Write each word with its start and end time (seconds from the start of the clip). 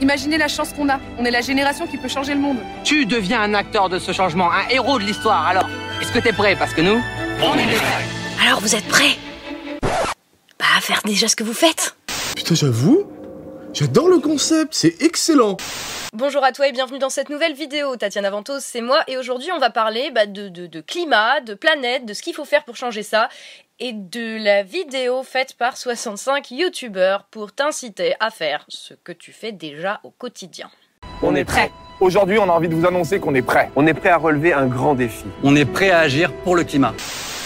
Imaginez 0.00 0.38
la 0.38 0.48
chance 0.48 0.72
qu'on 0.72 0.88
a. 0.88 1.00
On 1.18 1.24
est 1.24 1.30
la 1.30 1.40
génération 1.40 1.86
qui 1.86 1.98
peut 1.98 2.08
changer 2.08 2.34
le 2.34 2.40
monde. 2.40 2.58
Tu 2.84 3.06
deviens 3.06 3.40
un 3.40 3.54
acteur 3.54 3.88
de 3.88 3.98
ce 3.98 4.12
changement, 4.12 4.50
un 4.52 4.68
héros 4.68 4.98
de 4.98 5.04
l'histoire. 5.04 5.46
Alors, 5.46 5.68
est-ce 6.00 6.12
que 6.12 6.18
t'es 6.18 6.32
prêt? 6.32 6.56
Parce 6.56 6.74
que 6.74 6.80
nous, 6.80 7.00
on 7.42 7.54
est 7.54 7.66
prêts. 7.66 8.46
Alors 8.46 8.60
vous 8.60 8.74
êtes 8.74 8.86
prêts? 8.86 9.16
Bah 10.60 10.66
à 10.76 10.80
faire 10.80 11.00
déjà 11.04 11.28
ce 11.28 11.36
que 11.36 11.44
vous 11.44 11.54
faites 11.54 11.96
Putain, 12.36 12.54
j'avoue, 12.54 13.04
j'adore 13.72 14.08
le 14.08 14.18
concept, 14.18 14.74
c'est 14.74 15.02
excellent. 15.02 15.56
Bonjour 16.14 16.42
à 16.44 16.52
toi 16.52 16.68
et 16.68 16.72
bienvenue 16.72 16.98
dans 16.98 17.10
cette 17.10 17.28
nouvelle 17.30 17.54
vidéo. 17.54 17.96
Tatiana 17.96 18.30
Ventos, 18.30 18.60
c'est 18.60 18.80
moi 18.80 19.02
et 19.08 19.18
aujourd'hui 19.18 19.50
on 19.52 19.58
va 19.58 19.70
parler 19.70 20.10
bah, 20.10 20.26
de, 20.26 20.48
de, 20.48 20.66
de 20.66 20.80
climat, 20.80 21.40
de 21.40 21.54
planète, 21.54 22.06
de 22.06 22.14
ce 22.14 22.22
qu'il 22.22 22.34
faut 22.34 22.44
faire 22.44 22.64
pour 22.64 22.76
changer 22.76 23.02
ça 23.02 23.28
et 23.80 23.92
de 23.92 24.42
la 24.42 24.62
vidéo 24.62 25.22
faite 25.22 25.54
par 25.54 25.76
65 25.76 26.50
youtubeurs 26.50 27.24
pour 27.30 27.52
t'inciter 27.52 28.14
à 28.20 28.30
faire 28.30 28.64
ce 28.68 28.94
que 28.94 29.12
tu 29.12 29.32
fais 29.32 29.52
déjà 29.52 30.00
au 30.04 30.10
quotidien. 30.10 30.70
On 31.22 31.34
est 31.34 31.44
prêt. 31.44 31.70
Aujourd'hui, 32.00 32.38
on 32.38 32.44
a 32.44 32.52
envie 32.52 32.68
de 32.68 32.74
vous 32.74 32.86
annoncer 32.86 33.18
qu'on 33.18 33.34
est 33.34 33.42
prêt. 33.42 33.70
On 33.76 33.86
est 33.86 33.94
prêt 33.94 34.10
à 34.10 34.16
relever 34.16 34.52
un 34.52 34.66
grand 34.66 34.94
défi. 34.94 35.24
On 35.42 35.56
est 35.56 35.64
prêt 35.64 35.90
à 35.90 35.98
agir 35.98 36.32
pour 36.44 36.54
le 36.54 36.64
climat. 36.64 36.94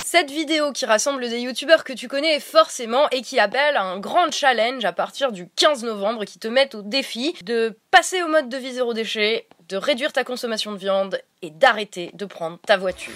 Cette 0.04 0.30
vidéo 0.30 0.72
qui 0.72 0.84
rassemble 0.84 1.26
des 1.26 1.40
youtubeurs 1.40 1.84
que 1.84 1.94
tu 1.94 2.06
connais 2.06 2.38
forcément 2.38 3.08
et 3.12 3.22
qui 3.22 3.40
appelle 3.40 3.76
à 3.76 3.82
un 3.82 3.98
grand 3.98 4.30
challenge 4.30 4.84
à 4.84 4.92
partir 4.92 5.32
du 5.32 5.48
15 5.56 5.84
novembre 5.84 6.26
qui 6.26 6.38
te 6.38 6.48
met 6.48 6.74
au 6.76 6.82
défi 6.82 7.34
de 7.44 7.78
passer 7.90 8.22
au 8.22 8.28
mode 8.28 8.50
de 8.50 8.58
vie 8.58 8.74
zéro 8.74 8.92
déchet, 8.92 9.46
de 9.70 9.78
réduire 9.78 10.12
ta 10.12 10.22
consommation 10.22 10.72
de 10.72 10.76
viande 10.76 11.18
et 11.40 11.48
d'arrêter 11.48 12.10
de 12.12 12.26
prendre 12.26 12.58
ta 12.66 12.76
voiture. 12.76 13.14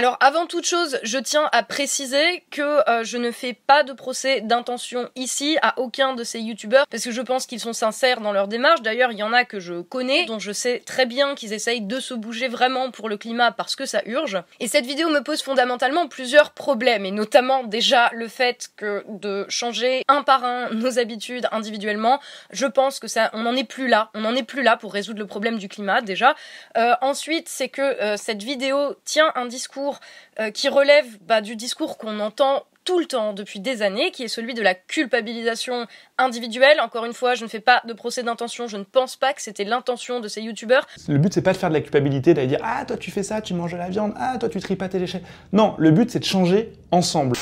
Alors 0.00 0.16
avant 0.20 0.46
toute 0.46 0.64
chose, 0.64 0.98
je 1.02 1.18
tiens 1.18 1.46
à 1.52 1.62
préciser 1.62 2.42
que 2.50 2.88
euh, 2.88 3.04
je 3.04 3.18
ne 3.18 3.30
fais 3.30 3.52
pas 3.52 3.82
de 3.82 3.92
procès 3.92 4.40
d'intention 4.40 5.10
ici 5.14 5.58
à 5.60 5.78
aucun 5.78 6.14
de 6.14 6.24
ces 6.24 6.40
youtubeurs 6.40 6.86
parce 6.90 7.04
que 7.04 7.10
je 7.10 7.20
pense 7.20 7.44
qu'ils 7.44 7.60
sont 7.60 7.74
sincères 7.74 8.22
dans 8.22 8.32
leur 8.32 8.48
démarche. 8.48 8.80
D'ailleurs, 8.80 9.12
il 9.12 9.18
y 9.18 9.22
en 9.22 9.34
a 9.34 9.44
que 9.44 9.60
je 9.60 9.82
connais 9.82 10.24
dont 10.24 10.38
je 10.38 10.52
sais 10.52 10.82
très 10.86 11.04
bien 11.04 11.34
qu'ils 11.34 11.52
essayent 11.52 11.82
de 11.82 12.00
se 12.00 12.14
bouger 12.14 12.48
vraiment 12.48 12.90
pour 12.90 13.10
le 13.10 13.18
climat 13.18 13.52
parce 13.52 13.76
que 13.76 13.84
ça 13.84 14.00
urge. 14.06 14.42
Et 14.58 14.68
cette 14.68 14.86
vidéo 14.86 15.10
me 15.10 15.22
pose 15.22 15.42
fondamentalement 15.42 16.08
plusieurs 16.08 16.52
problèmes 16.52 17.04
et 17.04 17.10
notamment 17.10 17.62
déjà 17.64 18.08
le 18.14 18.28
fait 18.28 18.70
que 18.78 19.04
de 19.06 19.44
changer 19.50 20.02
un 20.08 20.22
par 20.22 20.44
un 20.44 20.70
nos 20.70 20.98
habitudes 20.98 21.46
individuellement, 21.52 22.20
je 22.52 22.64
pense 22.64 23.00
que 23.00 23.06
ça 23.06 23.28
on 23.34 23.42
n'en 23.42 23.54
est 23.54 23.64
plus 23.64 23.86
là, 23.86 24.08
on 24.14 24.22
n'en 24.22 24.34
est 24.34 24.44
plus 24.44 24.62
là 24.62 24.78
pour 24.78 24.94
résoudre 24.94 25.18
le 25.18 25.26
problème 25.26 25.58
du 25.58 25.68
climat 25.68 26.00
déjà. 26.00 26.36
Euh, 26.78 26.94
ensuite, 27.02 27.50
c'est 27.50 27.68
que 27.68 27.82
euh, 27.82 28.16
cette 28.16 28.42
vidéo 28.42 28.94
tient 29.04 29.30
un 29.34 29.44
discours 29.44 29.89
euh, 30.38 30.50
qui 30.50 30.68
relève 30.68 31.06
bah, 31.22 31.40
du 31.40 31.56
discours 31.56 31.98
qu'on 31.98 32.20
entend 32.20 32.64
tout 32.84 32.98
le 32.98 33.06
temps 33.06 33.32
depuis 33.32 33.60
des 33.60 33.82
années, 33.82 34.10
qui 34.10 34.24
est 34.24 34.28
celui 34.28 34.54
de 34.54 34.62
la 34.62 34.74
culpabilisation 34.74 35.86
individuelle. 36.18 36.80
Encore 36.80 37.04
une 37.04 37.12
fois, 37.12 37.34
je 37.34 37.44
ne 37.44 37.48
fais 37.48 37.60
pas 37.60 37.82
de 37.86 37.92
procès 37.92 38.22
d'intention, 38.22 38.68
je 38.68 38.76
ne 38.76 38.84
pense 38.84 39.16
pas 39.16 39.32
que 39.32 39.42
c'était 39.42 39.64
l'intention 39.64 40.20
de 40.20 40.28
ces 40.28 40.42
youtubeurs. 40.42 40.86
Le 41.08 41.18
but, 41.18 41.32
c'est 41.32 41.42
pas 41.42 41.52
de 41.52 41.58
faire 41.58 41.68
de 41.68 41.74
la 41.74 41.82
culpabilité, 41.82 42.34
d'aller 42.34 42.48
dire 42.48 42.60
Ah, 42.62 42.84
toi 42.86 42.96
tu 42.96 43.10
fais 43.10 43.22
ça, 43.22 43.42
tu 43.42 43.54
manges 43.54 43.72
de 43.72 43.78
la 43.78 43.88
viande, 43.88 44.14
ah, 44.16 44.38
toi 44.38 44.48
tu 44.48 44.60
tries 44.60 44.76
pas 44.76 44.88
tes 44.88 44.98
déchets. 44.98 45.22
Non, 45.52 45.74
le 45.78 45.90
but, 45.90 46.10
c'est 46.10 46.20
de 46.20 46.24
changer 46.24 46.72
ensemble. 46.90 47.36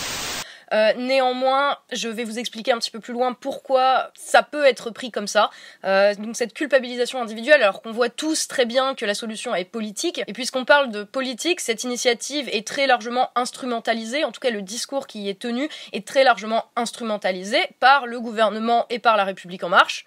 Euh, 0.73 0.93
néanmoins, 0.95 1.79
je 1.93 2.09
vais 2.09 2.25
vous 2.25 2.39
expliquer 2.39 2.73
un 2.73 2.79
petit 2.79 2.91
peu 2.91 3.01
plus 3.01 3.13
loin 3.13 3.33
pourquoi 3.33 4.11
ça 4.15 4.43
peut 4.43 4.65
être 4.65 4.91
pris 4.91 5.11
comme 5.11 5.27
ça. 5.27 5.51
Euh, 5.85 6.15
donc 6.15 6.37
cette 6.37 6.55
culpabilisation 6.55 7.21
individuelle, 7.21 7.63
alors 7.63 7.83
qu'on 7.83 7.93
voit 7.93 8.11
tous 8.11 8.49
très 8.49 8.67
bien 8.67 8.95
que 8.95 9.05
la 9.05 9.15
solution 9.15 9.55
est 9.55 9.65
politique. 9.65 10.23
Et 10.27 10.33
puisqu'on 10.33 10.65
parle 10.65 10.91
de 10.91 11.05
politique, 11.05 11.61
cette 11.61 11.85
initiative 11.85 12.49
est 12.53 12.67
très 12.67 12.87
largement 12.87 13.31
instrumentalisée. 13.35 14.25
En 14.25 14.33
tout 14.33 14.41
cas, 14.41 14.51
le 14.51 14.63
discours 14.63 15.07
qui 15.07 15.23
y 15.23 15.29
est 15.29 15.39
tenu 15.39 15.69
est 15.93 16.07
très 16.07 16.25
largement 16.25 16.67
instrumentalisé 16.77 17.59
par 17.81 18.07
le 18.07 18.21
gouvernement 18.21 18.87
et 18.91 18.99
par 18.99 19.17
la 19.17 19.25
République 19.25 19.65
en 19.65 19.69
marche. 19.69 20.07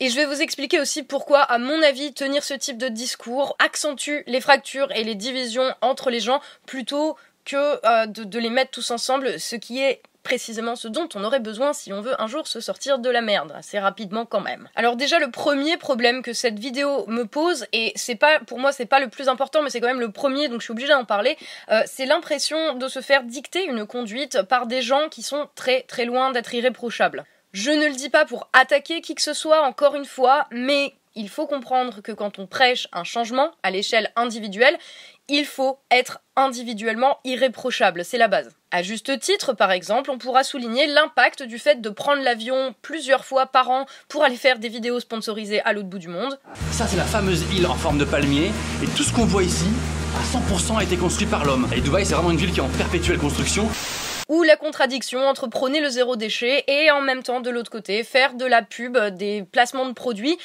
Et 0.00 0.10
je 0.10 0.16
vais 0.16 0.26
vous 0.26 0.42
expliquer 0.42 0.80
aussi 0.80 1.04
pourquoi, 1.04 1.40
à 1.40 1.58
mon 1.58 1.80
avis, 1.82 2.12
tenir 2.12 2.42
ce 2.42 2.54
type 2.54 2.78
de 2.78 2.88
discours 2.88 3.56
accentue 3.60 4.22
les 4.26 4.40
fractures 4.40 4.90
et 4.92 5.04
les 5.04 5.14
divisions 5.14 5.72
entre 5.82 6.10
les 6.10 6.18
gens 6.18 6.40
plutôt 6.66 7.16
que 7.44 7.86
euh, 7.86 8.06
de, 8.06 8.38
les 8.38 8.50
mettre 8.50 8.70
tous 8.72 8.90
ensemble, 8.90 9.38
ce 9.38 9.56
qui 9.56 9.82
est 9.82 10.02
précisément 10.22 10.74
ce 10.74 10.88
dont 10.88 11.08
on 11.14 11.22
aurait 11.22 11.40
besoin 11.40 11.74
si 11.74 11.92
on 11.92 12.00
veut 12.00 12.18
un 12.20 12.26
jour 12.26 12.46
se 12.46 12.58
sortir 12.58 12.98
de 12.98 13.10
la 13.10 13.20
merde, 13.20 13.52
assez 13.54 13.78
rapidement 13.78 14.24
quand 14.24 14.40
même. 14.40 14.68
Alors 14.74 14.96
déjà 14.96 15.18
le 15.18 15.30
premier 15.30 15.76
problème 15.76 16.22
que 16.22 16.32
cette 16.32 16.58
vidéo 16.58 17.04
me 17.08 17.24
pose, 17.24 17.66
et 17.72 17.92
c'est 17.94 18.14
pas 18.14 18.40
pour 18.40 18.58
moi 18.58 18.72
c'est 18.72 18.86
pas 18.86 19.00
le 19.00 19.08
plus 19.08 19.28
important, 19.28 19.62
mais 19.62 19.68
c'est 19.68 19.80
quand 19.80 19.86
même 19.86 20.00
le 20.00 20.10
premier, 20.10 20.48
donc 20.48 20.60
je 20.60 20.64
suis 20.64 20.72
obligée 20.72 20.88
d'en 20.88 21.04
parler, 21.04 21.36
euh, 21.70 21.82
c'est 21.84 22.06
l'impression 22.06 22.74
de 22.74 22.88
se 22.88 23.02
faire 23.02 23.22
dicter 23.22 23.66
une 23.66 23.86
conduite 23.86 24.42
par 24.42 24.66
des 24.66 24.80
gens 24.80 25.08
qui 25.10 25.22
sont 25.22 25.46
très 25.54 25.82
très 25.82 26.06
loin 26.06 26.32
d'être 26.32 26.54
irréprochables. 26.54 27.24
Je 27.52 27.70
ne 27.70 27.86
le 27.86 27.94
dis 27.94 28.10
pas 28.10 28.24
pour 28.24 28.48
attaquer 28.52 29.00
qui 29.00 29.14
que 29.14 29.22
ce 29.22 29.32
soit, 29.32 29.62
encore 29.62 29.94
une 29.94 30.06
fois, 30.06 30.48
mais 30.50 30.92
il 31.14 31.28
faut 31.28 31.46
comprendre 31.46 32.00
que 32.00 32.10
quand 32.10 32.40
on 32.40 32.48
prêche 32.48 32.88
un 32.92 33.04
changement 33.04 33.52
à 33.62 33.70
l'échelle 33.70 34.10
individuelle, 34.16 34.76
il 35.28 35.46
faut 35.46 35.78
être 35.90 36.20
individuellement 36.36 37.18
irréprochable, 37.24 38.04
c'est 38.04 38.18
la 38.18 38.28
base. 38.28 38.50
À 38.70 38.82
juste 38.82 39.18
titre, 39.20 39.52
par 39.52 39.70
exemple, 39.70 40.10
on 40.10 40.18
pourra 40.18 40.44
souligner 40.44 40.86
l'impact 40.86 41.42
du 41.42 41.58
fait 41.58 41.80
de 41.80 41.88
prendre 41.88 42.22
l'avion 42.22 42.74
plusieurs 42.82 43.24
fois 43.24 43.46
par 43.46 43.70
an 43.70 43.86
pour 44.08 44.24
aller 44.24 44.36
faire 44.36 44.58
des 44.58 44.68
vidéos 44.68 45.00
sponsorisées 45.00 45.62
à 45.62 45.72
l'autre 45.72 45.88
bout 45.88 45.98
du 45.98 46.08
monde. 46.08 46.38
Ça, 46.72 46.86
c'est 46.86 46.96
la 46.96 47.04
fameuse 47.04 47.44
île 47.56 47.66
en 47.66 47.74
forme 47.74 47.98
de 47.98 48.04
palmier. 48.04 48.50
Et 48.82 48.86
tout 48.96 49.02
ce 49.02 49.12
qu'on 49.12 49.24
voit 49.24 49.44
ici, 49.44 49.68
à 50.16 50.38
100% 50.54 50.78
a 50.78 50.82
été 50.82 50.96
construit 50.96 51.26
par 51.26 51.44
l'homme. 51.44 51.68
Et 51.74 51.80
Dubaï, 51.80 52.04
c'est 52.04 52.14
vraiment 52.14 52.32
une 52.32 52.36
ville 52.36 52.52
qui 52.52 52.58
est 52.58 52.62
en 52.62 52.68
perpétuelle 52.68 53.18
construction 53.18 53.68
ou 54.30 54.42
la 54.42 54.56
contradiction 54.56 55.20
entre 55.20 55.48
prôner 55.48 55.80
le 55.80 55.90
zéro 55.90 56.16
déchet 56.16 56.64
et 56.66 56.90
en 56.90 57.02
même 57.02 57.22
temps 57.22 57.40
de 57.40 57.50
l'autre 57.50 57.70
côté 57.70 58.02
faire 58.04 58.32
de 58.32 58.46
la 58.46 58.62
pub, 58.62 58.96
des 58.96 59.44
placements 59.52 59.86
de 59.86 59.92
produits. 59.92 60.38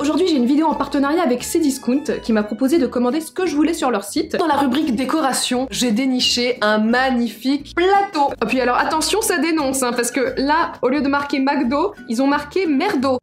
Aujourd'hui, 0.00 0.26
j'ai 0.26 0.36
une 0.36 0.46
vidéo 0.46 0.66
en 0.66 0.74
partenariat 0.74 1.22
avec 1.22 1.42
Cdiscount 1.42 2.04
qui 2.22 2.32
m'a 2.32 2.42
proposé 2.42 2.78
de 2.78 2.86
commander 2.86 3.20
ce 3.20 3.30
que 3.30 3.46
je 3.46 3.54
voulais 3.54 3.74
sur 3.74 3.90
leur 3.90 4.04
site. 4.04 4.36
Dans 4.36 4.46
la 4.46 4.56
rubrique 4.56 4.96
décoration, 4.96 5.66
j'ai 5.70 5.92
déniché 5.92 6.58
un 6.60 6.78
magnifique 6.78 7.74
plateau. 7.74 8.32
Et 8.42 8.46
puis 8.46 8.60
alors 8.60 8.76
attention, 8.76 9.20
ça 9.20 9.38
dénonce, 9.38 9.82
hein, 9.82 9.92
parce 9.92 10.10
que 10.10 10.34
là, 10.38 10.72
au 10.82 10.88
lieu 10.88 11.02
de 11.02 11.08
marquer 11.08 11.38
McDo, 11.38 11.94
ils 12.08 12.22
ont 12.22 12.26
marqué 12.26 12.66
Merdo. 12.66 13.18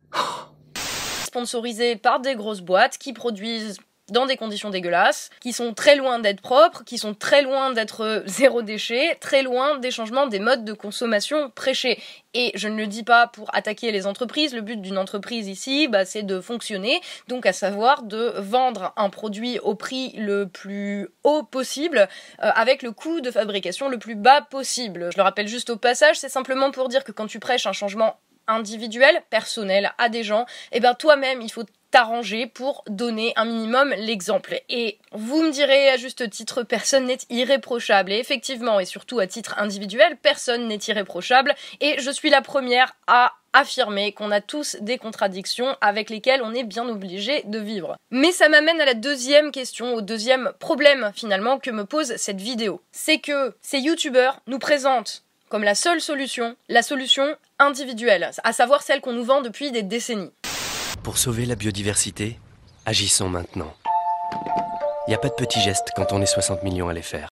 Sponsorisé 1.25 1.95
par 1.95 2.19
des 2.19 2.35
grosses 2.35 2.61
boîtes 2.61 2.97
qui 2.97 3.13
produisent 3.13 3.77
dans 4.11 4.25
des 4.25 4.37
conditions 4.37 4.69
dégueulasses, 4.69 5.29
qui 5.41 5.53
sont 5.53 5.73
très 5.73 5.95
loin 5.95 6.19
d'être 6.19 6.41
propres, 6.41 6.83
qui 6.83 6.97
sont 6.97 7.13
très 7.13 7.41
loin 7.41 7.71
d'être 7.71 8.01
euh, 8.01 8.21
zéro 8.25 8.61
déchet, 8.61 9.17
très 9.19 9.43
loin 9.43 9.77
des 9.77 9.91
changements 9.91 10.27
des 10.27 10.39
modes 10.39 10.65
de 10.65 10.73
consommation 10.73 11.49
prêchés. 11.49 12.01
Et 12.33 12.51
je 12.55 12.67
ne 12.67 12.77
le 12.77 12.87
dis 12.87 13.03
pas 13.03 13.27
pour 13.27 13.53
attaquer 13.55 13.91
les 13.91 14.05
entreprises, 14.05 14.53
le 14.53 14.61
but 14.61 14.79
d'une 14.81 14.97
entreprise 14.97 15.47
ici, 15.47 15.87
bah, 15.87 16.05
c'est 16.05 16.23
de 16.23 16.39
fonctionner, 16.39 17.01
donc 17.27 17.45
à 17.45 17.53
savoir 17.53 18.03
de 18.03 18.33
vendre 18.37 18.93
un 18.97 19.09
produit 19.09 19.59
au 19.59 19.75
prix 19.75 20.13
le 20.15 20.47
plus 20.47 21.09
haut 21.23 21.43
possible, 21.43 22.07
euh, 22.43 22.51
avec 22.53 22.83
le 22.83 22.91
coût 22.91 23.21
de 23.21 23.31
fabrication 23.31 23.89
le 23.89 23.97
plus 23.97 24.15
bas 24.15 24.41
possible. 24.41 25.09
Je 25.11 25.17
le 25.17 25.23
rappelle 25.23 25.47
juste 25.47 25.69
au 25.69 25.77
passage, 25.77 26.19
c'est 26.19 26.29
simplement 26.29 26.71
pour 26.71 26.87
dire 26.87 27.03
que 27.03 27.11
quand 27.11 27.27
tu 27.27 27.39
prêches 27.39 27.65
un 27.65 27.73
changement 27.73 28.19
individuel, 28.47 29.21
personnel 29.29 29.91
à 29.97 30.09
des 30.09 30.23
gens, 30.23 30.45
et 30.71 30.77
eh 30.77 30.79
ben 30.79 30.95
toi-même 30.95 31.41
il 31.41 31.51
faut 31.51 31.63
t'arranger 31.91 32.47
pour 32.47 32.83
donner 32.87 33.33
un 33.35 33.45
minimum 33.45 33.93
l'exemple. 33.97 34.61
Et 34.69 34.97
vous 35.11 35.41
me 35.41 35.51
direz 35.51 35.89
à 35.89 35.97
juste 35.97 36.29
titre, 36.29 36.63
personne 36.63 37.05
n'est 37.05 37.17
irréprochable. 37.29 38.11
Et 38.11 38.19
effectivement, 38.19 38.79
et 38.79 38.85
surtout 38.85 39.19
à 39.19 39.27
titre 39.27 39.55
individuel, 39.57 40.17
personne 40.21 40.67
n'est 40.67 40.79
irréprochable. 40.87 41.55
Et 41.81 41.99
je 41.99 42.11
suis 42.11 42.29
la 42.29 42.41
première 42.41 42.95
à 43.07 43.33
affirmer 43.53 44.11
qu'on 44.11 44.31
a 44.31 44.41
tous 44.41 44.77
des 44.81 44.97
contradictions 44.97 45.75
avec 45.81 46.09
lesquelles 46.09 46.43
on 46.43 46.53
est 46.53 46.63
bien 46.63 46.87
obligé 46.87 47.41
de 47.45 47.59
vivre. 47.59 47.97
Mais 48.11 48.31
ça 48.31 48.49
m'amène 48.49 48.79
à 48.79 48.85
la 48.85 48.93
deuxième 48.93 49.51
question, 49.51 49.95
au 49.95 50.01
deuxième 50.01 50.51
problème 50.59 51.11
finalement 51.15 51.57
que 51.57 51.71
me 51.71 51.85
pose 51.85 52.15
cette 52.17 52.41
vidéo. 52.41 52.81
C'est 52.91 53.19
que 53.19 53.55
ces 53.61 53.79
youtubeurs 53.79 54.41
nous 54.47 54.59
présentent 54.59 55.23
comme 55.49 55.63
la 55.63 55.75
seule 55.75 55.99
solution, 55.99 56.55
la 56.67 56.83
solution 56.83 57.35
individuelle, 57.57 58.29
à 58.43 58.53
savoir 58.53 58.83
celle 58.83 59.01
qu'on 59.01 59.13
nous 59.13 59.23
vend 59.23 59.41
depuis 59.41 59.71
des 59.71 59.81
décennies. 59.81 60.31
Pour 61.03 61.17
sauver 61.17 61.45
la 61.45 61.55
biodiversité, 61.55 62.37
agissons 62.85 63.29
maintenant. 63.29 63.73
Il 65.07 65.11
n'y 65.11 65.15
a 65.15 65.17
pas 65.17 65.29
de 65.29 65.33
petits 65.33 65.61
gestes 65.61 65.89
quand 65.95 66.11
on 66.11 66.21
est 66.21 66.25
60 66.25 66.63
millions 66.63 66.89
à 66.89 66.93
les 66.93 67.01
faire. 67.01 67.29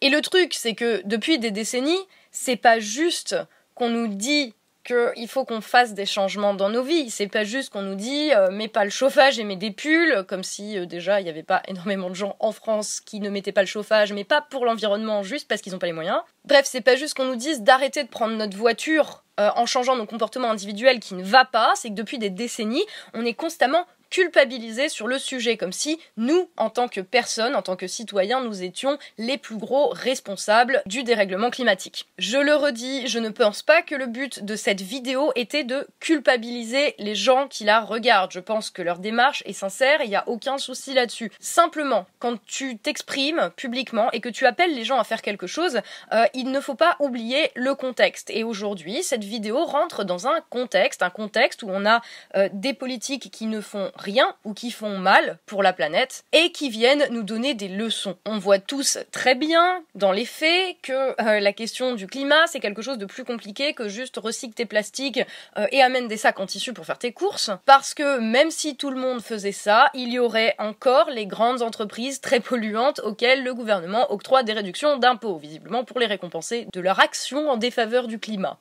Et 0.00 0.10
le 0.10 0.20
truc, 0.20 0.54
c'est 0.54 0.74
que 0.74 1.02
depuis 1.04 1.38
des 1.38 1.50
décennies, 1.50 2.00
c'est 2.30 2.56
pas 2.56 2.80
juste 2.80 3.36
qu'on 3.74 3.90
nous 3.90 4.08
dit 4.08 4.54
qu'il 4.84 5.28
faut 5.28 5.44
qu'on 5.44 5.60
fasse 5.60 5.94
des 5.94 6.06
changements 6.06 6.54
dans 6.54 6.68
nos 6.68 6.82
vies. 6.82 7.10
C'est 7.10 7.26
pas 7.26 7.44
juste 7.44 7.70
qu'on 7.70 7.82
nous 7.82 7.94
dit 7.94 8.32
euh, 8.32 8.50
mets 8.50 8.68
pas 8.68 8.84
le 8.84 8.90
chauffage 8.90 9.38
et 9.38 9.44
mets 9.44 9.56
des 9.56 9.70
pulls, 9.70 10.24
comme 10.28 10.44
si 10.44 10.78
euh, 10.78 10.86
déjà 10.86 11.20
il 11.20 11.24
n'y 11.24 11.30
avait 11.30 11.42
pas 11.42 11.62
énormément 11.68 12.10
de 12.10 12.14
gens 12.14 12.36
en 12.40 12.52
France 12.52 13.00
qui 13.00 13.20
ne 13.20 13.30
mettaient 13.30 13.52
pas 13.52 13.62
le 13.62 13.66
chauffage, 13.66 14.12
mais 14.12 14.24
pas 14.24 14.42
pour 14.42 14.64
l'environnement, 14.64 15.22
juste 15.22 15.48
parce 15.48 15.60
qu'ils 15.60 15.72
n'ont 15.72 15.78
pas 15.78 15.86
les 15.86 15.92
moyens. 15.92 16.20
Bref, 16.44 16.66
c'est 16.66 16.82
pas 16.82 16.96
juste 16.96 17.14
qu'on 17.14 17.24
nous 17.24 17.36
dise 17.36 17.62
d'arrêter 17.62 18.04
de 18.04 18.08
prendre 18.08 18.36
notre 18.36 18.56
voiture 18.56 19.24
euh, 19.40 19.50
en 19.56 19.66
changeant 19.66 19.96
nos 19.96 20.06
comportements 20.06 20.50
individuels 20.50 21.00
qui 21.00 21.14
ne 21.14 21.24
va 21.24 21.44
pas, 21.44 21.72
c'est 21.74 21.88
que 21.88 21.94
depuis 21.94 22.18
des 22.18 22.30
décennies, 22.30 22.84
on 23.14 23.24
est 23.24 23.34
constamment 23.34 23.84
culpabiliser 24.10 24.88
sur 24.88 25.06
le 25.06 25.18
sujet, 25.18 25.56
comme 25.56 25.72
si 25.72 25.98
nous, 26.16 26.48
en 26.56 26.70
tant 26.70 26.88
que 26.88 27.00
personnes, 27.00 27.54
en 27.54 27.62
tant 27.62 27.76
que 27.76 27.86
citoyens, 27.86 28.42
nous 28.42 28.62
étions 28.62 28.98
les 29.18 29.38
plus 29.38 29.56
gros 29.56 29.88
responsables 29.90 30.82
du 30.86 31.02
dérèglement 31.02 31.50
climatique. 31.50 32.06
Je 32.18 32.38
le 32.38 32.54
redis, 32.54 33.06
je 33.06 33.18
ne 33.18 33.28
pense 33.28 33.62
pas 33.62 33.82
que 33.82 33.94
le 33.94 34.06
but 34.06 34.44
de 34.44 34.56
cette 34.56 34.80
vidéo 34.80 35.32
était 35.34 35.64
de 35.64 35.86
culpabiliser 36.00 36.94
les 36.98 37.14
gens 37.14 37.48
qui 37.48 37.64
la 37.64 37.80
regardent. 37.80 38.32
Je 38.32 38.40
pense 38.40 38.70
que 38.70 38.82
leur 38.82 38.98
démarche 38.98 39.42
est 39.46 39.52
sincère, 39.52 40.00
il 40.02 40.08
n'y 40.10 40.16
a 40.16 40.28
aucun 40.28 40.58
souci 40.58 40.94
là-dessus. 40.94 41.30
Simplement, 41.40 42.06
quand 42.18 42.38
tu 42.46 42.78
t'exprimes 42.78 43.50
publiquement 43.56 44.10
et 44.12 44.20
que 44.20 44.28
tu 44.28 44.46
appelles 44.46 44.74
les 44.74 44.84
gens 44.84 44.98
à 44.98 45.04
faire 45.04 45.22
quelque 45.22 45.46
chose, 45.46 45.80
euh, 46.12 46.24
il 46.34 46.50
ne 46.50 46.60
faut 46.60 46.74
pas 46.74 46.96
oublier 47.00 47.50
le 47.54 47.74
contexte. 47.74 48.30
Et 48.30 48.44
aujourd'hui, 48.44 49.02
cette 49.02 49.24
vidéo 49.24 49.64
rentre 49.64 50.04
dans 50.04 50.26
un 50.26 50.40
contexte, 50.50 51.02
un 51.02 51.10
contexte 51.10 51.62
où 51.62 51.68
on 51.70 51.86
a 51.86 52.00
euh, 52.36 52.48
des 52.52 52.74
politiques 52.74 53.30
qui 53.30 53.46
ne 53.46 53.60
font 53.60 53.90
rien 54.04 54.36
ou 54.44 54.54
qui 54.54 54.70
font 54.70 54.98
mal 54.98 55.38
pour 55.46 55.62
la 55.62 55.72
planète 55.72 56.24
et 56.32 56.52
qui 56.52 56.68
viennent 56.68 57.06
nous 57.10 57.22
donner 57.22 57.54
des 57.54 57.68
leçons. 57.68 58.16
On 58.24 58.38
voit 58.38 58.58
tous 58.58 58.98
très 59.10 59.34
bien 59.34 59.82
dans 59.94 60.12
les 60.12 60.26
faits 60.26 60.76
que 60.82 61.20
euh, 61.20 61.40
la 61.40 61.52
question 61.52 61.94
du 61.94 62.06
climat 62.06 62.46
c'est 62.46 62.60
quelque 62.60 62.82
chose 62.82 62.98
de 62.98 63.06
plus 63.06 63.24
compliqué 63.24 63.74
que 63.74 63.88
juste 63.88 64.18
recycle 64.18 64.54
tes 64.54 64.66
plastiques 64.66 65.20
euh, 65.58 65.66
et 65.72 65.82
amène 65.82 66.06
des 66.06 66.16
sacs 66.16 66.38
en 66.38 66.46
tissu 66.46 66.72
pour 66.72 66.86
faire 66.86 66.98
tes 66.98 67.12
courses 67.12 67.50
parce 67.66 67.94
que 67.94 68.18
même 68.18 68.50
si 68.50 68.76
tout 68.76 68.90
le 68.90 69.00
monde 69.00 69.22
faisait 69.22 69.52
ça, 69.52 69.90
il 69.94 70.12
y 70.12 70.18
aurait 70.18 70.54
encore 70.58 71.10
les 71.10 71.26
grandes 71.26 71.62
entreprises 71.62 72.20
très 72.20 72.40
polluantes 72.40 73.00
auxquelles 73.00 73.42
le 73.42 73.54
gouvernement 73.54 74.12
octroie 74.12 74.42
des 74.42 74.52
réductions 74.52 74.98
d'impôts, 74.98 75.38
visiblement 75.38 75.84
pour 75.84 75.98
les 75.98 76.06
récompenser 76.06 76.66
de 76.72 76.80
leur 76.80 77.00
action 77.00 77.48
en 77.48 77.56
défaveur 77.56 78.06
du 78.06 78.18
climat. 78.18 78.58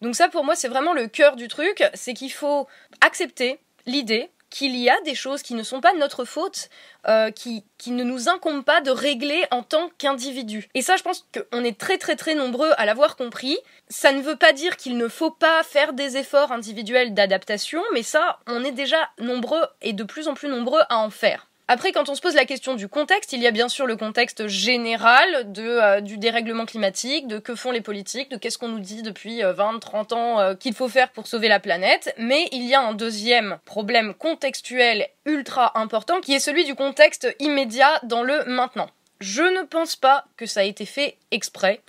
Donc 0.00 0.14
ça 0.16 0.28
pour 0.28 0.44
moi 0.44 0.54
c'est 0.54 0.68
vraiment 0.68 0.92
le 0.92 1.06
cœur 1.06 1.36
du 1.36 1.48
truc, 1.48 1.82
c'est 1.94 2.14
qu'il 2.14 2.32
faut 2.32 2.66
accepter 3.00 3.60
l'idée 3.86 4.30
qu'il 4.50 4.76
y 4.76 4.90
a 4.90 5.00
des 5.02 5.14
choses 5.14 5.42
qui 5.42 5.54
ne 5.54 5.62
sont 5.62 5.80
pas 5.80 5.92
notre 5.94 6.24
faute, 6.24 6.68
euh, 7.06 7.30
qui, 7.30 7.64
qui 7.78 7.92
ne 7.92 8.02
nous 8.02 8.28
incombent 8.28 8.64
pas 8.64 8.80
de 8.80 8.90
régler 8.90 9.44
en 9.52 9.62
tant 9.62 9.90
qu'individu. 9.96 10.68
Et 10.74 10.82
ça, 10.82 10.96
je 10.96 11.02
pense 11.02 11.24
qu'on 11.32 11.64
est 11.64 11.78
très 11.78 11.98
très 11.98 12.16
très 12.16 12.34
nombreux 12.34 12.72
à 12.76 12.84
l'avoir 12.84 13.16
compris. 13.16 13.56
Ça 13.88 14.12
ne 14.12 14.20
veut 14.20 14.36
pas 14.36 14.52
dire 14.52 14.76
qu'il 14.76 14.96
ne 14.98 15.08
faut 15.08 15.30
pas 15.30 15.62
faire 15.62 15.92
des 15.92 16.16
efforts 16.16 16.52
individuels 16.52 17.14
d'adaptation, 17.14 17.82
mais 17.94 18.02
ça, 18.02 18.40
on 18.46 18.64
est 18.64 18.72
déjà 18.72 19.08
nombreux 19.18 19.64
et 19.80 19.92
de 19.92 20.04
plus 20.04 20.28
en 20.28 20.34
plus 20.34 20.48
nombreux 20.48 20.82
à 20.88 20.98
en 20.98 21.10
faire. 21.10 21.49
Après, 21.72 21.92
quand 21.92 22.08
on 22.08 22.16
se 22.16 22.20
pose 22.20 22.34
la 22.34 22.46
question 22.46 22.74
du 22.74 22.88
contexte, 22.88 23.32
il 23.32 23.40
y 23.40 23.46
a 23.46 23.52
bien 23.52 23.68
sûr 23.68 23.86
le 23.86 23.94
contexte 23.94 24.48
général 24.48 25.52
euh, 25.56 26.00
du 26.00 26.18
dérèglement 26.18 26.66
climatique, 26.66 27.28
de 27.28 27.38
que 27.38 27.54
font 27.54 27.70
les 27.70 27.80
politiques, 27.80 28.28
de 28.28 28.36
qu'est-ce 28.36 28.58
qu'on 28.58 28.66
nous 28.66 28.80
dit 28.80 29.02
depuis 29.02 29.42
20, 29.42 29.76
euh, 29.76 29.78
30 29.78 30.12
ans 30.12 30.40
euh, 30.40 30.54
qu'il 30.56 30.74
faut 30.74 30.88
faire 30.88 31.12
pour 31.12 31.28
sauver 31.28 31.46
la 31.46 31.60
planète. 31.60 32.12
Mais 32.18 32.48
il 32.50 32.66
y 32.66 32.74
a 32.74 32.80
un 32.80 32.92
deuxième 32.92 33.60
problème 33.66 34.14
contextuel 34.14 35.06
ultra 35.26 35.78
important 35.78 36.20
qui 36.20 36.34
est 36.34 36.40
celui 36.40 36.64
du 36.64 36.74
contexte 36.74 37.32
immédiat 37.38 38.00
dans 38.02 38.24
le 38.24 38.42
maintenant. 38.46 38.90
Je 39.20 39.42
ne 39.42 39.62
pense 39.62 39.94
pas 39.94 40.24
que 40.36 40.46
ça 40.46 40.60
a 40.60 40.64
été 40.64 40.86
fait 40.86 41.18
exprès, 41.30 41.82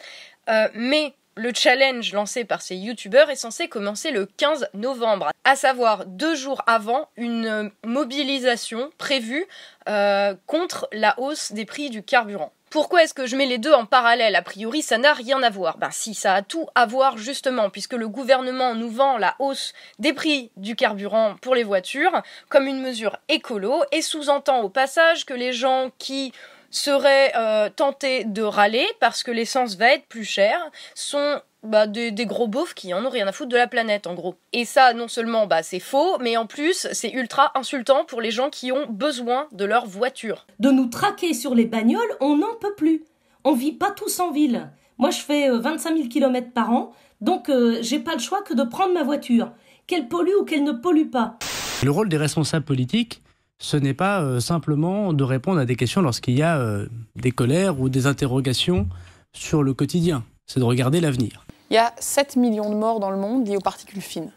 mais 0.75 1.15
le 1.41 1.51
challenge 1.55 2.13
lancé 2.13 2.45
par 2.45 2.61
ces 2.61 2.75
youtubeurs 2.75 3.31
est 3.31 3.35
censé 3.35 3.67
commencer 3.67 4.11
le 4.11 4.27
15 4.27 4.69
novembre, 4.75 5.31
à 5.43 5.55
savoir 5.55 6.05
deux 6.05 6.35
jours 6.35 6.61
avant 6.67 7.09
une 7.17 7.71
mobilisation 7.83 8.91
prévue 8.99 9.47
euh, 9.89 10.35
contre 10.45 10.87
la 10.91 11.19
hausse 11.19 11.51
des 11.51 11.65
prix 11.65 11.89
du 11.89 12.03
carburant. 12.03 12.53
Pourquoi 12.69 13.03
est-ce 13.03 13.13
que 13.13 13.25
je 13.25 13.35
mets 13.35 13.47
les 13.47 13.57
deux 13.57 13.73
en 13.73 13.85
parallèle? 13.85 14.35
A 14.35 14.41
priori, 14.41 14.81
ça 14.81 14.97
n'a 14.97 15.13
rien 15.13 15.41
à 15.43 15.49
voir. 15.49 15.77
Ben 15.77 15.89
si, 15.91 16.13
ça 16.13 16.35
a 16.35 16.41
tout 16.41 16.67
à 16.73 16.85
voir 16.85 17.17
justement, 17.17 17.69
puisque 17.69 17.93
le 17.93 18.07
gouvernement 18.07 18.75
nous 18.75 18.89
vend 18.89 19.17
la 19.17 19.35
hausse 19.39 19.73
des 19.99 20.13
prix 20.13 20.51
du 20.55 20.75
carburant 20.77 21.35
pour 21.41 21.55
les 21.55 21.65
voitures 21.65 22.21
comme 22.47 22.67
une 22.67 22.81
mesure 22.81 23.17
écolo 23.27 23.83
et 23.91 24.01
sous-entend 24.01 24.61
au 24.61 24.69
passage 24.69 25.25
que 25.25 25.33
les 25.33 25.51
gens 25.51 25.89
qui 25.97 26.31
seraient 26.71 27.31
euh, 27.35 27.69
tentés 27.69 28.23
de 28.23 28.41
râler 28.41 28.85
parce 28.99 29.23
que 29.23 29.31
l'essence 29.31 29.75
va 29.75 29.93
être 29.93 30.07
plus 30.07 30.25
chère 30.25 30.59
sont 30.95 31.41
bah, 31.63 31.85
des, 31.85 32.11
gros 32.25 32.47
beaufs 32.47 32.73
qui 32.73 32.93
en 32.93 33.05
ont 33.05 33.09
rien 33.09 33.27
à 33.27 33.31
foutre 33.31 33.49
de 33.49 33.57
la 33.57 33.67
planète 33.67 34.07
en 34.07 34.15
gros. 34.15 34.35
Et 34.53 34.65
ça 34.65 34.93
non 34.93 35.07
seulement 35.07 35.45
bah, 35.45 35.61
c'est 35.61 35.79
faux, 35.79 36.17
mais 36.19 36.37
en 36.37 36.47
plus 36.47 36.87
c'est 36.91 37.11
ultra 37.11 37.51
insultant 37.55 38.05
pour 38.05 38.21
les 38.21 38.31
gens 38.31 38.49
qui 38.49 38.71
ont 38.71 38.87
besoin 38.87 39.47
de 39.51 39.65
leur 39.65 39.85
voiture. 39.85 40.47
De 40.59 40.71
nous 40.71 40.87
traquer 40.87 41.33
sur 41.33 41.53
les 41.53 41.65
bagnoles, 41.65 42.01
on 42.19 42.37
n'en 42.37 42.55
peut 42.59 42.73
plus. 42.75 43.03
On 43.43 43.53
vit 43.53 43.73
pas 43.73 43.91
tous 43.91 44.19
en 44.19 44.31
ville. 44.31 44.69
Moi 44.97 45.11
je 45.11 45.19
fais 45.19 45.49
25 45.49 45.95
000 45.95 46.07
km 46.07 46.51
par 46.51 46.71
an, 46.71 46.93
donc 47.21 47.49
euh, 47.49 47.77
j'ai 47.81 47.99
pas 47.99 48.13
le 48.13 48.19
choix 48.19 48.41
que 48.41 48.53
de 48.53 48.63
prendre 48.63 48.93
ma 48.93 49.03
voiture, 49.03 49.51
qu'elle 49.87 50.07
pollue 50.07 50.35
ou 50.39 50.45
qu'elle 50.45 50.63
ne 50.63 50.71
pollue 50.71 51.09
pas. 51.09 51.37
Le 51.83 51.91
rôle 51.91 52.09
des 52.09 52.17
responsables 52.17 52.65
politiques, 52.65 53.21
ce 53.61 53.77
n'est 53.77 53.93
pas 53.93 54.21
euh, 54.21 54.39
simplement 54.39 55.13
de 55.13 55.23
répondre 55.23 55.59
à 55.59 55.65
des 55.65 55.75
questions 55.75 56.01
lorsqu'il 56.01 56.35
y 56.35 56.41
a 56.41 56.57
euh, 56.57 56.87
des 57.15 57.31
colères 57.31 57.79
ou 57.79 57.89
des 57.89 58.07
interrogations 58.07 58.89
sur 59.33 59.61
le 59.61 59.75
quotidien. 59.75 60.23
C'est 60.47 60.59
de 60.59 60.65
regarder 60.65 60.99
l'avenir. 60.99 61.45
Il 61.69 61.75
y 61.75 61.77
a 61.77 61.93
7 61.99 62.37
millions 62.37 62.71
de 62.71 62.75
morts 62.75 62.99
dans 62.99 63.11
le 63.11 63.17
monde 63.17 63.47
liés 63.47 63.55
aux 63.55 63.61
particules 63.61 64.01
fines. 64.01 64.31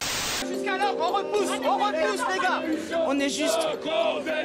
Jusqu'alors, 0.46 0.94
on 1.00 1.12
repousse, 1.16 1.50
on 1.66 1.76
repousse 1.78 2.20
les 2.32 2.38
gars 2.38 2.62
On 3.08 3.18
est 3.18 3.30
juste, 3.30 3.66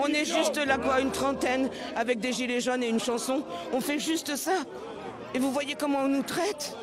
on 0.01 0.07
est 0.07 0.25
juste 0.25 0.57
là 0.65 0.77
quoi, 0.77 1.01
une 1.01 1.11
trentaine, 1.11 1.69
avec 1.97 2.21
des 2.21 2.31
gilets 2.31 2.61
jaunes 2.61 2.81
et 2.81 2.89
une 2.89 3.01
chanson. 3.01 3.43
On 3.73 3.81
fait 3.81 3.99
juste 3.99 4.37
ça. 4.37 4.63
Et 5.35 5.39
vous 5.39 5.51
voyez 5.51 5.75
comment 5.77 5.99
on 5.99 6.07
nous 6.07 6.23
traite? 6.23 6.75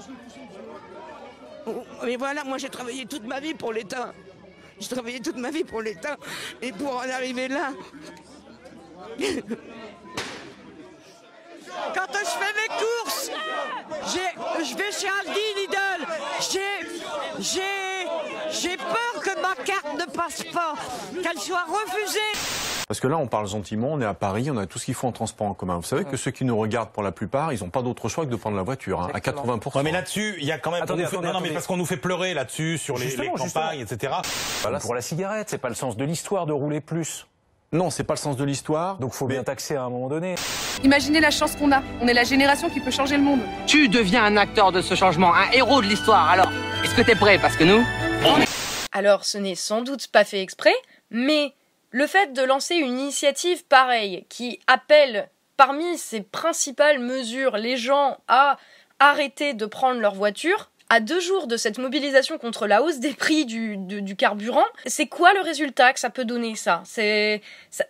Mais 2.04 2.16
voilà, 2.16 2.44
moi 2.44 2.58
j'ai 2.58 2.68
travaillé 2.68 3.06
toute 3.06 3.26
ma 3.26 3.40
vie 3.40 3.54
pour 3.54 3.72
l'État. 3.72 4.12
J'ai 4.78 4.88
travaillé 4.88 5.20
toute 5.20 5.36
ma 5.36 5.50
vie 5.50 5.64
pour 5.64 5.82
l'État. 5.82 6.16
Et 6.60 6.72
pour 6.72 6.96
en 6.96 7.08
arriver 7.08 7.48
là. 7.48 7.72
Quand 11.94 12.06
je 12.12 12.30
fais 12.38 12.52
mes 12.54 12.68
courses, 12.78 13.30
je 14.60 14.76
vais 14.76 14.92
chez 14.92 15.08
Aldi, 15.08 15.40
Lidl, 15.56 16.06
j'ai, 17.40 17.60
j'ai 18.50 18.76
peur 18.76 19.22
que 19.22 19.40
ma 19.40 19.54
carte 19.62 19.94
ne 19.98 20.04
passe 20.10 20.42
pas, 20.44 20.74
qu'elle 21.22 21.38
soit 21.38 21.64
refusée. 21.64 22.65
Parce 22.88 23.00
que 23.00 23.08
là, 23.08 23.16
on 23.16 23.26
parle 23.26 23.48
gentiment, 23.48 23.88
on 23.92 24.00
est 24.00 24.04
à 24.06 24.14
Paris, 24.14 24.48
on 24.48 24.56
a 24.56 24.66
tout 24.66 24.78
ce 24.78 24.84
qu'il 24.84 24.94
faut 24.94 25.08
en 25.08 25.12
transport 25.12 25.48
en 25.48 25.54
commun. 25.54 25.76
Vous 25.76 25.82
savez 25.82 26.04
que 26.04 26.16
ceux 26.16 26.30
qui 26.30 26.44
nous 26.44 26.56
regardent, 26.56 26.90
pour 26.90 27.02
la 27.02 27.10
plupart, 27.10 27.52
ils 27.52 27.60
n'ont 27.60 27.68
pas 27.68 27.82
d'autre 27.82 28.08
choix 28.08 28.24
que 28.24 28.30
de 28.30 28.36
prendre 28.36 28.56
la 28.56 28.62
voiture, 28.62 29.00
hein, 29.00 29.10
à 29.12 29.18
80%. 29.18 29.82
mais 29.82 29.90
là-dessus, 29.90 30.36
il 30.38 30.46
y 30.46 30.52
a 30.52 30.58
quand 30.58 30.70
même. 30.70 30.84
Attendez, 30.84 31.02
fait... 31.02 31.08
attendez, 31.08 31.26
non, 31.26 31.32
non, 31.34 31.40
mais 31.40 31.50
parce 31.50 31.66
qu'on 31.66 31.76
nous 31.76 31.84
fait 31.84 31.96
pleurer 31.96 32.32
là-dessus, 32.32 32.78
sur 32.78 32.96
les, 32.96 33.12
campagnes, 33.12 33.80
justement. 33.80 34.20
etc. 34.70 34.78
pour 34.82 34.94
la 34.94 35.00
cigarette, 35.00 35.48
c'est 35.50 35.58
pas 35.58 35.68
le 35.68 35.74
sens 35.74 35.96
de 35.96 36.04
l'histoire 36.04 36.46
de 36.46 36.52
rouler 36.52 36.80
plus. 36.80 37.26
Non, 37.72 37.90
c'est 37.90 38.04
pas 38.04 38.14
le 38.14 38.18
sens 38.18 38.36
de 38.36 38.44
l'histoire. 38.44 38.98
Donc 38.98 39.12
faut 39.12 39.26
bien 39.26 39.42
taxer 39.42 39.74
à 39.74 39.82
un 39.82 39.90
moment 39.90 40.06
donné. 40.06 40.36
Imaginez 40.84 41.18
la 41.18 41.32
chance 41.32 41.56
qu'on 41.56 41.72
a. 41.72 41.82
On 42.00 42.06
est 42.06 42.14
la 42.14 42.22
génération 42.22 42.70
qui 42.70 42.78
peut 42.78 42.92
changer 42.92 43.16
le 43.16 43.24
monde. 43.24 43.40
Tu 43.66 43.88
deviens 43.88 44.24
un 44.24 44.36
acteur 44.36 44.70
de 44.70 44.80
ce 44.80 44.94
changement, 44.94 45.34
un 45.34 45.50
héros 45.50 45.82
de 45.82 45.86
l'histoire. 45.88 46.30
Alors, 46.30 46.52
est-ce 46.84 46.94
que 46.94 47.02
t'es 47.02 47.16
prêt? 47.16 47.38
Parce 47.40 47.56
que 47.56 47.64
nous, 47.64 47.84
on 48.24 48.40
est... 48.40 48.46
Alors, 48.92 49.24
ce 49.24 49.38
n'est 49.38 49.56
sans 49.56 49.82
doute 49.82 50.06
pas 50.06 50.22
fait 50.22 50.40
exprès, 50.40 50.74
mais 51.10 51.52
le 51.96 52.06
fait 52.06 52.34
de 52.34 52.42
lancer 52.42 52.74
une 52.74 52.98
initiative 52.98 53.64
pareille 53.64 54.26
qui 54.28 54.60
appelle 54.66 55.30
parmi 55.56 55.96
ses 55.96 56.20
principales 56.20 56.98
mesures 56.98 57.56
les 57.56 57.78
gens 57.78 58.18
à 58.28 58.58
arrêter 58.98 59.54
de 59.54 59.64
prendre 59.64 59.98
leur 59.98 60.14
voiture, 60.14 60.70
à 60.90 61.00
deux 61.00 61.20
jours 61.20 61.46
de 61.46 61.56
cette 61.56 61.78
mobilisation 61.78 62.36
contre 62.36 62.66
la 62.66 62.82
hausse 62.82 62.98
des 62.98 63.14
prix 63.14 63.46
du, 63.46 64.14
carburant, 64.14 64.66
c'est 64.84 65.06
quoi 65.06 65.32
le 65.32 65.40
résultat 65.40 65.94
que 65.94 65.98
ça 65.98 66.10
peut 66.10 66.26
donner 66.26 66.54
ça? 66.54 66.82
Ça, 66.84 67.02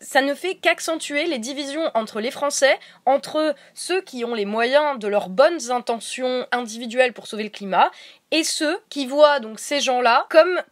ça 0.01 0.23
ne 0.23 0.35
fait 0.35 0.55
qu'accentuer 0.55 1.25
les 1.25 1.41
divisions 1.41 1.91
entre 1.95 2.21
les 2.21 2.31
Français, 2.31 2.79
entre 3.07 3.57
ceux 3.75 4.03
qui 4.03 4.25
ont 4.25 4.35
les 4.35 4.47
moyens 4.47 5.01
de 5.01 5.09
leurs 5.09 5.31
bonnes 5.31 5.73
intentions 5.73 6.47
individuelles 6.53 7.13
pour 7.13 7.27
sauver 7.27 7.43
le 7.43 7.51
climat, 7.51 7.91
et 8.31 8.45
ceux 8.45 8.79
qui 8.89 9.07
voient 9.07 9.41
donc 9.41 9.59
ces 9.59 9.81
gens-là 9.81 10.27
comme 10.31 10.63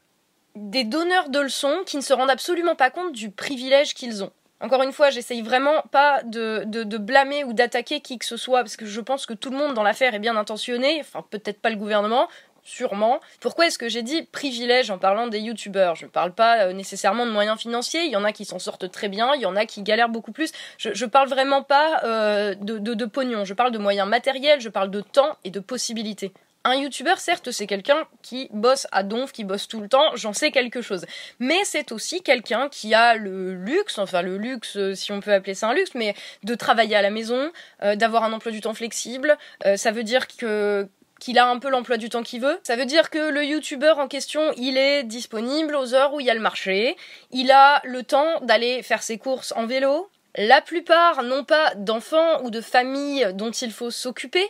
des 0.54 0.84
donneurs 0.84 1.28
de 1.28 1.40
leçons 1.40 1.82
qui 1.86 1.96
ne 1.96 2.02
se 2.02 2.12
rendent 2.12 2.30
absolument 2.30 2.76
pas 2.76 2.90
compte 2.90 3.12
du 3.12 3.30
privilège 3.30 3.94
qu'ils 3.94 4.22
ont. 4.22 4.30
Encore 4.60 4.82
une 4.82 4.92
fois, 4.92 5.10
j'essaye 5.10 5.42
vraiment 5.42 5.82
pas 5.90 6.22
de, 6.22 6.64
blâmer 6.96 7.44
ou 7.44 7.52
d'attaquer 7.52 8.00
qui 8.00 8.18
que 8.18 8.24
ce 8.24 8.36
soit, 8.36 8.60
parce 8.60 8.76
que 8.76 8.86
je 8.86 9.00
pense 9.00 9.26
que 9.26 9.34
tout 9.34 9.50
le 9.50 9.56
monde 9.56 9.74
dans 9.74 9.82
l'affaire 9.82 10.14
est 10.14 10.20
bien 10.20 10.36
intentionné, 10.36 10.98
enfin 11.00 11.24
peut-être 11.28 11.60
pas 11.60 11.70
le 11.70 11.76
gouvernement, 11.76 12.28
sûrement. 12.62 13.20
Pourquoi 13.40 13.66
est-ce 13.66 13.78
que 13.78 13.88
j'ai 13.88 14.02
dit 14.02 14.22
privilège 14.22 14.90
en 14.90 14.96
parlant 14.96 15.26
des 15.26 15.40
youtubeurs? 15.40 15.96
Je 15.96 16.06
ne 16.06 16.10
parle 16.10 16.32
pas 16.32 16.62
euh, 16.62 16.72
nécessairement 16.72 17.26
de 17.26 17.30
moyens 17.30 17.58
financiers, 17.58 18.04
il 18.04 18.10
y 18.10 18.16
en 18.16 18.24
a 18.24 18.32
qui 18.32 18.44
s'en 18.44 18.58
sortent 18.58 18.90
très 18.90 19.08
bien, 19.08 19.34
il 19.34 19.42
y 19.42 19.46
en 19.46 19.56
a 19.56 19.66
qui 19.66 19.82
galèrent 19.82 20.08
beaucoup 20.08 20.32
plus. 20.32 20.52
Je, 20.78 20.94
je 20.94 21.04
parle 21.04 21.28
vraiment 21.28 21.62
pas 21.62 22.00
euh, 22.04 22.54
de, 22.54 22.78
de, 22.78 22.94
de 22.94 23.04
pognon, 23.04 23.44
je 23.44 23.52
parle 23.54 23.72
de 23.72 23.78
moyens 23.78 24.08
matériels, 24.08 24.60
je 24.60 24.70
parle 24.70 24.90
de 24.90 25.00
temps 25.02 25.36
et 25.44 25.50
de 25.50 25.60
possibilités. 25.60 26.32
Un 26.66 26.76
youtubeur, 26.76 27.18
certes, 27.18 27.50
c'est 27.50 27.66
quelqu'un 27.66 28.06
qui 28.22 28.48
bosse 28.50 28.86
à 28.90 29.02
donf, 29.02 29.32
qui 29.32 29.44
bosse 29.44 29.68
tout 29.68 29.80
le 29.80 29.88
temps, 29.88 30.16
j'en 30.16 30.32
sais 30.32 30.50
quelque 30.50 30.80
chose. 30.80 31.04
Mais 31.38 31.58
c'est 31.64 31.92
aussi 31.92 32.22
quelqu'un 32.22 32.70
qui 32.70 32.94
a 32.94 33.16
le 33.16 33.52
luxe, 33.52 33.98
enfin 33.98 34.22
le 34.22 34.38
luxe, 34.38 34.78
euh, 34.78 34.94
si 34.94 35.12
on 35.12 35.20
peut 35.20 35.34
appeler 35.34 35.52
ça 35.52 35.68
un 35.68 35.74
luxe, 35.74 35.90
mais 35.94 36.14
de 36.42 36.54
travailler 36.54 36.96
à 36.96 37.02
la 37.02 37.10
maison, 37.10 37.52
euh, 37.82 37.96
d'avoir 37.96 38.24
un 38.24 38.32
emploi 38.32 38.50
du 38.50 38.62
temps 38.62 38.72
flexible. 38.72 39.36
Euh, 39.66 39.76
ça 39.76 39.90
veut 39.90 40.04
dire 40.04 40.26
que 40.26 40.88
qu'il 41.20 41.38
a 41.38 41.48
un 41.48 41.58
peu 41.58 41.68
l'emploi 41.68 41.96
du 41.98 42.08
temps 42.08 42.22
qu'il 42.22 42.40
veut. 42.40 42.58
Ça 42.64 42.76
veut 42.76 42.86
dire 42.86 43.08
que 43.08 43.30
le 43.30 43.44
youtubeur 43.44 43.98
en 43.98 44.08
question, 44.08 44.52
il 44.56 44.76
est 44.76 45.04
disponible 45.04 45.76
aux 45.76 45.94
heures 45.94 46.12
où 46.12 46.20
il 46.20 46.26
y 46.26 46.30
a 46.30 46.34
le 46.34 46.40
marché. 46.40 46.96
Il 47.30 47.50
a 47.50 47.80
le 47.84 48.02
temps 48.02 48.40
d'aller 48.40 48.82
faire 48.82 49.02
ses 49.02 49.16
courses 49.16 49.52
en 49.56 49.66
vélo. 49.66 50.10
La 50.36 50.60
plupart 50.60 51.22
n'ont 51.22 51.44
pas 51.44 51.74
d'enfants 51.76 52.42
ou 52.42 52.50
de 52.50 52.60
familles 52.60 53.28
dont 53.34 53.52
il 53.52 53.70
faut 53.70 53.90
s'occuper. 53.90 54.44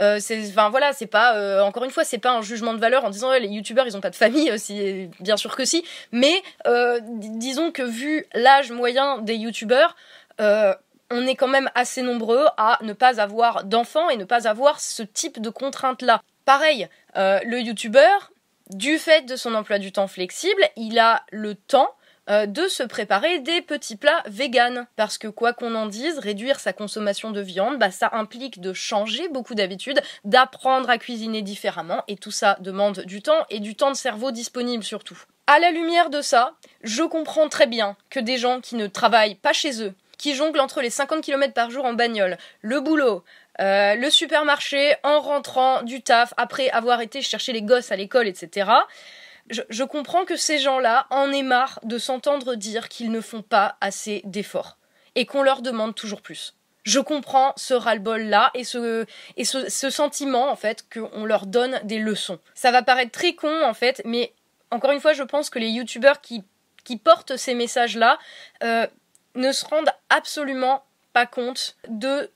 Euh, 0.00 0.20
enfin 0.48 0.70
voilà, 0.70 0.92
c'est 0.92 1.06
pas 1.06 1.36
euh, 1.36 1.60
encore 1.62 1.84
une 1.84 1.90
fois, 1.90 2.04
c'est 2.04 2.18
pas 2.18 2.32
un 2.32 2.42
jugement 2.42 2.72
de 2.72 2.78
valeur 2.78 3.04
en 3.04 3.10
disant 3.10 3.30
ouais, 3.30 3.40
les 3.40 3.48
youtubeurs 3.48 3.86
ils 3.86 3.96
ont 3.96 4.00
pas 4.00 4.10
de 4.10 4.16
famille 4.16 4.52
aussi, 4.52 5.10
bien 5.20 5.36
sûr 5.36 5.56
que 5.56 5.64
si, 5.64 5.84
mais 6.12 6.42
euh, 6.66 7.00
disons 7.02 7.72
que 7.72 7.82
vu 7.82 8.26
l'âge 8.32 8.70
moyen 8.70 9.18
des 9.18 9.34
youtubeurs, 9.34 9.96
euh, 10.40 10.74
on 11.10 11.26
est 11.26 11.34
quand 11.34 11.48
même 11.48 11.70
assez 11.74 12.02
nombreux 12.02 12.46
à 12.56 12.78
ne 12.82 12.92
pas 12.92 13.20
avoir 13.20 13.64
d'enfants 13.64 14.10
et 14.10 14.16
ne 14.16 14.24
pas 14.24 14.46
avoir 14.48 14.80
ce 14.80 15.02
type 15.02 15.40
de 15.40 15.50
contraintes 15.50 16.02
là. 16.02 16.22
Pareil, 16.44 16.88
euh, 17.16 17.40
le 17.44 17.60
youtubeur, 17.60 18.30
du 18.70 18.98
fait 18.98 19.22
de 19.26 19.36
son 19.36 19.54
emploi 19.54 19.78
du 19.78 19.92
temps 19.92 20.08
flexible, 20.08 20.62
il 20.76 20.98
a 20.98 21.22
le 21.32 21.54
temps 21.54 21.90
euh, 22.28 22.46
de 22.46 22.68
se 22.68 22.82
préparer 22.82 23.38
des 23.40 23.62
petits 23.62 23.96
plats 23.96 24.22
véganes. 24.26 24.86
Parce 24.96 25.18
que 25.18 25.28
quoi 25.28 25.52
qu'on 25.52 25.74
en 25.74 25.86
dise, 25.86 26.18
réduire 26.18 26.60
sa 26.60 26.72
consommation 26.72 27.30
de 27.30 27.40
viande, 27.40 27.78
bah, 27.78 27.90
ça 27.90 28.10
implique 28.12 28.60
de 28.60 28.72
changer 28.72 29.28
beaucoup 29.28 29.54
d'habitudes, 29.54 30.02
d'apprendre 30.24 30.90
à 30.90 30.98
cuisiner 30.98 31.42
différemment, 31.42 32.04
et 32.08 32.16
tout 32.16 32.30
ça 32.30 32.56
demande 32.60 33.00
du 33.00 33.22
temps 33.22 33.46
et 33.50 33.60
du 33.60 33.74
temps 33.74 33.90
de 33.90 33.96
cerveau 33.96 34.30
disponible 34.30 34.84
surtout. 34.84 35.18
À 35.46 35.58
la 35.58 35.70
lumière 35.70 36.10
de 36.10 36.20
ça, 36.20 36.54
je 36.82 37.02
comprends 37.02 37.48
très 37.48 37.66
bien 37.66 37.96
que 38.10 38.20
des 38.20 38.36
gens 38.36 38.60
qui 38.60 38.76
ne 38.76 38.86
travaillent 38.86 39.34
pas 39.34 39.54
chez 39.54 39.82
eux, 39.82 39.94
qui 40.18 40.34
jonglent 40.34 40.60
entre 40.60 40.82
les 40.82 40.90
50 40.90 41.22
km 41.22 41.54
par 41.54 41.70
jour 41.70 41.86
en 41.86 41.94
bagnole, 41.94 42.36
le 42.60 42.80
boulot, 42.80 43.24
euh, 43.60 43.94
le 43.94 44.10
supermarché 44.10 44.94
en 45.02 45.20
rentrant 45.20 45.82
du 45.82 46.02
taf 46.02 46.34
après 46.36 46.68
avoir 46.70 47.00
été 47.00 47.22
chercher 47.22 47.52
les 47.52 47.62
gosses 47.62 47.90
à 47.90 47.96
l'école, 47.96 48.28
etc. 48.28 48.70
Je, 49.50 49.84
comprends 49.84 50.24
que 50.24 50.36
ces 50.36 50.58
gens-là 50.58 51.06
en 51.10 51.32
aient 51.32 51.42
marre 51.42 51.80
de 51.82 51.98
s'entendre 51.98 52.54
dire 52.54 52.88
qu'ils 52.88 53.10
ne 53.10 53.20
font 53.20 53.42
pas 53.42 53.76
assez 53.80 54.22
d'efforts 54.24 54.78
et 55.14 55.26
qu'on 55.26 55.42
leur 55.42 55.62
demande 55.62 55.94
toujours 55.94 56.22
plus. 56.22 56.54
Je 56.84 57.00
comprends 57.00 57.52
ce 57.56 57.74
ras-le-bol-là 57.74 58.50
et, 58.54 58.64
ce, 58.64 59.06
sentiment, 59.90 60.50
en 60.50 60.56
fait, 60.56 60.86
qu'on 60.92 61.24
leur 61.24 61.46
donne 61.46 61.80
des 61.84 61.98
leçons. 61.98 62.38
Ça 62.54 62.70
va 62.70 62.82
paraître 62.82 63.12
très 63.12 63.34
con, 63.34 63.62
en 63.64 63.74
fait, 63.74 64.00
mais 64.04 64.32
encore 64.70 64.92
une 64.92 65.00
fois, 65.00 65.12
je 65.12 65.22
pense 65.22 65.50
que 65.50 65.58
les 65.58 65.68
youtubeurs 65.68 66.20
qui, 66.20 66.44
qui 66.84 66.96
portent 66.96 67.36
ces 67.36 67.54
messages-là 67.54 68.18
euh, 68.62 68.86
ne 69.34 69.52
se 69.52 69.64
rendent 69.66 69.92
absolument 70.08 70.84
pas 71.12 71.26
compte 71.26 71.76
de 71.88 72.30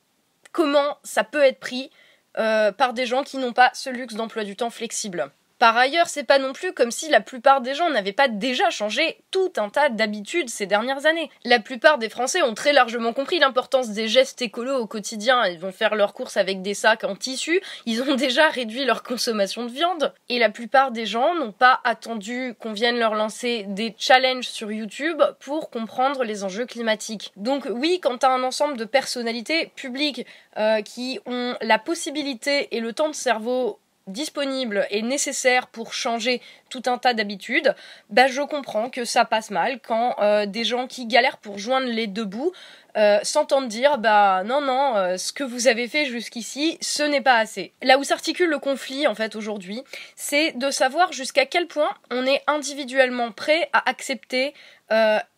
comment 0.52 0.98
ça 1.02 1.24
peut 1.24 1.42
être 1.42 1.60
pris 1.60 1.90
euh, 2.38 2.72
par 2.72 2.94
des 2.94 3.06
gens 3.06 3.22
qui 3.22 3.36
n'ont 3.36 3.52
pas 3.52 3.70
ce 3.74 3.90
luxe 3.90 4.14
d'emploi 4.14 4.44
du 4.44 4.56
temps 4.56 4.70
flexible. 4.70 5.30
Par 5.62 5.76
ailleurs, 5.76 6.08
c'est 6.08 6.24
pas 6.24 6.40
non 6.40 6.52
plus 6.52 6.72
comme 6.72 6.90
si 6.90 7.08
la 7.08 7.20
plupart 7.20 7.60
des 7.60 7.76
gens 7.76 7.88
n'avaient 7.88 8.10
pas 8.10 8.26
déjà 8.26 8.68
changé 8.70 9.18
tout 9.30 9.52
un 9.56 9.68
tas 9.68 9.90
d'habitudes 9.90 10.50
ces 10.50 10.66
dernières 10.66 11.06
années. 11.06 11.30
La 11.44 11.60
plupart 11.60 11.98
des 11.98 12.08
Français 12.08 12.42
ont 12.42 12.54
très 12.54 12.72
largement 12.72 13.12
compris 13.12 13.38
l'importance 13.38 13.90
des 13.90 14.08
gestes 14.08 14.42
écolos 14.42 14.76
au 14.76 14.88
quotidien. 14.88 15.46
Ils 15.46 15.60
vont 15.60 15.70
faire 15.70 15.94
leurs 15.94 16.14
courses 16.14 16.36
avec 16.36 16.62
des 16.62 16.74
sacs 16.74 17.04
en 17.04 17.14
tissu, 17.14 17.60
ils 17.86 18.02
ont 18.02 18.14
déjà 18.16 18.48
réduit 18.48 18.84
leur 18.84 19.04
consommation 19.04 19.64
de 19.64 19.70
viande. 19.70 20.12
Et 20.28 20.40
la 20.40 20.50
plupart 20.50 20.90
des 20.90 21.06
gens 21.06 21.36
n'ont 21.36 21.52
pas 21.52 21.78
attendu 21.84 22.56
qu'on 22.58 22.72
vienne 22.72 22.98
leur 22.98 23.14
lancer 23.14 23.64
des 23.68 23.94
challenges 23.96 24.48
sur 24.48 24.72
YouTube 24.72 25.22
pour 25.38 25.70
comprendre 25.70 26.24
les 26.24 26.42
enjeux 26.42 26.66
climatiques. 26.66 27.30
Donc 27.36 27.68
oui, 27.70 28.00
quand 28.02 28.18
t'as 28.18 28.30
un 28.30 28.42
ensemble 28.42 28.76
de 28.76 28.84
personnalités 28.84 29.70
publiques 29.76 30.26
euh, 30.58 30.82
qui 30.82 31.20
ont 31.24 31.54
la 31.60 31.78
possibilité 31.78 32.66
et 32.74 32.80
le 32.80 32.92
temps 32.92 33.10
de 33.10 33.14
cerveau 33.14 33.78
disponible 34.06 34.86
et 34.90 35.02
nécessaire 35.02 35.66
pour 35.66 35.92
changer 35.94 36.40
tout 36.70 36.82
un 36.86 36.98
tas 36.98 37.14
d'habitudes, 37.14 37.74
bah 38.10 38.26
je 38.28 38.42
comprends 38.42 38.90
que 38.90 39.04
ça 39.04 39.24
passe 39.24 39.50
mal 39.50 39.80
quand 39.80 40.16
euh, 40.20 40.46
des 40.46 40.64
gens 40.64 40.86
qui 40.86 41.06
galèrent 41.06 41.38
pour 41.38 41.58
joindre 41.58 41.86
les 41.86 42.06
deux 42.06 42.24
bouts 42.24 42.52
euh, 42.96 43.18
s'entendent 43.22 43.68
dire 43.68 43.98
bah 43.98 44.42
non 44.44 44.60
non 44.60 44.96
euh, 44.96 45.16
ce 45.16 45.32
que 45.32 45.44
vous 45.44 45.66
avez 45.66 45.88
fait 45.88 46.06
jusqu'ici 46.06 46.78
ce 46.80 47.02
n'est 47.02 47.20
pas 47.20 47.36
assez. 47.36 47.72
Là 47.82 47.98
où 47.98 48.04
s'articule 48.04 48.50
le 48.50 48.58
conflit 48.58 49.06
en 49.06 49.14
fait 49.14 49.36
aujourd'hui, 49.36 49.82
c'est 50.16 50.52
de 50.52 50.70
savoir 50.70 51.12
jusqu'à 51.12 51.46
quel 51.46 51.66
point 51.66 51.90
on 52.10 52.26
est 52.26 52.42
individuellement 52.46 53.32
prêt 53.32 53.68
à 53.72 53.88
accepter 53.88 54.54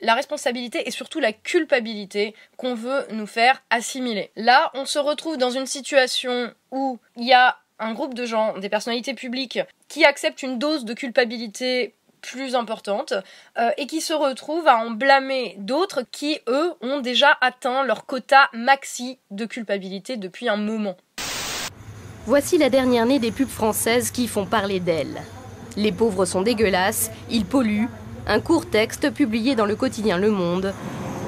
la 0.00 0.14
responsabilité 0.14 0.88
et 0.88 0.90
surtout 0.90 1.20
la 1.20 1.32
culpabilité 1.32 2.34
qu'on 2.56 2.74
veut 2.74 3.06
nous 3.10 3.28
faire 3.28 3.62
assimiler. 3.70 4.32
Là, 4.34 4.72
on 4.74 4.84
se 4.84 4.98
retrouve 4.98 5.38
dans 5.38 5.50
une 5.50 5.66
situation 5.66 6.52
où 6.72 6.98
il 7.14 7.22
y 7.22 7.32
a 7.32 7.56
un 7.78 7.92
groupe 7.92 8.14
de 8.14 8.24
gens, 8.24 8.58
des 8.58 8.68
personnalités 8.68 9.14
publiques, 9.14 9.60
qui 9.88 10.04
acceptent 10.04 10.42
une 10.42 10.58
dose 10.58 10.84
de 10.84 10.94
culpabilité 10.94 11.94
plus 12.20 12.54
importante 12.54 13.12
euh, 13.58 13.70
et 13.76 13.86
qui 13.86 14.00
se 14.00 14.14
retrouvent 14.14 14.66
à 14.66 14.78
en 14.78 14.90
blâmer 14.90 15.56
d'autres 15.58 16.02
qui, 16.10 16.38
eux, 16.48 16.72
ont 16.80 17.00
déjà 17.00 17.36
atteint 17.40 17.84
leur 17.84 18.06
quota 18.06 18.48
maxi 18.54 19.18
de 19.30 19.44
culpabilité 19.44 20.16
depuis 20.16 20.48
un 20.48 20.56
moment. 20.56 20.96
Voici 22.26 22.56
la 22.56 22.70
dernière 22.70 23.04
née 23.04 23.18
des 23.18 23.30
pubs 23.30 23.48
françaises 23.48 24.10
qui 24.10 24.26
font 24.26 24.46
parler 24.46 24.80
d'elle. 24.80 25.20
Les 25.76 25.92
pauvres 25.92 26.24
sont 26.24 26.40
dégueulasses, 26.40 27.10
ils 27.30 27.44
polluent. 27.44 27.90
Un 28.26 28.40
court 28.40 28.70
texte 28.70 29.10
publié 29.10 29.54
dans 29.54 29.66
le 29.66 29.76
quotidien 29.76 30.16
Le 30.16 30.30
Monde. 30.30 30.72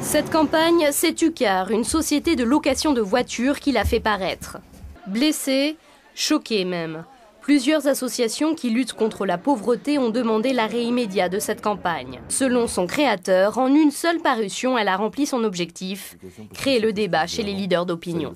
Cette 0.01 0.31
campagne, 0.31 0.89
c'est 0.93 1.21
Ucar, 1.21 1.71
une 1.71 1.85
société 1.85 2.37
de 2.37 2.45
location 2.45 2.95
de 2.95 3.03
voitures 3.03 3.61
qui 3.61 3.73
l'a 3.73 3.85
fait 3.85 4.01
paraître. 4.01 4.59
Blessés, 5.07 5.77
choqués 6.17 6.65
même. 6.65 7.05
Plusieurs 7.41 7.87
associations 7.87 8.57
qui 8.57 8.71
luttent 8.71 8.95
contre 8.95 9.25
la 9.25 9.39
pauvreté 9.39 10.01
ont 10.01 10.11
demandé 10.11 10.53
l'arrêt 10.53 10.83
immédiat 10.83 11.29
de 11.29 11.39
cette 11.39 11.61
campagne. 11.63 12.21
Selon 12.29 12.67
son 12.67 12.89
créateur, 12.89 13.59
en 13.59 13.73
une 13.73 13.93
seule 13.93 14.19
parution, 14.19 14.77
elle 14.77 14.89
a 14.89 14.97
rempli 14.97 15.27
son 15.27 15.45
objectif, 15.45 16.17
créer 16.55 16.81
le 16.81 16.93
débat 16.93 17.29
chez 17.29 17.45
les 17.45 17.53
leaders 17.53 17.87
d'opinion. 17.87 18.35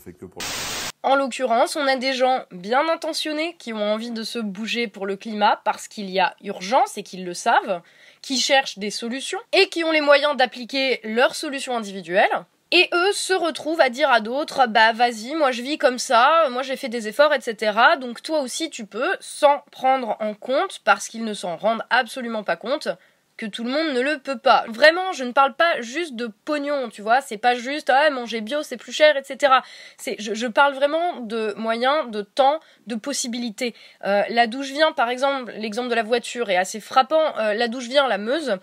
En 1.03 1.17
l'occurrence, 1.17 1.75
on 1.75 1.87
a 1.89 1.97
des 1.97 2.13
gens 2.13 2.45
bien 2.53 2.89
intentionnés 2.89 3.57
qui 3.59 3.73
ont 3.73 3.93
envie 3.93 4.13
de 4.13 4.23
se 4.23 4.39
bouger 4.39 4.87
pour 4.87 5.07
le 5.07 5.17
climat 5.17 5.61
parce 5.65 5.89
qu'il 5.89 6.09
y 6.09 6.21
a 6.21 6.37
urgence 6.45 6.97
et 6.99 7.03
qu'ils 7.03 7.25
le 7.25 7.35
savent, 7.35 7.81
qui 8.23 8.39
cherchent 8.39 8.79
des 8.79 8.91
solutions 8.91 9.41
et 9.53 9.69
qui 9.71 9.83
ont 9.83 9.91
les 9.91 10.03
moyens 10.03 10.37
d'appliquer 10.37 11.01
leurs 11.03 11.35
solutions 11.35 11.77
individuelles. 11.77 12.45
Et 12.73 12.89
eux 12.95 13.13
se 13.13 13.33
retrouvent 13.33 13.81
à 13.81 13.89
dire 13.89 14.11
à 14.11 14.21
d'autres, 14.21 14.69
bah 14.69 14.93
vas-y, 14.93 15.35
moi 15.35 15.51
je 15.51 15.61
vis 15.63 15.77
comme 15.77 15.99
ça, 15.99 16.49
moi 16.51 16.63
j'ai 16.63 16.77
fait 16.77 16.89
des 16.89 17.09
efforts, 17.09 17.35
etc. 17.35 17.77
Donc 18.01 18.23
toi 18.23 18.41
aussi 18.41 18.71
tu 18.71 18.87
peux, 18.87 19.17
sans 19.19 19.65
prendre 19.73 20.17
en 20.21 20.35
compte, 20.35 20.81
parce 20.85 21.09
qu'ils 21.09 21.25
ne 21.25 21.35
s'en 21.35 21.57
rendent 21.57 21.83
absolument 21.91 22.45
pas 22.45 22.57
compte, 22.57 22.89
que 23.41 23.47
tout 23.47 23.65
le 23.65 23.71
monde 23.71 23.95
ne 23.95 24.01
le 24.03 24.19
peut 24.19 24.39
pas. 24.39 24.67
Vraiment, 24.69 25.13
je 25.13 25.25
ne 25.25 25.33
parle 25.33 25.55
pas 25.55 25.81
juste 25.81 26.15
de 26.15 26.31
pognon, 26.45 26.91
tu 26.91 27.01
vois, 27.01 27.23
c'est 27.23 27.39
pas 27.39 27.55
juste 27.55 27.89
ah 27.89 28.11
manger 28.11 28.43
bio 28.43 28.63
c'est 28.63 28.77
plus 28.77 28.93
cher, 28.93 29.17
etc. 29.17 29.55
C'est, 29.97 30.17
je, 30.19 30.35
je 30.35 30.47
parle 30.47 30.75
vraiment 30.75 31.21
de 31.21 31.55
moyens, 31.57 32.11
de 32.11 32.21
temps, 32.21 32.61
de 32.87 32.95
possibilités. 32.95 33.75
Euh, 34.05 34.23
là 34.29 34.47
d'où 34.47 34.63
je 34.63 34.75
viens, 34.75 34.93
par 34.93 35.09
exemple, 35.09 35.53
l'exemple 35.57 35.89
de 35.89 35.95
la 35.95 36.03
voiture 36.03 36.51
est 36.51 36.57
assez 36.57 36.81
frappant. 36.81 37.37
Euh, 37.39 37.55
là 37.55 37.67
d'où 37.67 37.81
je 37.81 37.89
viens, 37.89 38.07
la 38.07 38.19
Meuse. 38.19 38.59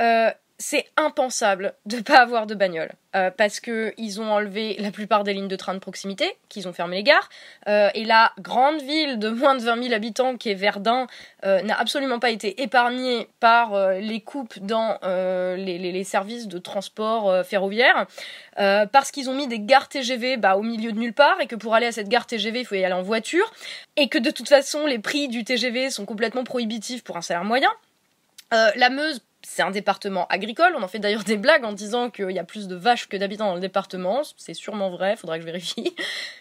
Euh, 0.00 0.30
c'est 0.58 0.86
impensable 0.96 1.74
de 1.86 2.00
pas 2.00 2.20
avoir 2.20 2.46
de 2.46 2.54
bagnole. 2.54 2.92
Euh, 3.16 3.30
parce 3.30 3.60
que 3.60 3.94
ils 3.96 4.20
ont 4.20 4.32
enlevé 4.32 4.76
la 4.80 4.90
plupart 4.90 5.22
des 5.22 5.34
lignes 5.34 5.48
de 5.48 5.54
train 5.54 5.74
de 5.74 5.78
proximité, 5.78 6.36
qu'ils 6.48 6.66
ont 6.66 6.72
fermé 6.72 6.96
les 6.96 7.02
gares, 7.04 7.28
euh, 7.68 7.88
et 7.94 8.04
la 8.04 8.32
grande 8.40 8.82
ville 8.82 9.20
de 9.20 9.28
moins 9.28 9.54
de 9.54 9.62
20 9.62 9.82
000 9.84 9.94
habitants 9.94 10.36
qui 10.36 10.50
est 10.50 10.54
Verdun 10.54 11.06
euh, 11.44 11.62
n'a 11.62 11.78
absolument 11.78 12.18
pas 12.18 12.30
été 12.30 12.62
épargnée 12.62 13.28
par 13.38 13.74
euh, 13.74 14.00
les 14.00 14.20
coupes 14.20 14.58
dans 14.60 14.98
les, 15.56 16.04
services 16.04 16.48
de 16.48 16.58
transport 16.58 17.44
ferroviaire. 17.44 18.06
Parce 18.56 19.10
qu'ils 19.10 19.30
ont 19.30 19.34
mis 19.34 19.46
des 19.46 19.60
gares 19.60 19.88
TGV 19.88 20.36
bah, 20.36 20.56
au 20.56 20.62
milieu 20.62 20.92
de 20.92 20.98
nulle 20.98 21.14
part 21.14 21.40
et 21.40 21.46
que 21.46 21.56
pour 21.56 21.74
aller 21.74 21.86
à 21.86 21.92
cette 21.92 22.08
gare 22.08 22.26
TGV 22.26 22.60
il 22.60 22.66
faut 22.66 22.74
y 22.74 22.84
aller 22.84 22.94
en 22.94 23.02
voiture. 23.02 23.50
Et 23.96 24.08
que 24.08 24.18
de 24.18 24.30
toute 24.30 24.48
façon 24.48 24.86
les 24.86 24.98
prix 24.98 25.28
du 25.28 25.44
TGV 25.44 25.90
sont 25.90 26.04
complètement 26.04 26.44
prohibitifs 26.44 27.02
pour 27.04 27.16
un 27.16 27.22
salaire 27.22 27.44
moyen. 27.44 27.70
La 28.50 28.90
Meuse, 28.90 29.20
c'est 29.46 29.62
un 29.62 29.70
département 29.70 30.26
agricole. 30.28 30.74
On 30.76 30.82
en 30.82 30.88
fait 30.88 30.98
d'ailleurs 30.98 31.24
des 31.24 31.36
blagues 31.36 31.64
en 31.64 31.72
disant 31.72 32.10
qu'il 32.10 32.30
y 32.30 32.38
a 32.38 32.44
plus 32.44 32.68
de 32.68 32.74
vaches 32.74 33.08
que 33.08 33.16
d'habitants 33.16 33.46
dans 33.46 33.54
le 33.54 33.60
département. 33.60 34.22
C'est 34.36 34.54
sûrement 34.54 34.90
vrai, 34.90 35.16
faudra 35.16 35.36
que 35.36 35.42
je 35.42 35.46
vérifie. 35.46 35.94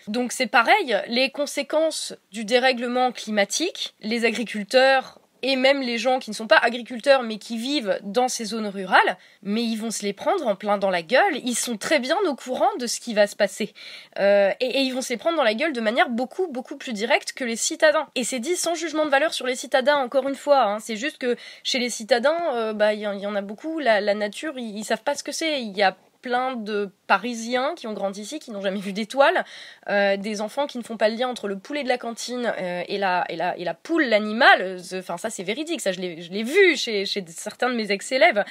Donc 0.07 0.31
c'est 0.31 0.47
pareil, 0.47 0.97
les 1.07 1.29
conséquences 1.29 2.13
du 2.31 2.45
dérèglement 2.45 3.11
climatique, 3.11 3.95
les 4.01 4.25
agriculteurs 4.25 5.19
et 5.43 5.55
même 5.55 5.81
les 5.81 5.97
gens 5.99 6.17
qui 6.19 6.31
ne 6.31 6.35
sont 6.35 6.47
pas 6.47 6.57
agriculteurs 6.57 7.21
mais 7.21 7.37
qui 7.37 7.57
vivent 7.57 7.99
dans 8.01 8.27
ces 8.27 8.45
zones 8.45 8.65
rurales, 8.67 9.17
mais 9.43 9.61
ils 9.63 9.75
vont 9.75 9.91
se 9.91 10.01
les 10.03 10.13
prendre 10.13 10.47
en 10.47 10.55
plein 10.55 10.77
dans 10.79 10.89
la 10.89 11.03
gueule. 11.03 11.37
Ils 11.43 11.55
sont 11.55 11.77
très 11.77 11.99
bien 11.99 12.15
au 12.25 12.35
courant 12.35 12.69
de 12.79 12.87
ce 12.87 12.99
qui 12.99 13.13
va 13.13 13.27
se 13.27 13.35
passer. 13.35 13.73
Euh, 14.19 14.51
et, 14.59 14.79
ils 14.81 14.91
vont 14.91 15.01
se 15.01 15.09
les 15.13 15.17
prendre 15.17 15.37
dans 15.37 15.43
la 15.43 15.53
gueule 15.53 15.73
de 15.73 15.81
manière 15.81 16.09
beaucoup, 16.09 16.47
beaucoup 16.47 16.77
plus 16.77 16.93
directe 16.93 17.33
que 17.33 17.43
les 17.43 17.55
citadins. 17.57 18.07
Et 18.15 18.23
c'est 18.23 18.39
dit 18.39 18.55
sans 18.55 18.73
jugement 18.73 19.05
de 19.05 19.11
valeur 19.11 19.33
sur 19.33 19.45
les 19.45 19.55
citadins, 19.55 19.97
encore 19.97 20.27
une 20.27 20.35
fois. 20.35 20.63
hein. 20.63 20.79
C'est 20.79 20.95
juste 20.95 21.17
que 21.17 21.35
chez 21.63 21.77
les 21.79 21.89
citadins, 21.89 22.39
euh, 22.55 22.73
bah, 22.73 22.93
il 22.93 23.01
y, 23.01 23.07
en- 23.07 23.13
il 23.13 23.21
y 23.21 23.27
en 23.27 23.35
a 23.35 23.41
beaucoup, 23.41 23.79
la, 23.79 24.01
la 24.01 24.13
nature, 24.15 24.57
ils, 24.57 24.77
ils 24.77 24.85
savent 24.85 25.03
pas 25.03 25.15
ce 25.15 25.23
que 25.23 25.31
c'est. 25.31 25.61
Il 25.61 25.75
y 25.77 25.83
a 25.83 25.95
plein 26.23 26.55
de 26.55 26.89
Parisiens 27.05 27.75
qui 27.75 27.85
ont 27.85 27.93
grandi 27.93 28.21
ici, 28.21 28.39
qui 28.39 28.49
n'ont 28.49 28.61
jamais 28.61 28.79
vu 28.79 28.93
d'étoiles, 28.93 29.45
euh, 29.89 30.17
des 30.17 30.41
enfants 30.41 30.65
qui 30.65 30.79
ne 30.79 30.83
font 30.83 30.97
pas 30.97 31.09
le 31.09 31.15
lien 31.15 31.27
entre 31.27 31.47
le 31.47 31.59
poulet 31.59 31.83
de 31.83 31.89
la 31.89 31.99
cantine 31.99 32.51
euh, 32.57 32.83
et, 32.87 32.97
la, 32.97 33.73
poule, 33.83 34.05
l'animal. 34.05 34.79
Enfin, 34.93 35.17
ça, 35.17 35.29
c'est 35.29 35.43
véridique. 35.43 35.81
Ça, 35.81 35.91
je 35.91 35.99
l'ai 35.99 36.21
je 36.21 36.31
l'ai 36.31 36.43
vu 36.43 36.75
chez, 36.75 37.05
chez 37.05 37.23
certains 37.27 37.69
de 37.69 37.75
mes 37.75 37.91
ex-élèves. 37.91 38.43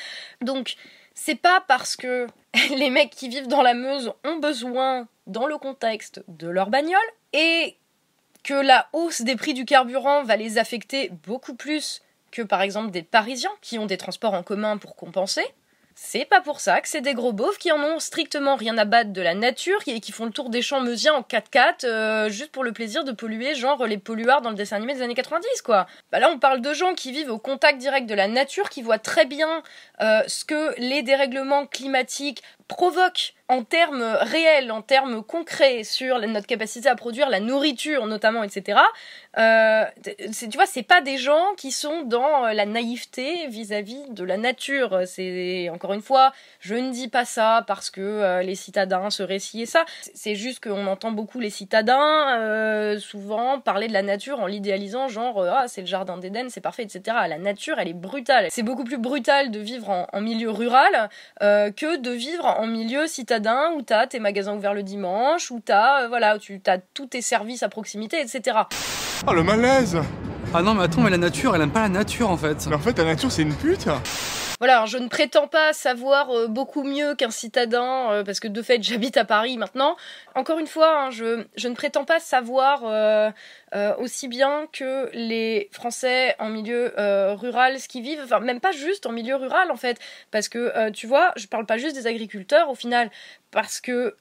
Donc, 0.43 0.77
c'est 1.15 1.35
pas 1.35 1.65
parce 1.67 1.97
que 1.97 2.27
les 2.77 2.91
mecs 2.91 3.11
qui 3.11 3.29
vivent 3.29 3.49
dans 3.49 3.63
la 3.63 3.75
Meuse 3.75 4.13
ont 4.25 4.37
besoin, 4.37 5.09
dans 5.27 5.47
le 5.47 5.57
contexte 5.57 6.23
de 6.29 6.49
leur 6.49 6.69
bagnole, 6.69 7.01
et 7.33 7.77
que 8.45 8.55
la 8.55 8.89
hausse 8.93 9.23
des 9.23 9.37
prix 9.37 9.55
du 9.55 9.65
carburant 9.65 10.25
va 10.25 10.37
les 10.37 10.59
affecter 10.59 11.11
beaucoup 11.27 11.55
plus 11.55 12.03
que 12.31 12.43
par 12.43 12.63
exemple 12.63 12.91
des 12.91 13.03
Parisiens 13.03 13.53
qui 13.61 13.79
ont 13.79 13.87
des 13.87 13.97
transports 13.97 14.35
en 14.35 14.43
commun 14.43 14.79
pour 14.79 14.97
compenser. 14.97 15.45
C'est 15.95 16.25
pas 16.25 16.41
pour 16.41 16.61
ça 16.61 16.81
que 16.81 16.89
c'est 16.89 17.01
des 17.01 17.15
gros 17.15 17.33
beaufs 17.33 17.59
qui 17.59 17.71
en 17.71 17.83
ont 17.83 17.99
strictement 17.99 18.57
rien 18.57 18.79
à 18.79 18.85
battre 18.85 19.13
de 19.13 19.21
la 19.21 19.35
nature 19.35 19.79
et 19.87 20.01
qui 20.01 20.13
font 20.13 20.25
le 20.25 20.31
tour 20.31 20.49
des 20.49 20.63
champs 20.63 20.81
meusiens 20.81 21.15
en 21.15 21.21
4x4 21.21 21.85
euh, 21.85 22.29
juste 22.29 22.51
pour 22.51 22.65
le 22.65 22.73
plaisir 22.73 23.05
de 23.05 23.13
polluer, 23.13 23.55
genre 23.55 23.87
les 23.87 23.99
polluards 23.99 24.41
dans 24.41 24.51
le 24.51 24.57
dessin 24.57 24.77
animé 24.77 24.95
des 24.95 25.03
années 25.03 25.15
90, 25.15 25.63
quoi. 25.63 25.87
Bah 26.11 26.19
là, 26.19 26.31
on 26.31 26.39
parle 26.39 26.61
de 26.61 26.73
gens 26.73 26.95
qui 26.95 27.13
vivent 27.13 27.31
au 27.31 27.39
contact 27.39 27.79
direct 27.79 28.09
de 28.09 28.15
la 28.15 28.29
nature, 28.29 28.71
qui 28.71 28.83
voient 28.83 28.99
très 28.99 29.27
bien 29.27 29.63
euh, 30.01 30.23
ce 30.27 30.45
que 30.45 30.75
les 30.79 31.03
dérèglements 31.03 31.67
climatiques 31.67 32.43
provoquent 32.75 33.35
en 33.53 33.65
termes 33.65 34.03
réels, 34.21 34.73
en 34.73 34.81
termes 34.81 35.23
concrets 35.23 35.85
sur 35.85 36.19
notre 36.21 36.47
capacité 36.47 36.89
à 36.89 36.95
produire 36.95 37.29
la 37.29 37.39
nourriture 37.39 38.07
notamment, 38.07 38.43
etc. 38.43 38.81
Euh, 39.37 39.85
tu 40.03 40.57
vois, 40.57 40.65
c'est 40.65 40.83
pas 40.83 41.03
des 41.03 41.19
gens 41.19 41.55
qui 41.57 41.71
sont 41.71 42.03
dans 42.03 42.47
la 42.47 42.65
naïveté 42.65 43.47
vis-à-vis 43.49 44.09
de 44.11 44.25
la 44.25 44.39
nature. 44.39 45.03
C'est 45.07 45.69
encore 45.69 45.93
une 45.93 46.01
fois, 46.01 46.33
je 46.61 46.75
ne 46.75 46.91
dis 46.93 47.09
pas 47.09 47.27
ça 47.27 47.65
parce 47.67 47.91
que 47.91 48.01
euh, 48.01 48.43
les 48.43 48.55
citadins 48.55 49.11
seraient 49.11 49.39
ci 49.39 49.67
ça. 49.67 49.85
C'est 50.15 50.35
juste 50.35 50.63
qu'on 50.63 50.87
entend 50.87 51.13
beaucoup 51.13 51.39
les 51.39 51.51
citadins 51.51 52.39
euh, 52.39 52.99
souvent 52.99 53.61
parler 53.61 53.89
de 53.89 53.93
la 53.93 54.03
nature 54.03 54.41
en 54.41 54.47
l'idéalisant, 54.47 55.09
genre 55.09 55.45
ah 55.45 55.69
c'est 55.69 55.83
le 55.83 55.87
jardin 55.87 56.17
d'Éden, 56.17 56.49
c'est 56.49 56.63
parfait, 56.63 56.85
etc. 56.85 57.03
La 57.29 57.39
nature, 57.39 57.79
elle 57.79 57.89
est 57.89 57.93
brutale. 57.93 58.47
C'est 58.51 58.63
beaucoup 58.63 58.85
plus 58.85 58.99
brutal 58.99 59.51
de 59.51 59.59
vivre 59.59 59.91
en, 59.91 60.07
en 60.11 60.21
milieu 60.23 60.51
rural 60.51 61.11
que 61.41 61.97
de 61.97 62.11
vivre 62.11 62.47
en 62.47 62.62
milieu 62.67 63.07
citadin 63.07 63.73
où 63.77 63.83
t'as 63.83 64.07
tes 64.07 64.21
magasins 64.21 64.55
ouverts 64.55 64.75
le 64.75 64.83
dimanche, 64.83 65.51
où 65.51 65.61
t'as, 65.65 66.03
euh, 66.03 66.09
voilà, 66.09 66.39
tu 66.39 66.61
as 66.67 66.79
tous 66.79 67.07
tes 67.07 67.23
services 67.23 67.63
à 67.63 67.69
proximité, 67.69 68.21
etc. 68.21 68.59
Oh 69.27 69.33
le 69.33 69.43
malaise 69.43 69.99
Ah 70.55 70.63
non 70.63 70.75
mais 70.75 70.85
attends, 70.85 71.03
mais 71.03 71.11
la 71.11 71.19
nature, 71.19 71.55
elle 71.55 71.63
aime 71.63 71.71
pas 71.71 71.83
la 71.83 71.89
nature 71.89 72.31
en 72.31 72.37
fait. 72.37 72.67
Mais 72.69 72.75
en 72.75 72.79
fait, 72.81 72.97
la 72.99 73.05
nature, 73.05 73.31
c'est 73.31 73.43
une 73.43 73.55
pute 73.55 73.89
voilà, 74.63 74.87
je 74.87 74.97
ne 74.97 75.09
prétends 75.09 75.49
pas 75.49 75.73
savoir 75.73 76.31
euh, 76.31 76.47
beaucoup 76.47 76.85
mieux 76.85 77.17
qu'un 77.17 77.33
citadin, 77.33 78.13
euh, 78.13 78.23
parce 78.23 78.39
que 78.39 78.47
de 78.47 78.63
fait 78.63 78.81
j'habite 78.85 79.17
à 79.17 79.25
Paris 79.25 79.57
maintenant. 79.57 79.97
Encore 80.37 80.61
une 80.61 80.69
fois, 80.69 81.01
hein, 81.07 81.11
je, 81.11 81.43
ne 81.67 81.75
prétends 81.75 82.05
pas 82.05 82.21
savoir 82.21 82.85
euh, 82.85 83.33
aussi 83.99 84.29
bien 84.29 84.69
que 84.73 85.11
les 85.15 85.69
Français 85.73 86.37
en 86.39 86.49
milieu 86.49 86.95
rural 87.35 87.81
ce 87.81 87.89
qu'ils 87.89 88.05
vivent, 88.05 88.21
enfin 88.23 88.39
même 88.39 88.61
pas 88.61 88.71
juste 88.71 89.05
en 89.05 89.11
milieu 89.11 89.35
rural 89.35 89.73
en 89.73 89.77
fait, 89.77 89.99
parce 90.31 90.49
que 90.49 90.91
tu 90.91 91.09
vois, 91.09 91.33
je 91.35 91.49
parle 91.49 91.67
pas 91.67 91.79
juste 91.79 91.97
des 91.97 92.07
agriculteurs 92.07 92.71
au 92.71 92.77
final, 92.77 93.11
parce 93.51 93.81
que 93.81 94.15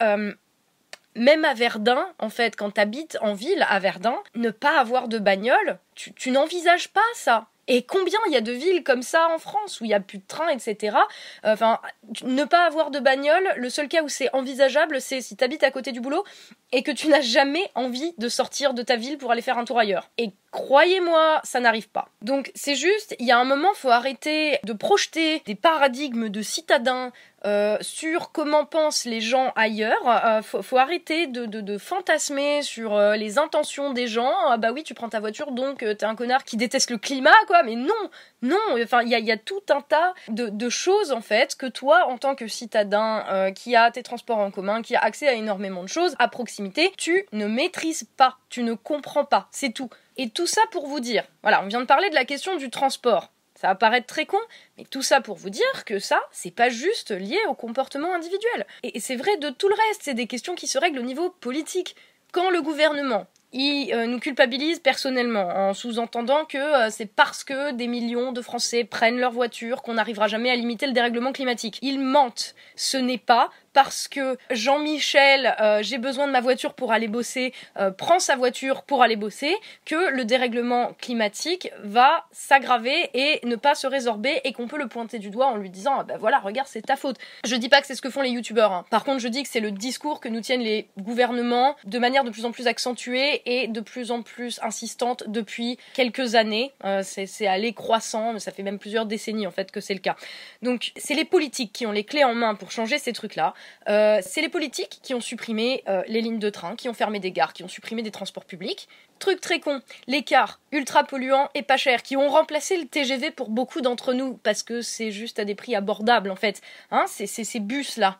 même 1.15 1.45
à 1.45 1.53
Verdun, 1.53 2.07
en 2.17 2.29
fait, 2.29 2.55
quand 2.55 2.71
tu 2.71 2.81
habites 2.81 3.19
en 3.21 3.35
ville 3.35 3.63
à 3.69 3.77
Verdun, 3.77 4.17
ne 4.33 4.49
pas 4.49 4.79
avoir 4.79 5.07
de 5.07 5.19
bagnole, 5.19 5.77
tu 5.93 6.31
n'envisages 6.31 6.87
pas 6.89 7.01
ça. 7.13 7.50
Et 7.73 7.83
combien 7.83 8.19
il 8.27 8.33
y 8.33 8.35
a 8.35 8.41
de 8.41 8.51
villes 8.51 8.83
comme 8.83 9.01
ça 9.01 9.29
en 9.33 9.39
France 9.39 9.79
où 9.79 9.85
il 9.85 9.87
n'y 9.87 9.93
a 9.93 10.01
plus 10.01 10.17
de 10.17 10.27
train, 10.27 10.49
etc. 10.49 10.97
Enfin, 11.45 11.79
ne 12.25 12.43
pas 12.43 12.65
avoir 12.65 12.91
de 12.91 12.99
bagnole, 12.99 13.47
le 13.55 13.69
seul 13.69 13.87
cas 13.87 14.03
où 14.03 14.09
c'est 14.09 14.29
envisageable, 14.35 14.99
c'est 14.99 15.21
si 15.21 15.37
tu 15.37 15.43
habites 15.45 15.63
à 15.63 15.71
côté 15.71 15.93
du 15.93 16.01
boulot 16.01 16.25
et 16.73 16.83
que 16.83 16.91
tu 16.91 17.07
n'as 17.07 17.21
jamais 17.21 17.71
envie 17.73 18.13
de 18.17 18.27
sortir 18.27 18.73
de 18.73 18.81
ta 18.81 18.97
ville 18.97 19.17
pour 19.17 19.31
aller 19.31 19.41
faire 19.41 19.57
un 19.57 19.63
tour 19.63 19.79
ailleurs. 19.79 20.09
Et 20.17 20.31
croyez-moi, 20.51 21.39
ça 21.45 21.61
n'arrive 21.61 21.87
pas. 21.87 22.09
Donc 22.21 22.51
c'est 22.55 22.75
juste, 22.75 23.15
il 23.19 23.25
y 23.25 23.31
a 23.31 23.39
un 23.39 23.45
moment, 23.45 23.73
faut 23.73 23.89
arrêter 23.89 24.59
de 24.65 24.73
projeter 24.73 25.41
des 25.45 25.55
paradigmes 25.55 26.27
de 26.27 26.41
citadins 26.41 27.13
euh, 27.43 27.77
sur 27.81 28.31
comment 28.31 28.65
pensent 28.65 29.05
les 29.05 29.21
gens 29.21 29.51
ailleurs. 29.55 30.25
Euh, 30.25 30.41
faut, 30.41 30.77
arrêter 30.77 31.27
de, 31.27 31.77
fantasmer 31.77 32.61
sur 32.61 32.95
euh, 32.95 33.15
les 33.15 33.39
intentions 33.39 33.93
des 33.93 34.07
gens. 34.07 34.33
Ah 34.47 34.57
bah 34.57 34.71
oui, 34.71 34.83
tu 34.83 34.93
prends 34.93 35.09
ta 35.09 35.19
voiture, 35.19 35.51
donc 35.51 35.79
t'es 35.79 36.03
un 36.03 36.15
connard 36.15 36.43
qui 36.43 36.57
déteste 36.57 36.91
le 36.91 36.97
climat, 36.97 37.31
quoi. 37.47 37.63
Mais 37.63 37.75
non, 37.75 37.93
non. 38.41 38.57
Enfin, 38.81 39.01
il 39.01 39.09
y 39.09 39.31
a, 39.31 39.37
tout 39.37 39.63
un 39.69 39.81
tas 39.81 40.13
de, 40.27 40.69
choses 40.69 41.11
en 41.11 41.21
fait 41.21 41.55
que 41.55 41.65
toi, 41.65 42.05
en 42.07 42.17
tant 42.17 42.35
que 42.35 42.47
citadin 42.47 43.51
qui 43.55 43.75
a 43.75 43.89
tes 43.91 44.03
transports 44.03 44.37
en 44.37 44.51
commun, 44.51 44.81
qui 44.81 44.95
a 44.95 44.99
accès 44.99 45.27
à 45.27 45.33
énormément 45.33 45.83
de 45.83 45.89
choses 45.89 46.15
à 46.19 46.27
proximité, 46.27 46.91
tu 46.97 47.25
ne 47.31 47.47
maîtrises 47.47 48.07
pas, 48.17 48.37
tu 48.49 48.63
ne 48.63 48.73
comprends 48.73 49.25
pas. 49.25 49.47
C'est 49.51 49.73
tout. 49.73 49.89
Et 50.17 50.29
tout 50.29 50.47
ça 50.47 50.61
pour 50.71 50.87
vous 50.87 50.99
dire. 50.99 51.23
Voilà, 51.41 51.63
on 51.63 51.67
vient 51.67 51.81
de 51.81 51.85
parler 51.85 52.09
de 52.09 52.15
la 52.15 52.25
question 52.25 52.55
du 52.55 52.69
transport. 52.69 53.31
Ça 53.61 53.67
va 53.67 53.75
paraître 53.75 54.07
très 54.07 54.25
con, 54.25 54.39
mais 54.75 54.85
tout 54.85 55.03
ça 55.03 55.21
pour 55.21 55.37
vous 55.37 55.51
dire 55.51 55.85
que 55.85 55.99
ça, 55.99 56.19
c'est 56.31 56.49
pas 56.49 56.69
juste 56.69 57.11
lié 57.11 57.37
au 57.47 57.53
comportement 57.53 58.11
individuel. 58.11 58.65
Et 58.81 58.99
c'est 58.99 59.15
vrai 59.15 59.37
de 59.37 59.51
tout 59.51 59.69
le 59.69 59.75
reste, 59.75 60.01
c'est 60.01 60.15
des 60.15 60.25
questions 60.25 60.55
qui 60.55 60.65
se 60.65 60.79
règlent 60.79 60.97
au 60.97 61.03
niveau 61.03 61.29
politique. 61.29 61.95
Quand 62.31 62.49
le 62.49 62.63
gouvernement 62.63 63.27
il 63.53 63.93
euh, 63.93 64.07
nous 64.07 64.19
culpabilise 64.19 64.79
personnellement 64.79 65.47
en 65.47 65.73
sous-entendant 65.73 66.45
que 66.45 66.57
euh, 66.57 66.89
c'est 66.89 67.05
parce 67.05 67.43
que 67.43 67.71
des 67.73 67.87
millions 67.87 68.31
de 68.31 68.41
Français 68.41 68.83
prennent 68.83 69.19
leur 69.19 69.31
voiture 69.31 69.83
qu'on 69.83 69.95
n'arrivera 69.95 70.27
jamais 70.27 70.49
à 70.49 70.55
limiter 70.55 70.87
le 70.87 70.93
dérèglement 70.93 71.33
climatique. 71.33 71.77
Ils 71.81 71.99
mentent. 71.99 72.55
Ce 72.75 72.97
n'est 72.97 73.17
pas 73.17 73.51
parce 73.73 74.07
que 74.07 74.37
Jean-Michel, 74.49 75.55
euh, 75.59 75.79
j'ai 75.81 75.97
besoin 75.97 76.27
de 76.27 76.31
ma 76.31 76.41
voiture 76.41 76.73
pour 76.73 76.91
aller 76.91 77.07
bosser, 77.07 77.53
prend 77.97 78.19
sa 78.19 78.35
voiture 78.35 78.83
pour 78.83 79.03
aller 79.03 79.15
bosser, 79.15 79.55
que 79.85 80.09
le 80.09 80.25
dérèglement 80.25 80.93
climatique 80.99 81.71
va 81.83 82.25
s'aggraver 82.31 83.09
et 83.13 83.39
ne 83.45 83.55
pas 83.55 83.75
se 83.75 83.87
résorber 83.87 84.41
et 84.43 84.53
qu'on 84.53 84.67
peut 84.67 84.77
le 84.77 84.87
pointer 84.87 85.19
du 85.19 85.29
doigt 85.29 85.47
en 85.47 85.57
lui 85.57 85.69
disant 85.69 85.97
ah 85.99 86.03
ben 86.03 86.17
voilà 86.17 86.39
regarde 86.39 86.67
c'est 86.69 86.81
ta 86.81 86.95
faute. 86.95 87.17
Je 87.45 87.55
dis 87.55 87.69
pas 87.69 87.81
que 87.81 87.87
c'est 87.87 87.95
ce 87.95 88.01
que 88.01 88.09
font 88.09 88.21
les 88.21 88.29
youtubeurs. 88.29 88.71
Hein. 88.71 88.85
Par 88.89 89.03
contre 89.03 89.19
je 89.19 89.27
dis 89.27 89.43
que 89.43 89.49
c'est 89.49 89.59
le 89.59 89.71
discours 89.71 90.19
que 90.19 90.29
nous 90.29 90.41
tiennent 90.41 90.61
les 90.61 90.87
gouvernements 90.99 91.75
de 91.85 91.99
manière 91.99 92.23
de 92.23 92.29
plus 92.29 92.45
en 92.45 92.51
plus 92.51 92.67
accentuée 92.67 93.41
est 93.45 93.67
de 93.67 93.81
plus 93.81 94.11
en 94.11 94.21
plus 94.21 94.59
insistante 94.61 95.23
depuis 95.27 95.77
quelques 95.93 96.35
années. 96.35 96.71
Euh, 96.85 97.01
c'est 97.03 97.47
allé 97.47 97.73
croissant, 97.73 98.33
mais 98.33 98.39
ça 98.39 98.51
fait 98.51 98.63
même 98.63 98.79
plusieurs 98.79 99.05
décennies 99.05 99.47
en 99.47 99.51
fait 99.51 99.71
que 99.71 99.81
c'est 99.81 99.93
le 99.93 99.99
cas. 99.99 100.15
Donc 100.61 100.91
c'est 100.97 101.15
les 101.15 101.25
politiques 101.25 101.73
qui 101.73 101.85
ont 101.85 101.91
les 101.91 102.03
clés 102.03 102.23
en 102.23 102.35
main 102.35 102.55
pour 102.55 102.71
changer 102.71 102.97
ces 102.97 103.13
trucs-là. 103.13 103.53
Euh, 103.87 104.19
c'est 104.21 104.41
les 104.41 104.49
politiques 104.49 104.99
qui 105.01 105.13
ont 105.13 105.21
supprimé 105.21 105.83
euh, 105.87 106.03
les 106.07 106.21
lignes 106.21 106.39
de 106.39 106.49
train, 106.49 106.75
qui 106.75 106.89
ont 106.89 106.93
fermé 106.93 107.19
des 107.19 107.31
gares, 107.31 107.53
qui 107.53 107.63
ont 107.63 107.67
supprimé 107.67 108.01
des 108.01 108.11
transports 108.11 108.45
publics. 108.45 108.87
Truc 109.19 109.41
très 109.41 109.59
con, 109.59 109.81
les 110.07 110.23
cars 110.23 110.59
ultra 110.71 111.03
polluants 111.03 111.49
et 111.53 111.61
pas 111.61 111.77
chers, 111.77 112.03
qui 112.03 112.17
ont 112.17 112.29
remplacé 112.29 112.77
le 112.77 112.85
TGV 112.85 113.31
pour 113.31 113.49
beaucoup 113.49 113.81
d'entre 113.81 114.13
nous, 114.13 114.35
parce 114.43 114.63
que 114.63 114.81
c'est 114.81 115.11
juste 115.11 115.39
à 115.39 115.45
des 115.45 115.55
prix 115.55 115.75
abordables 115.75 116.31
en 116.31 116.35
fait. 116.35 116.61
Hein, 116.91 117.05
c'est 117.07 117.27
ces 117.27 117.59
bus-là. 117.59 118.17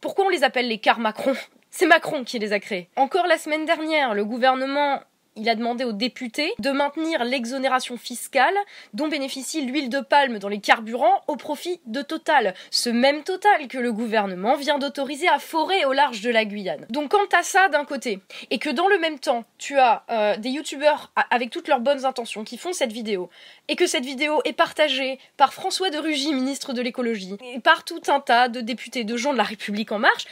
Pourquoi 0.00 0.26
on 0.26 0.28
les 0.28 0.44
appelle 0.44 0.68
les 0.68 0.78
cars 0.78 0.98
Macron? 0.98 1.34
C'est 1.70 1.86
Macron 1.86 2.22
qui 2.22 2.38
les 2.38 2.52
a 2.52 2.60
créés. 2.60 2.88
Encore 2.94 3.26
la 3.26 3.36
semaine 3.36 3.64
dernière, 3.64 4.14
le 4.14 4.24
gouvernement 4.24 5.00
il 5.36 5.48
a 5.48 5.54
demandé 5.54 5.84
aux 5.84 5.92
députés 5.92 6.52
de 6.58 6.70
maintenir 6.70 7.24
l'exonération 7.24 7.96
fiscale 7.96 8.54
dont 8.92 9.08
bénéficie 9.08 9.64
l'huile 9.64 9.88
de 9.88 10.00
palme 10.00 10.38
dans 10.38 10.48
les 10.48 10.60
carburants 10.60 11.22
au 11.26 11.36
profit 11.36 11.80
de 11.86 12.02
Total. 12.02 12.54
Ce 12.70 12.90
même 12.90 13.24
Total 13.24 13.66
que 13.68 13.78
le 13.78 13.92
gouvernement 13.92 14.56
vient 14.56 14.78
d'autoriser 14.78 15.28
à 15.28 15.38
forer 15.38 15.84
au 15.84 15.92
large 15.92 16.20
de 16.20 16.30
la 16.30 16.44
Guyane. 16.44 16.86
Donc 16.90 17.10
quant 17.10 17.38
à 17.38 17.42
ça 17.42 17.68
d'un 17.68 17.84
côté, 17.84 18.20
et 18.50 18.58
que 18.58 18.70
dans 18.70 18.88
le 18.88 18.98
même 18.98 19.18
temps, 19.18 19.44
tu 19.58 19.78
as 19.78 20.04
euh, 20.10 20.36
des 20.36 20.50
youtubeurs 20.50 21.12
avec 21.30 21.50
toutes 21.50 21.68
leurs 21.68 21.80
bonnes 21.80 22.04
intentions 22.04 22.44
qui 22.44 22.58
font 22.58 22.72
cette 22.72 22.92
vidéo, 22.92 23.30
et 23.68 23.76
que 23.76 23.86
cette 23.86 24.04
vidéo 24.04 24.40
est 24.44 24.52
partagée 24.52 25.18
par 25.36 25.52
François 25.52 25.90
de 25.90 25.98
Rugy, 25.98 26.32
ministre 26.32 26.72
de 26.72 26.82
l'écologie, 26.82 27.36
et 27.54 27.60
par 27.60 27.84
tout 27.84 28.02
un 28.08 28.20
tas 28.20 28.48
de 28.48 28.60
députés 28.60 29.04
de 29.04 29.16
gens 29.16 29.32
de 29.32 29.38
la 29.38 29.44
République 29.44 29.92
en 29.92 29.98
marche, 29.98 30.26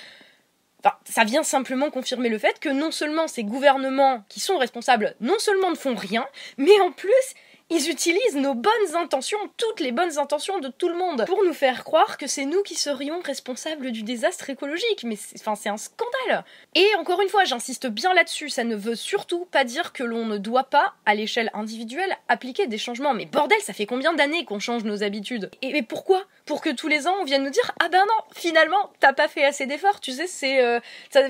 ça 1.05 1.25
vient 1.25 1.43
simplement 1.43 1.91
confirmer 1.91 2.29
le 2.29 2.39
fait 2.39 2.59
que 2.59 2.69
non 2.69 2.91
seulement 2.91 3.29
ces 3.29 3.45
gouvernements 3.45 4.25
qui 4.29 4.41
sont 4.41 4.59
responsables, 4.59 5.15
non 5.21 5.39
seulement 5.39 5.71
ne 5.71 5.77
font 5.77 5.95
rien, 5.95 6.27
mais 6.57 6.79
en 6.81 6.91
plus, 6.91 7.35
ils 7.73 7.91
utilisent 7.91 8.37
nos 8.37 8.55
bonnes 8.55 8.97
intentions, 8.97 9.39
toutes 9.57 9.81
les 9.81 9.93
bonnes 9.93 10.19
intentions 10.19 10.59
de 10.59 10.69
tout 10.69 10.89
le 10.89 10.95
monde, 10.95 11.25
pour 11.27 11.43
nous 11.45 11.55
faire 11.55 11.85
croire 11.85 12.19
que 12.19 12.27
c'est 12.27 12.45
nous 12.45 12.63
qui 12.63 12.75
serions 12.75 13.21
responsables 13.23 13.93
du 13.93 14.03
désastre 14.03 14.51
écologique. 14.51 15.05
Mais 15.05 15.17
c'est, 15.17 15.41
enfin, 15.41 15.55
c'est 15.55 15.71
un 15.71 15.79
scandale. 15.79 16.45
Et 16.75 16.87
encore 16.99 17.23
une 17.23 17.29
fois, 17.29 17.45
j'insiste 17.45 17.87
bien 17.87 18.13
là-dessus, 18.13 18.51
ça 18.51 18.65
ne 18.65 18.77
veut 18.77 18.95
surtout 18.95 19.47
pas 19.47 19.65
dire 19.65 19.93
que 19.93 20.03
l'on 20.03 20.27
ne 20.27 20.37
doit 20.37 20.65
pas, 20.65 20.95
à 21.07 21.15
l'échelle 21.15 21.51
individuelle, 21.55 22.17
appliquer 22.29 22.67
des 22.67 22.79
changements. 22.79 23.15
Mais 23.15 23.25
bordel, 23.25 23.59
ça 23.63 23.73
fait 23.73 23.87
combien 23.87 24.13
d'années 24.13 24.45
qu'on 24.45 24.59
change 24.59 24.85
nos 24.85 25.03
habitudes? 25.03 25.51
Et, 25.63 25.83
pourquoi? 25.83 26.25
Pour 26.45 26.61
que 26.61 26.71
tous 26.71 26.89
les 26.89 27.07
ans 27.07 27.15
on 27.21 27.25
vienne 27.25 27.45
nous 27.45 27.51
dire 27.51 27.71
ah 27.81 27.89
ben 27.89 28.01
non, 28.01 28.25
finalement 28.35 28.93
t'as 28.99 29.13
pas 29.13 29.29
fait 29.29 29.45
assez 29.45 29.67
d'efforts. 29.67 30.01
Tu 30.01 30.11
sais, 30.13 30.27
c'est 30.27 30.61
euh, 30.61 30.81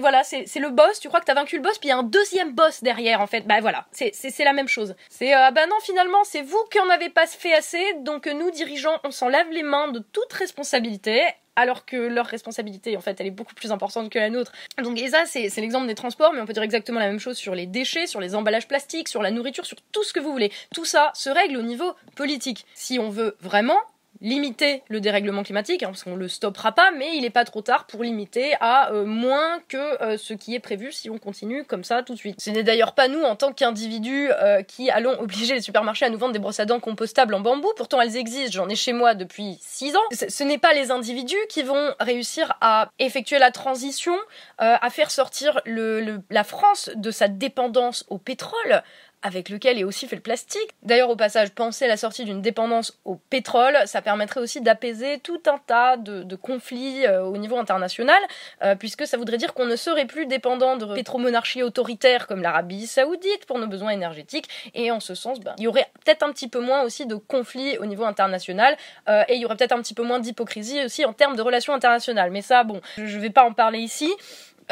voilà, 0.00 0.24
c'est, 0.24 0.46
le 0.56 0.70
boss. 0.70 1.00
Tu 1.00 1.08
crois 1.08 1.20
que 1.20 1.26
t'as 1.26 1.34
vaincu 1.34 1.56
le 1.56 1.62
boss, 1.62 1.78
puis 1.78 1.88
il 1.88 1.90
y 1.90 1.92
a 1.92 1.98
un 1.98 2.02
deuxième 2.02 2.52
boss 2.52 2.82
derrière 2.82 3.20
en 3.20 3.26
fait. 3.26 3.42
Bah 3.42 3.60
voilà, 3.60 3.86
c'est, 3.92 4.10
c'est, 4.14 4.44
la 4.44 4.54
même 4.54 4.68
chose. 4.68 4.94
C'est 5.10 5.34
euh, 5.34 5.38
ah 5.38 5.50
ben 5.50 5.68
non, 5.68 5.76
finalement 5.82 6.24
c'est 6.32 6.40
vous 6.40 6.64
qui 6.70 6.80
en 6.80 6.88
avez 6.88 7.10
pas 7.10 7.26
fait 7.26 7.52
assez, 7.52 7.84
donc 8.00 8.26
nous, 8.26 8.50
dirigeants, 8.50 8.98
on 9.04 9.10
s'en 9.10 9.28
lave 9.28 9.50
les 9.50 9.62
mains 9.62 9.88
de 9.88 9.98
toute 9.98 10.32
responsabilité. 10.32 11.20
alors 11.56 11.84
que 11.84 11.96
leur 11.96 12.24
responsabilité, 12.24 12.96
en 12.96 13.02
fait, 13.02 13.20
elle 13.20 13.26
est 13.26 13.30
beaucoup 13.30 13.54
plus 13.54 13.70
importante 13.70 14.08
que 14.08 14.18
la 14.18 14.30
nôtre. 14.30 14.52
Donc, 14.82 14.98
et 14.98 15.10
ça, 15.10 15.24
c'est 15.26 15.54
l'exemple 15.58 15.86
des 15.86 15.94
transports, 15.94 16.32
mais 16.32 16.40
on 16.40 16.46
peut 16.46 16.54
dire 16.54 16.62
exactement 16.62 16.98
la 16.98 17.08
même 17.08 17.18
chose 17.18 17.36
sur 17.36 17.54
les 17.54 17.66
déchets, 17.66 18.06
sur 18.06 18.22
les 18.22 18.34
emballages 18.34 18.66
plastiques, 18.66 19.08
sur 19.08 19.20
la 19.20 19.30
nourriture, 19.30 19.66
sur 19.66 19.76
tout 19.92 20.02
ce 20.02 20.14
que 20.14 20.20
vous 20.20 20.32
voulez. 20.32 20.50
Tout 20.74 20.86
ça 20.86 21.10
se 21.14 21.28
règle 21.28 21.58
au 21.58 21.62
niveau 21.62 21.92
politique. 22.16 22.64
Si 22.72 22.98
on 22.98 23.10
veut 23.10 23.36
vraiment 23.42 23.78
limiter 24.22 24.82
le 24.88 25.00
dérèglement 25.00 25.42
climatique, 25.42 25.82
hein, 25.82 25.88
parce 25.88 26.04
qu'on 26.04 26.16
le 26.16 26.28
stoppera 26.28 26.72
pas, 26.72 26.90
mais 26.92 27.16
il 27.16 27.22
n'est 27.22 27.30
pas 27.30 27.44
trop 27.44 27.60
tard 27.60 27.86
pour 27.86 28.02
limiter 28.02 28.54
à 28.60 28.90
euh, 28.92 29.04
moins 29.04 29.60
que 29.68 30.02
euh, 30.02 30.16
ce 30.16 30.32
qui 30.32 30.54
est 30.54 30.60
prévu 30.60 30.92
si 30.92 31.10
on 31.10 31.18
continue 31.18 31.64
comme 31.64 31.84
ça 31.84 32.02
tout 32.02 32.14
de 32.14 32.18
suite. 32.18 32.40
Ce 32.40 32.48
n'est 32.50 32.62
d'ailleurs 32.62 32.94
pas 32.94 33.08
nous, 33.08 33.20
en 33.22 33.36
tant 33.36 33.52
qu'individus, 33.52 34.30
euh, 34.30 34.62
qui 34.62 34.90
allons 34.90 35.12
obliger 35.20 35.54
les 35.54 35.60
supermarchés 35.60 36.06
à 36.06 36.08
nous 36.10 36.18
vendre 36.18 36.32
des 36.32 36.38
brosses 36.38 36.60
à 36.60 36.64
dents 36.64 36.80
compostables 36.80 37.34
en 37.34 37.40
bambou, 37.40 37.68
pourtant 37.76 38.00
elles 38.00 38.16
existent, 38.16 38.52
j'en 38.52 38.68
ai 38.68 38.76
chez 38.76 38.92
moi 38.92 39.14
depuis 39.14 39.58
6 39.60 39.96
ans. 39.96 40.00
Ce, 40.12 40.44
n'est 40.44 40.58
pas 40.58 40.72
les 40.72 40.90
individus 40.90 41.36
qui 41.48 41.62
vont 41.62 41.92
réussir 42.00 42.56
à 42.60 42.90
effectuer 43.00 43.38
la 43.38 43.50
transition, 43.50 44.14
à 44.58 44.88
faire 44.90 45.10
sortir 45.10 45.60
le, 45.66 46.00
le- 46.00 46.20
la 46.30 46.44
France 46.44 46.90
de 46.94 47.10
sa 47.10 47.26
dépendance 47.28 48.04
au 48.08 48.18
pétrole, 48.18 48.82
avec 49.22 49.48
lequel 49.48 49.78
est 49.78 49.84
aussi 49.84 50.06
fait 50.06 50.16
le 50.16 50.22
plastique. 50.22 50.70
D'ailleurs, 50.82 51.10
au 51.10 51.16
passage, 51.16 51.50
penser 51.50 51.84
à 51.84 51.88
la 51.88 51.96
sortie 51.96 52.24
d'une 52.24 52.42
dépendance 52.42 52.98
au 53.04 53.16
pétrole, 53.16 53.76
ça 53.86 54.02
permettrait 54.02 54.40
aussi 54.40 54.60
d'apaiser 54.60 55.18
tout 55.20 55.40
un 55.46 55.58
tas 55.58 55.96
de, 55.96 56.36
conflits 56.36 57.06
euh, 57.06 57.22
au 57.22 57.36
niveau 57.36 57.56
international, 57.56 58.20
euh, 58.62 58.74
puisque 58.74 59.06
ça 59.06 59.16
voudrait 59.16 59.36
dire 59.36 59.54
qu'on 59.54 59.66
ne 59.66 59.76
serait 59.76 60.06
plus 60.06 60.26
dépendant 60.26 60.76
de 60.76 60.92
pétromonarchies 60.94 61.62
autoritaires 61.62 62.26
comme 62.26 62.42
l'Arabie 62.42 62.86
saoudite 62.86 63.46
pour 63.46 63.58
nos 63.58 63.66
besoins 63.66 63.90
énergétiques, 63.90 64.48
et 64.74 64.90
en 64.90 64.98
ce 64.98 65.14
sens, 65.14 65.40
ben, 65.40 65.54
il 65.58 65.64
y 65.64 65.68
aurait 65.68 65.88
peut-être 66.04 66.22
un 66.22 66.32
petit 66.32 66.48
peu 66.48 66.58
moins 66.58 66.82
aussi 66.82 67.06
de 67.06 67.14
conflits 67.14 67.78
au 67.78 67.86
niveau 67.86 68.04
international, 68.04 68.76
euh, 69.08 69.22
et 69.28 69.34
il 69.34 69.42
y 69.42 69.44
aurait 69.44 69.56
peut-être 69.56 69.72
un 69.72 69.82
petit 69.82 69.94
peu 69.94 70.02
moins 70.02 70.18
d'hypocrisie 70.18 70.84
aussi 70.84 71.04
en 71.04 71.12
termes 71.12 71.36
de 71.36 71.42
relations 71.42 71.74
internationales. 71.74 72.30
Mais 72.30 72.42
ça, 72.42 72.64
bon, 72.64 72.80
je 72.96 73.02
ne 73.02 73.22
vais 73.22 73.30
pas 73.30 73.44
en 73.44 73.52
parler 73.52 73.78
ici. 73.78 74.10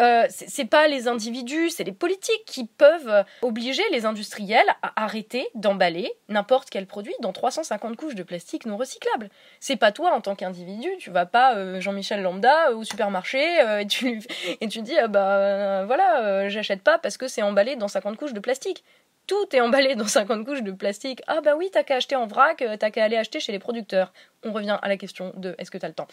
Euh, 0.00 0.26
c'est 0.28 0.64
pas 0.64 0.88
les 0.88 1.08
individus, 1.08 1.70
c'est 1.70 1.84
les 1.84 1.92
politiques 1.92 2.44
qui 2.46 2.66
peuvent 2.66 3.24
obliger 3.42 3.82
les 3.92 4.06
industriels 4.06 4.66
à 4.82 5.04
arrêter 5.04 5.48
d'emballer 5.54 6.12
n'importe 6.28 6.70
quel 6.70 6.86
produit 6.86 7.14
dans 7.20 7.32
350 7.32 7.96
couches 7.96 8.14
de 8.14 8.22
plastique 8.22 8.66
non 8.66 8.76
recyclable. 8.76 9.28
C'est 9.58 9.76
pas 9.76 9.92
toi 9.92 10.12
en 10.12 10.20
tant 10.20 10.34
qu'individu, 10.34 10.88
tu 10.98 11.10
vas 11.10 11.26
pas 11.26 11.54
euh, 11.56 11.80
Jean-Michel 11.80 12.22
Lambda 12.22 12.72
au 12.72 12.84
supermarché 12.84 13.60
euh, 13.60 13.80
et 13.80 13.86
tu 13.86 14.20
et 14.60 14.68
tu 14.68 14.82
dis 14.82 14.96
ah 14.98 15.08
bah 15.08 15.36
euh, 15.36 15.84
voilà 15.86 16.48
j'achète 16.48 16.82
pas 16.82 16.98
parce 16.98 17.16
que 17.16 17.28
c'est 17.28 17.42
emballé 17.42 17.76
dans 17.76 17.88
50 17.88 18.16
couches 18.16 18.32
de 18.32 18.40
plastique. 18.40 18.84
Tout 19.26 19.54
est 19.54 19.60
emballé 19.60 19.94
dans 19.94 20.06
50 20.06 20.44
couches 20.44 20.62
de 20.62 20.72
plastique. 20.72 21.22
Ah 21.28 21.40
bah 21.40 21.54
oui, 21.56 21.68
t'as 21.72 21.84
qu'à 21.84 21.96
acheter 21.96 22.16
en 22.16 22.26
vrac, 22.26 22.64
t'as 22.78 22.90
qu'à 22.90 23.04
aller 23.04 23.16
acheter 23.16 23.38
chez 23.38 23.52
les 23.52 23.58
producteurs. 23.60 24.12
On 24.44 24.52
revient 24.52 24.78
à 24.80 24.88
la 24.88 24.96
question 24.96 25.32
de 25.36 25.54
est-ce 25.58 25.70
que 25.70 25.78
t'as 25.78 25.88
le 25.88 25.94
temps? 25.94 26.08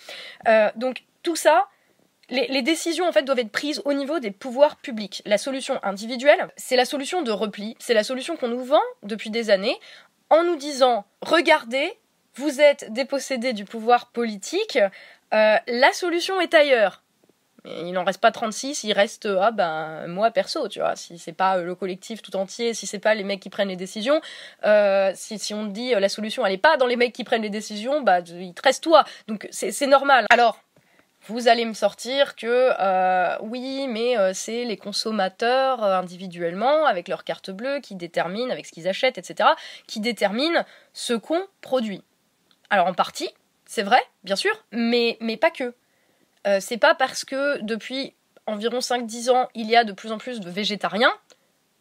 Donc 0.75 1.03
tout 1.23 1.35
ça, 1.35 1.67
les, 2.29 2.61
décisions 2.61 3.07
en 3.07 3.11
fait 3.11 3.23
doivent 3.23 3.39
être 3.39 3.51
prises 3.51 3.81
au 3.85 3.93
niveau 3.93 4.19
des 4.19 4.31
pouvoirs 4.31 4.75
publics. 4.77 5.21
La 5.25 5.37
solution 5.37 5.79
individuelle, 5.83 6.49
c'est 6.57 6.75
la 6.75 6.85
solution 6.85 7.21
de 7.21 7.31
repli, 7.31 7.75
c'est 7.79 7.93
la 7.93 8.03
solution 8.03 8.35
qu'on 8.35 8.49
nous 8.49 8.63
vend 8.63 8.81
depuis 9.03 9.29
des 9.29 9.49
années 9.49 9.77
en 10.29 10.43
nous 10.43 10.55
disant 10.55 11.05
regardez, 11.21 11.97
vous 12.35 12.61
êtes 12.61 12.91
dépossédés 12.91 13.53
du 13.53 13.65
pouvoir 13.65 14.07
politique, 14.11 14.77
euh, 15.33 15.55
la 15.67 15.93
solution 15.93 16.39
est 16.41 16.53
ailleurs. 16.53 17.01
Il 17.65 17.91
n'en 17.91 18.03
reste 18.03 18.21
pas 18.21 18.31
36, 18.31 18.83
il 18.83 18.93
reste 18.93 19.25
euh, 19.25 19.39
ah 19.41 19.51
ben 19.51 20.07
moi 20.07 20.31
perso, 20.31 20.67
tu 20.67 20.79
vois, 20.79 20.95
si 20.95 21.17
c'est 21.17 21.33
pas 21.33 21.57
euh, 21.57 21.63
le 21.63 21.75
collectif 21.75 22.21
tout 22.21 22.35
entier, 22.35 22.73
si 22.73 22.87
c'est 22.87 22.99
pas 22.99 23.13
les 23.13 23.23
mecs 23.23 23.39
qui 23.39 23.49
prennent 23.49 23.67
les 23.67 23.75
décisions, 23.75 24.21
euh, 24.65 25.11
si, 25.15 25.37
si 25.37 25.53
on 25.53 25.67
te 25.67 25.71
dit 25.71 25.93
euh, 25.93 25.99
la 25.99 26.09
solution 26.09 26.45
elle 26.45 26.53
est 26.53 26.57
pas 26.57 26.77
dans 26.77 26.87
les 26.87 26.95
mecs 26.95 27.13
qui 27.13 27.23
prennent 27.23 27.41
les 27.41 27.49
décisions, 27.49 28.01
bah 28.01 28.19
il 28.19 28.53
te 28.53 28.61
reste 28.61 28.83
toi. 28.83 29.03
Donc 29.27 29.47
c'est 29.51 29.87
normal. 29.87 30.25
Alors 30.29 30.59
vous 31.27 31.47
allez 31.47 31.65
me 31.65 31.73
sortir 31.73 32.35
que 32.35 32.71
euh, 32.79 33.37
oui, 33.41 33.87
mais 33.87 34.17
euh, 34.17 34.31
c'est 34.33 34.63
les 34.63 34.77
consommateurs 34.77 35.83
euh, 35.83 35.99
individuellement, 35.99 36.85
avec 36.85 37.07
leur 37.07 37.23
carte 37.23 37.51
bleue, 37.51 37.79
qui 37.79 37.95
déterminent, 37.95 38.51
avec 38.51 38.65
ce 38.65 38.71
qu'ils 38.71 38.87
achètent, 38.87 39.17
etc., 39.17 39.49
qui 39.87 39.99
déterminent 39.99 40.63
ce 40.93 41.13
qu'on 41.13 41.41
produit. 41.61 42.01
Alors 42.69 42.87
en 42.87 42.93
partie, 42.93 43.29
c'est 43.65 43.83
vrai, 43.83 44.01
bien 44.23 44.35
sûr, 44.35 44.51
mais, 44.71 45.17
mais 45.19 45.37
pas 45.37 45.51
que. 45.51 45.73
C'est 46.61 46.77
pas 46.77 46.95
parce 46.95 47.25
que 47.25 47.59
depuis 47.61 48.13
environ 48.45 48.79
5-10 48.79 49.29
ans, 49.31 49.49
il 49.53 49.69
y 49.69 49.75
a 49.75 49.83
de 49.83 49.91
plus 49.91 50.13
en 50.13 50.17
plus 50.17 50.39
de 50.39 50.49
végétariens 50.49 51.11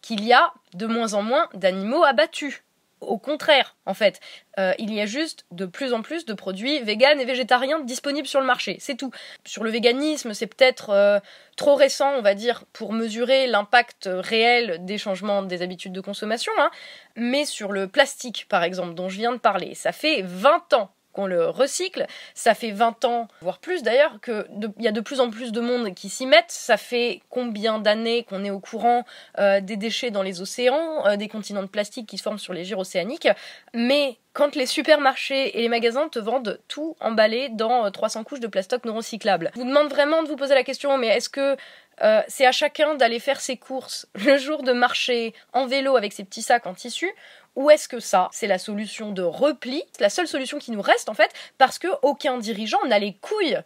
qu'il 0.02 0.24
y 0.24 0.32
a 0.32 0.52
de 0.74 0.86
moins 0.86 1.14
en 1.14 1.22
moins 1.22 1.48
d'animaux 1.54 2.02
abattus. 2.02 2.64
Au 3.06 3.18
contraire, 3.18 3.76
en 3.86 3.94
fait, 3.94 4.20
Euh, 4.58 4.72
il 4.78 4.90
y 4.94 5.02
a 5.02 5.06
juste 5.06 5.44
de 5.50 5.66
plus 5.66 5.92
en 5.92 6.00
plus 6.00 6.24
de 6.24 6.32
produits 6.32 6.80
véganes 6.80 7.20
et 7.20 7.26
végétariens 7.26 7.80
disponibles 7.80 8.26
sur 8.26 8.40
le 8.40 8.46
marché. 8.46 8.78
C'est 8.80 8.94
tout. 8.96 9.10
Sur 9.44 9.64
le 9.64 9.70
véganisme, 9.70 10.32
c'est 10.32 10.46
peut-être 10.46 10.88
euh, 10.90 11.20
trop 11.56 11.74
récent, 11.74 12.10
on 12.16 12.22
va 12.22 12.34
dire, 12.34 12.64
pour 12.72 12.94
mesurer 12.94 13.48
l'impact 13.48 14.08
réel 14.10 14.78
des 14.86 14.96
changements 14.96 15.42
des 15.42 15.60
habitudes 15.60 15.92
de 15.92 16.00
consommation. 16.00 16.52
hein. 16.58 16.70
Mais 17.16 17.44
sur 17.44 17.70
le 17.70 17.86
plastique, 17.86 18.46
par 18.48 18.62
exemple, 18.64 18.94
dont 18.94 19.10
je 19.10 19.18
viens 19.18 19.32
de 19.32 19.38
parler, 19.38 19.74
ça 19.74 19.92
fait 19.92 20.22
20 20.22 20.72
ans 20.72 20.90
qu'on 21.16 21.26
le 21.26 21.48
recycle. 21.48 22.06
Ça 22.34 22.54
fait 22.54 22.70
20 22.70 23.04
ans, 23.06 23.28
voire 23.40 23.58
plus 23.58 23.82
d'ailleurs, 23.82 24.20
qu'il 24.20 24.44
y 24.78 24.86
a 24.86 24.92
de 24.92 25.00
plus 25.00 25.20
en 25.20 25.30
plus 25.30 25.50
de 25.50 25.60
monde 25.60 25.94
qui 25.94 26.10
s'y 26.10 26.26
mettent. 26.26 26.50
Ça 26.50 26.76
fait 26.76 27.22
combien 27.30 27.78
d'années 27.78 28.24
qu'on 28.24 28.44
est 28.44 28.50
au 28.50 28.60
courant 28.60 29.04
euh, 29.38 29.60
des 29.60 29.76
déchets 29.76 30.10
dans 30.10 30.22
les 30.22 30.42
océans, 30.42 31.06
euh, 31.06 31.16
des 31.16 31.28
continents 31.28 31.62
de 31.62 31.68
plastique 31.68 32.06
qui 32.06 32.18
se 32.18 32.22
forment 32.22 32.38
sur 32.38 32.52
les 32.52 32.64
gires 32.64 32.78
océaniques? 32.78 33.28
Mais 33.72 34.18
quand 34.36 34.54
les 34.54 34.66
supermarchés 34.66 35.58
et 35.58 35.62
les 35.62 35.68
magasins 35.68 36.08
te 36.08 36.18
vendent 36.18 36.60
tout 36.68 36.94
emballé 37.00 37.48
dans 37.48 37.86
euh, 37.86 37.90
300 37.90 38.22
couches 38.22 38.40
de 38.40 38.46
plastoc 38.46 38.84
non 38.84 38.94
recyclable, 38.94 39.50
je 39.54 39.60
vous 39.60 39.66
demande 39.66 39.88
vraiment 39.88 40.22
de 40.22 40.28
vous 40.28 40.36
poser 40.36 40.54
la 40.54 40.62
question, 40.62 40.98
mais 40.98 41.06
est-ce 41.06 41.30
que 41.30 41.56
euh, 42.02 42.20
c'est 42.28 42.44
à 42.44 42.52
chacun 42.52 42.94
d'aller 42.94 43.18
faire 43.18 43.40
ses 43.40 43.56
courses 43.56 44.06
le 44.14 44.36
jour 44.36 44.62
de 44.62 44.72
marché 44.72 45.32
en 45.54 45.66
vélo 45.66 45.96
avec 45.96 46.12
ses 46.12 46.24
petits 46.24 46.42
sacs 46.42 46.66
en 46.66 46.74
tissu 46.74 47.10
ou 47.56 47.70
est-ce 47.70 47.88
que 47.88 48.00
ça, 48.00 48.28
c'est 48.32 48.46
la 48.46 48.58
solution 48.58 49.10
de 49.10 49.22
repli, 49.22 49.82
la 49.98 50.10
seule 50.10 50.28
solution 50.28 50.58
qui 50.58 50.70
nous 50.70 50.82
reste 50.82 51.08
en 51.08 51.14
fait, 51.14 51.32
parce 51.58 51.78
que 51.78 51.88
aucun 52.02 52.38
dirigeant 52.38 52.84
n'a 52.86 52.98
les 52.98 53.14
couilles 53.14 53.58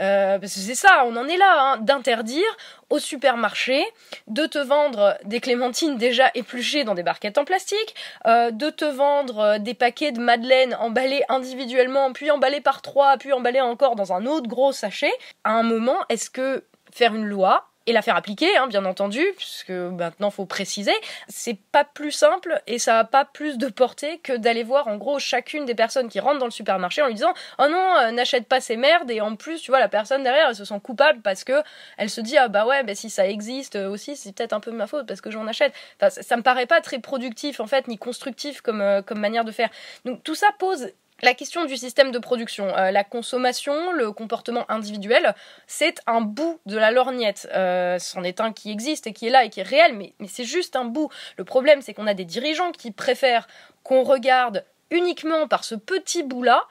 euh, 0.00 0.38
c'est 0.44 0.74
ça, 0.74 1.04
on 1.06 1.16
en 1.16 1.26
est 1.26 1.36
là, 1.36 1.56
hein, 1.58 1.76
d'interdire 1.78 2.44
au 2.90 2.98
supermarché 2.98 3.84
de 4.28 4.46
te 4.46 4.58
vendre 4.58 5.18
des 5.24 5.40
clémentines 5.40 5.96
déjà 5.96 6.30
épluchées 6.34 6.84
dans 6.84 6.94
des 6.94 7.02
barquettes 7.02 7.38
en 7.38 7.44
plastique, 7.44 7.94
euh, 8.26 8.50
de 8.50 8.70
te 8.70 8.84
vendre 8.84 9.38
euh, 9.38 9.58
des 9.58 9.74
paquets 9.74 10.12
de 10.12 10.20
madeleine 10.20 10.74
emballés 10.74 11.22
individuellement, 11.28 12.12
puis 12.12 12.30
emballés 12.30 12.60
par 12.60 12.82
trois, 12.82 13.16
puis 13.18 13.32
emballés 13.32 13.60
encore 13.60 13.96
dans 13.96 14.12
un 14.12 14.26
autre 14.26 14.48
gros 14.48 14.72
sachet. 14.72 15.12
À 15.44 15.52
un 15.52 15.64
moment, 15.64 15.98
est-ce 16.08 16.30
que 16.30 16.64
faire 16.92 17.14
une 17.14 17.26
loi 17.26 17.69
et 17.90 17.92
la 17.92 18.02
faire 18.02 18.16
appliquer, 18.16 18.56
hein, 18.56 18.68
bien 18.68 18.84
entendu, 18.84 19.24
puisque 19.36 19.70
maintenant 19.70 20.30
faut 20.30 20.46
préciser, 20.46 20.94
c'est 21.28 21.58
pas 21.72 21.84
plus 21.84 22.12
simple 22.12 22.62
et 22.66 22.78
ça 22.78 23.00
a 23.00 23.04
pas 23.04 23.24
plus 23.24 23.58
de 23.58 23.68
portée 23.68 24.18
que 24.18 24.32
d'aller 24.36 24.62
voir 24.62 24.88
en 24.88 24.96
gros 24.96 25.18
chacune 25.18 25.64
des 25.64 25.74
personnes 25.74 26.08
qui 26.08 26.20
rentrent 26.20 26.38
dans 26.38 26.46
le 26.46 26.50
supermarché 26.50 27.02
en 27.02 27.06
lui 27.06 27.14
disant 27.14 27.34
oh 27.58 27.66
non 27.68 27.96
euh, 27.98 28.10
n'achète 28.12 28.46
pas 28.46 28.60
ces 28.60 28.76
merdes 28.76 29.10
et 29.10 29.20
en 29.20 29.36
plus 29.36 29.60
tu 29.60 29.70
vois 29.70 29.80
la 29.80 29.88
personne 29.88 30.22
derrière 30.22 30.48
elle 30.48 30.54
se 30.54 30.64
sent 30.64 30.80
coupable 30.82 31.20
parce 31.22 31.44
que 31.44 31.62
elle 31.96 32.10
se 32.10 32.20
dit 32.20 32.36
ah 32.36 32.48
bah 32.48 32.66
ouais 32.66 32.82
bah 32.84 32.94
si 32.94 33.10
ça 33.10 33.26
existe 33.26 33.76
euh, 33.76 33.90
aussi 33.90 34.16
c'est 34.16 34.32
peut-être 34.34 34.52
un 34.52 34.60
peu 34.60 34.70
ma 34.70 34.86
faute 34.86 35.06
parce 35.06 35.20
que 35.20 35.30
j'en 35.30 35.46
achète. 35.46 35.72
Enfin, 35.96 36.10
ça, 36.10 36.22
ça 36.22 36.36
me 36.36 36.42
paraît 36.42 36.66
pas 36.66 36.80
très 36.80 37.00
productif 37.00 37.60
en 37.60 37.66
fait 37.66 37.88
ni 37.88 37.98
constructif 37.98 38.60
comme 38.60 38.80
euh, 38.80 39.02
comme 39.02 39.18
manière 39.18 39.44
de 39.44 39.52
faire. 39.52 39.70
Donc 40.04 40.22
tout 40.22 40.34
ça 40.34 40.48
pose 40.58 40.92
la 41.22 41.34
question 41.34 41.64
du 41.64 41.76
système 41.76 42.10
de 42.10 42.18
production, 42.18 42.74
euh, 42.76 42.90
la 42.90 43.04
consommation, 43.04 43.92
le 43.92 44.12
comportement 44.12 44.70
individuel, 44.70 45.34
c'est 45.66 46.00
un 46.06 46.20
bout 46.20 46.60
de 46.66 46.76
la 46.76 46.90
lorgnette. 46.90 47.48
Euh, 47.54 47.98
c'en 47.98 48.22
est 48.22 48.40
un 48.40 48.52
qui 48.52 48.70
existe 48.70 49.06
et 49.06 49.12
qui 49.12 49.26
est 49.26 49.30
là 49.30 49.44
et 49.44 49.50
qui 49.50 49.60
est 49.60 49.64
réel, 49.64 49.94
mais, 49.94 50.14
c'est 50.28 50.44
juste 50.44 50.76
un 50.76 50.84
bout. 50.84 51.10
Le 51.36 51.44
problème, 51.44 51.82
c'est 51.82 51.94
qu'on 51.94 52.06
a 52.06 52.14
des 52.14 52.24
dirigeants 52.24 52.72
qui 52.72 52.90
préfèrent 52.90 53.46
qu'on 53.82 54.02
regarde 54.02 54.64
uniquement 54.90 55.46
par 55.46 55.64
ce 55.64 55.74
petit 55.74 56.22
bout-là. 56.22 56.64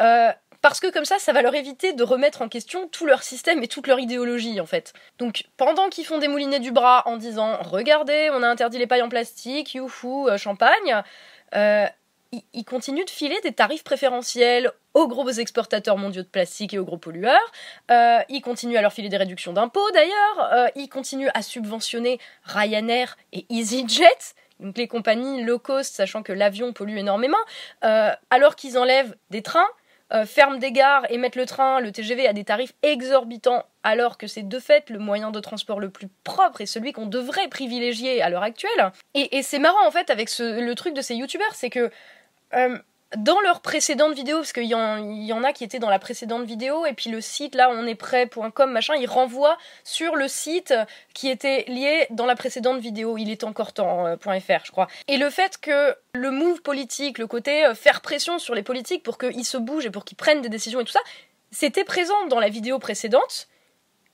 euh, 0.00 0.32
parce 0.60 0.78
que 0.78 0.92
comme 0.92 1.04
ça, 1.04 1.18
ça 1.18 1.32
va 1.32 1.42
leur 1.42 1.56
éviter 1.56 1.92
de 1.92 2.04
remettre 2.04 2.40
en 2.40 2.48
question 2.48 2.86
tout 2.86 3.04
leur 3.04 3.24
système 3.24 3.60
et 3.64 3.66
toute 3.66 3.88
leur 3.88 3.98
idéologie, 3.98 4.60
en 4.60 4.66
fait. 4.66 4.92
Donc, 5.18 5.42
pendant 5.56 5.88
qu'ils 5.88 6.04
font 6.04 6.18
des 6.18 6.28
moulinets 6.28 6.60
du 6.60 6.70
bras 6.70 7.02
en 7.06 7.16
disant 7.16 7.58
«Regardez, 7.62 8.30
on 8.32 8.44
a 8.44 8.48
interdit 8.48 8.78
les 8.78 8.86
pailles 8.86 9.02
en 9.02 9.08
plastique, 9.08 9.74
youhou, 9.74 10.28
champagne 10.36 11.02
ils- 12.32 12.64
continuent 12.64 13.04
de 13.04 13.10
filer 13.10 13.38
des 13.42 13.52
tarifs 13.52 13.84
préférentiels 13.84 14.70
aux 14.94 15.08
gros 15.08 15.28
exportateurs 15.30 15.96
mondiaux 15.98 16.22
de 16.22 16.28
plastique 16.28 16.72
et 16.74 16.78
aux 16.78 16.84
gros 16.84 16.96
pollueurs. 16.96 17.52
Euh, 17.90 18.18
ils 18.28 18.40
continuent 18.40 18.76
à 18.76 18.82
leur 18.82 18.92
filer 18.92 19.08
des 19.08 19.16
réductions 19.16 19.52
d'impôts 19.52 19.90
d'ailleurs. 19.92 20.52
Euh, 20.52 20.66
ils 20.74 20.88
continuent 20.88 21.30
à 21.34 21.42
subventionner 21.42 22.18
Ryanair 22.44 23.16
et 23.32 23.46
EasyJet, 23.50 24.06
donc 24.60 24.78
les 24.78 24.88
compagnies 24.88 25.42
low 25.42 25.58
cost, 25.58 25.94
sachant 25.94 26.22
que 26.22 26.32
l'avion 26.32 26.72
pollue 26.72 26.96
énormément, 26.96 27.36
euh, 27.84 28.10
alors 28.30 28.56
qu'ils 28.56 28.78
enlèvent 28.78 29.14
des 29.30 29.42
trains. 29.42 29.68
euh, 30.14 30.26
ferment 30.26 30.58
des 30.58 30.72
gares 30.72 31.10
et 31.10 31.16
mettent 31.16 31.36
le 31.36 31.46
train, 31.46 31.80
le 31.80 31.90
TGV 31.90 32.28
à 32.28 32.34
des 32.34 32.44
tarifs 32.44 32.74
exorbitants, 32.82 33.64
alors 33.82 34.18
que 34.18 34.26
c'est 34.26 34.46
de 34.46 34.58
fait 34.58 34.90
le 34.90 34.98
moyen 34.98 35.30
de 35.30 35.40
transport 35.40 35.80
le 35.80 35.88
plus 35.88 36.08
propre 36.22 36.60
et 36.60 36.66
celui 36.66 36.92
qu'on 36.92 37.06
devrait 37.06 37.48
privilégier 37.48 38.20
à 38.20 38.28
l'heure 38.28 38.42
actuelle. 38.42 38.92
Et, 39.14 39.42
c'est 39.42 39.58
marrant 39.58 39.86
en 39.86 39.90
fait 39.90 40.10
avec 40.10 40.28
le 40.38 40.74
truc 40.74 40.92
de 40.92 41.00
ces 41.00 41.14
youtubeurs, 41.14 41.54
c'est 41.54 41.70
que 41.70 41.90
euh, 42.54 42.78
dans 43.16 43.40
leur 43.42 43.60
précédente 43.60 44.14
vidéo, 44.14 44.38
parce 44.38 44.54
qu'il 44.54 44.64
y, 44.64 44.74
en- 44.74 45.44
a 45.44 45.52
qui 45.52 45.64
étaient 45.64 45.78
dans 45.78 45.90
la 45.90 45.98
précédente 45.98 46.44
vidéo, 46.44 46.86
et 46.86 46.94
puis 46.94 47.10
le 47.10 47.20
site 47.20 47.54
là, 47.54 47.68
on 47.70 47.86
est 47.86 47.94
prêt.com, 47.94 48.70
machin, 48.70 48.94
il 48.94 49.06
renvoie 49.06 49.58
sur 49.84 50.16
le 50.16 50.28
site 50.28 50.72
qui 51.12 51.28
était 51.28 51.64
lié 51.68 52.06
dans 52.08 52.24
la 52.24 52.36
précédente 52.36 52.78
vidéo, 52.80 53.18
il 53.18 53.30
est 53.30 53.44
encore 53.44 53.74
temps.fr, 53.74 54.64
je 54.64 54.70
crois. 54.72 54.88
Et 55.08 55.18
le 55.18 55.28
fait 55.28 55.58
que 55.60 55.94
le 56.14 56.30
move 56.30 56.62
politique, 56.62 57.18
le 57.18 57.26
côté 57.26 57.66
euh, 57.66 57.74
faire 57.74 58.00
pression 58.00 58.38
sur 58.38 58.54
les 58.54 58.62
politiques 58.62 59.02
pour 59.02 59.18
qu'ils 59.18 59.44
se 59.44 59.58
bougent 59.58 59.84
et 59.86 59.90
pour 59.90 60.06
qu'ils 60.06 60.16
prennent 60.16 60.40
des 60.40 60.48
décisions 60.48 60.80
et 60.80 60.84
tout 60.84 60.92
ça, 60.92 61.00
c'était 61.50 61.84
présent 61.84 62.26
dans 62.28 62.40
la 62.40 62.48
vidéo 62.48 62.78
précédente. 62.78 63.46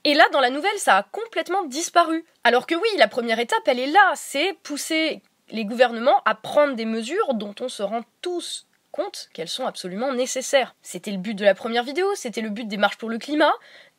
Et 0.02 0.14
là, 0.14 0.24
dans 0.32 0.40
la 0.40 0.50
nouvelle, 0.50 0.76
ça 0.78 0.96
a 0.96 1.02
complètement 1.04 1.64
disparu. 1.66 2.24
Alors 2.42 2.66
que 2.66 2.74
oui, 2.74 2.88
la 2.98 3.06
première 3.08 3.38
étape, 3.38 3.62
elle 3.66 3.78
est 3.78 3.86
là, 3.86 4.12
c'est 4.16 4.54
pousser 4.64 5.22
les 5.50 5.64
gouvernements 5.64 6.22
à 6.24 6.34
prendre 6.34 6.74
des 6.74 6.84
mesures 6.84 7.34
dont 7.34 7.54
on 7.60 7.68
se 7.68 7.82
rend 7.82 8.02
tous 8.22 8.66
compte 8.90 9.28
qu'elles 9.32 9.48
sont 9.48 9.66
absolument 9.66 10.12
nécessaires. 10.12 10.74
C'était 10.82 11.10
le 11.10 11.18
but 11.18 11.34
de 11.34 11.44
la 11.44 11.54
première 11.54 11.84
vidéo, 11.84 12.06
c'était 12.14 12.40
le 12.40 12.50
but 12.50 12.66
des 12.66 12.76
marches 12.76 12.98
pour 12.98 13.10
le 13.10 13.18
climat. 13.18 13.52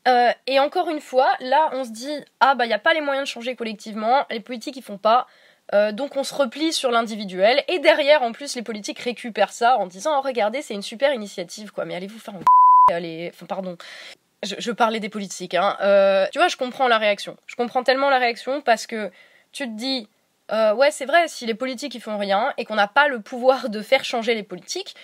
Euh, 0.07 0.31
et 0.47 0.59
encore 0.59 0.89
une 0.89 1.01
fois, 1.01 1.29
là, 1.39 1.69
on 1.73 1.83
se 1.83 1.91
dit 1.91 2.23
ah 2.39 2.55
bah 2.55 2.65
il 2.65 2.69
y 2.69 2.73
a 2.73 2.79
pas 2.79 2.93
les 2.93 3.01
moyens 3.01 3.27
de 3.27 3.31
changer 3.31 3.55
collectivement, 3.55 4.25
les 4.29 4.39
politiques 4.39 4.77
ils 4.77 4.83
font 4.83 4.97
pas. 4.97 5.27
Euh, 5.73 5.91
donc 5.91 6.15
on 6.15 6.23
se 6.23 6.33
replie 6.33 6.73
sur 6.73 6.89
l'individuel 6.89 7.63
et 7.67 7.77
derrière 7.79 8.23
en 8.23 8.31
plus 8.31 8.55
les 8.55 8.63
politiques 8.63 8.99
récupèrent 8.99 9.51
ça 9.51 9.77
en 9.77 9.85
disant 9.85 10.17
oh 10.17 10.21
regardez 10.21 10.63
c'est 10.63 10.73
une 10.73 10.81
super 10.81 11.13
initiative 11.13 11.71
quoi 11.71 11.85
mais 11.85 11.93
allez 11.93 12.07
vous 12.07 12.17
faire 12.17 12.33
un 12.33 12.39
allez 12.95 13.29
enfin 13.31 13.45
pardon 13.45 13.77
je, 14.41 14.55
je 14.57 14.71
parlais 14.71 14.99
des 14.99 15.09
politiques 15.09 15.53
hein 15.53 15.77
Euh, 15.81 16.25
tu 16.31 16.39
vois 16.39 16.47
je 16.47 16.57
comprends 16.57 16.87
la 16.87 16.97
réaction 16.97 17.37
je 17.45 17.55
comprends 17.55 17.83
tellement 17.83 18.09
la 18.09 18.17
réaction 18.17 18.61
parce 18.61 18.87
que 18.87 19.11
tu 19.51 19.65
te 19.65 19.77
dis 19.77 20.07
euh, 20.51 20.73
ouais 20.73 20.91
c'est 20.91 21.05
vrai 21.05 21.27
si 21.27 21.45
les 21.45 21.53
politiques 21.53 21.95
ils 21.95 22.01
font 22.01 22.17
rien 22.17 22.53
et 22.57 22.65
qu'on 22.65 22.75
n'a 22.75 22.87
pas 22.87 23.07
le 23.07 23.19
pouvoir 23.19 23.69
de 23.69 23.81
faire 23.81 24.03
changer 24.03 24.35
les 24.35 24.43
politiques 24.43 24.95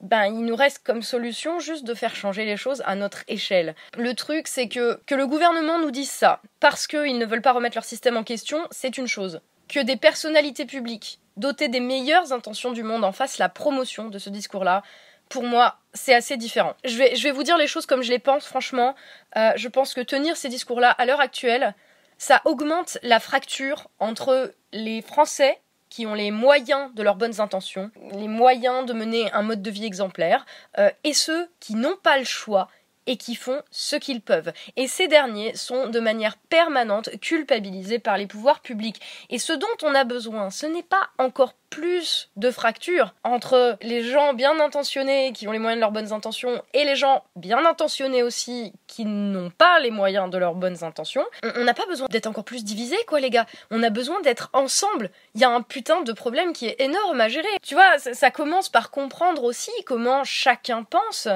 ben, 0.00 0.26
il 0.26 0.44
nous 0.44 0.56
reste 0.56 0.82
comme 0.84 1.02
solution 1.02 1.60
juste 1.60 1.84
de 1.84 1.94
faire 1.94 2.14
changer 2.14 2.44
les 2.44 2.56
choses 2.56 2.82
à 2.84 2.94
notre 2.94 3.24
échelle. 3.26 3.74
Le 3.96 4.14
truc, 4.14 4.48
c'est 4.48 4.68
que, 4.68 5.00
le 5.10 5.26
gouvernement 5.26 5.78
nous 5.78 5.90
dise 5.90 6.10
ça, 6.10 6.42
parce 6.60 6.86
qu'ils 6.86 7.18
ne 7.18 7.24
veulent 7.24 7.42
pas 7.42 7.52
remettre 7.52 7.76
leur 7.76 7.84
système 7.84 8.16
en 8.16 8.22
question, 8.22 8.58
c'est 8.70 8.98
une 8.98 9.06
chose. 9.06 9.40
Que 9.68 9.80
des 9.80 9.96
personnalités 9.96 10.66
publiques, 10.66 11.20
dotées 11.38 11.68
des 11.68 11.80
meilleures 11.80 12.32
intentions 12.32 12.72
du 12.72 12.82
monde, 12.82 13.04
en 13.04 13.12
fassent 13.12 13.38
la 13.38 13.48
promotion 13.48 14.08
de 14.08 14.18
ce 14.18 14.28
discours-là, 14.28 14.82
pour 15.30 15.42
moi, 15.42 15.78
c'est 15.94 16.14
assez 16.14 16.36
différent. 16.36 16.74
Je 16.84 16.98
vais, 16.98 17.16
je 17.16 17.22
vais 17.22 17.30
vous 17.30 17.42
dire 17.42 17.56
les 17.56 17.66
choses 17.66 17.86
comme 17.86 18.02
je 18.02 18.10
les 18.10 18.18
pense, 18.18 18.44
franchement. 18.44 18.94
Euh, 19.36 19.52
je 19.56 19.68
pense 19.68 19.94
que 19.94 20.02
tenir 20.02 20.36
ces 20.36 20.50
discours-là, 20.50 20.90
à 20.90 21.06
l'heure 21.06 21.20
actuelle, 21.20 21.74
ça 22.18 22.40
augmente 22.44 22.98
la 23.02 23.20
fracture 23.20 23.88
entre 23.98 24.54
les 24.72 25.02
Français 25.02 25.60
qui 25.88 26.06
ont 26.06 26.14
les 26.14 26.32
moyens 26.32 26.92
de 26.94 27.02
leurs 27.04 27.14
bonnes 27.14 27.40
intentions, 27.40 27.90
les 28.12 28.26
moyens 28.26 28.84
de 28.84 28.92
mener 28.92 29.30
un 29.32 29.42
mode 29.42 29.62
de 29.62 29.70
vie 29.70 29.84
exemplaire, 29.84 30.44
euh, 30.78 30.90
et 31.04 31.14
ceux 31.14 31.48
qui 31.60 31.76
n'ont 31.76 31.96
pas 32.02 32.18
le 32.18 32.24
choix 32.24 32.68
et 33.06 33.16
qui 33.16 33.34
font 33.34 33.62
ce 33.70 33.96
qu'ils 33.96 34.20
peuvent. 34.20 34.52
Et 34.76 34.88
ces 34.88 35.08
derniers 35.08 35.54
sont 35.54 35.88
de 35.88 36.00
manière 36.00 36.36
permanente 36.36 37.10
culpabilisés 37.20 37.98
par 37.98 38.16
les 38.18 38.26
pouvoirs 38.26 38.60
publics. 38.60 39.00
Et 39.30 39.38
ce 39.38 39.52
dont 39.52 39.66
on 39.82 39.94
a 39.94 40.04
besoin, 40.04 40.50
ce 40.50 40.66
n'est 40.66 40.82
pas 40.82 41.10
encore 41.18 41.54
plus 41.74 42.30
de 42.36 42.52
fractures 42.52 43.14
entre 43.24 43.76
les 43.82 44.04
gens 44.04 44.32
bien 44.32 44.60
intentionnés 44.60 45.32
qui 45.32 45.48
ont 45.48 45.52
les 45.52 45.58
moyens 45.58 45.78
de 45.78 45.80
leurs 45.80 45.90
bonnes 45.90 46.12
intentions 46.12 46.62
et 46.72 46.84
les 46.84 46.94
gens 46.94 47.24
bien 47.34 47.66
intentionnés 47.66 48.22
aussi 48.22 48.72
qui 48.86 49.04
n'ont 49.04 49.50
pas 49.50 49.80
les 49.80 49.90
moyens 49.90 50.30
de 50.30 50.38
leurs 50.38 50.54
bonnes 50.54 50.84
intentions. 50.84 51.24
On 51.42 51.64
n'a 51.64 51.74
pas 51.74 51.86
besoin 51.86 52.06
d'être 52.08 52.28
encore 52.28 52.44
plus 52.44 52.62
divisés, 52.62 52.98
quoi, 53.08 53.18
les 53.18 53.30
gars. 53.30 53.46
On 53.72 53.82
a 53.82 53.90
besoin 53.90 54.20
d'être 54.20 54.50
ensemble. 54.52 55.10
Il 55.34 55.40
y 55.40 55.44
a 55.44 55.50
un 55.50 55.62
putain 55.62 56.02
de 56.02 56.12
problème 56.12 56.52
qui 56.52 56.66
est 56.66 56.80
énorme 56.80 57.20
à 57.20 57.28
gérer. 57.28 57.48
Tu 57.62 57.74
vois, 57.74 57.98
ça, 57.98 58.30
commence 58.30 58.68
par 58.68 58.90
comprendre 58.90 59.42
aussi 59.42 59.72
comment 59.84 60.22
chacun 60.22 60.84
pense. 60.84 61.26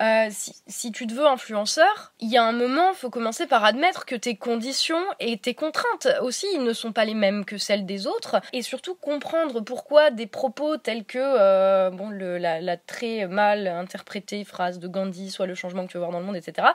Euh, 0.00 0.28
si, 0.66 0.92
tu 0.92 1.06
te 1.06 1.14
veux 1.14 1.26
influenceur, 1.26 2.12
il 2.20 2.28
y 2.28 2.36
a 2.36 2.44
un 2.44 2.52
moment, 2.52 2.92
faut 2.92 3.10
commencer 3.10 3.46
par 3.46 3.64
admettre 3.64 4.04
que 4.04 4.14
tes 4.14 4.36
conditions 4.36 5.04
et 5.18 5.36
tes 5.36 5.54
contraintes 5.54 6.08
aussi 6.22 6.58
ne 6.58 6.72
sont 6.72 6.92
pas 6.92 7.04
les 7.04 7.14
mêmes 7.14 7.44
que 7.44 7.58
celles 7.58 7.86
des 7.86 8.06
autres, 8.06 8.40
et 8.52 8.62
surtout 8.62 8.94
comprendre 8.94 9.60
pourquoi 9.80 10.10
des 10.10 10.26
propos 10.26 10.76
tels 10.76 11.06
que 11.06 11.18
euh, 11.18 11.88
bon 11.88 12.10
la, 12.10 12.76
très 12.76 13.26
mal 13.26 13.66
interprétée 13.66 14.44
phrase 14.44 14.78
de 14.78 14.86
Gandhi, 14.86 15.30
soit 15.30 15.46
le 15.46 15.54
changement 15.54 15.86
que 15.86 15.92
tu 15.92 15.96
veux 15.96 16.00
voir 16.00 16.12
dans 16.12 16.20
le 16.20 16.26
monde, 16.26 16.36
etc. 16.36 16.68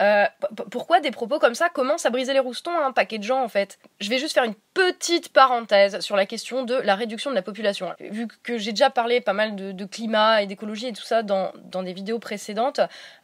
Euh, 0.00 0.24
pourquoi 0.70 1.00
des 1.00 1.10
propos 1.10 1.40
comme 1.40 1.56
ça 1.56 1.68
commencent 1.68 2.06
à 2.06 2.10
briser 2.10 2.32
les 2.32 2.38
roustons 2.38 2.70
à 2.70 2.86
un 2.86 2.92
paquet 2.92 3.18
de 3.18 3.24
gens 3.24 3.42
en 3.42 3.48
fait? 3.48 3.80
Je 3.98 4.08
vais 4.08 4.18
juste 4.18 4.34
faire 4.34 4.44
une 4.44 4.54
petite 4.72 5.32
parenthèse 5.32 5.98
sur 5.98 6.14
la 6.14 6.26
question 6.26 6.62
de 6.62 6.76
la 6.76 6.94
réduction 6.94 7.30
de 7.30 7.34
la 7.34 7.42
population. 7.42 7.92
Vu 7.98 8.28
que 8.44 8.56
j'ai 8.56 8.70
déjà 8.70 8.88
parlé 8.88 9.20
pas 9.20 9.32
mal 9.32 9.56
de, 9.56 9.84
climat 9.84 10.42
et 10.42 10.46
d'écologie 10.46 10.86
et 10.86 10.92
tout 10.92 11.02
ça 11.02 11.24
dans, 11.24 11.52
dans 11.64 11.82
des 11.82 11.92
vidéos 11.92 12.20
précédentes, 12.20 12.80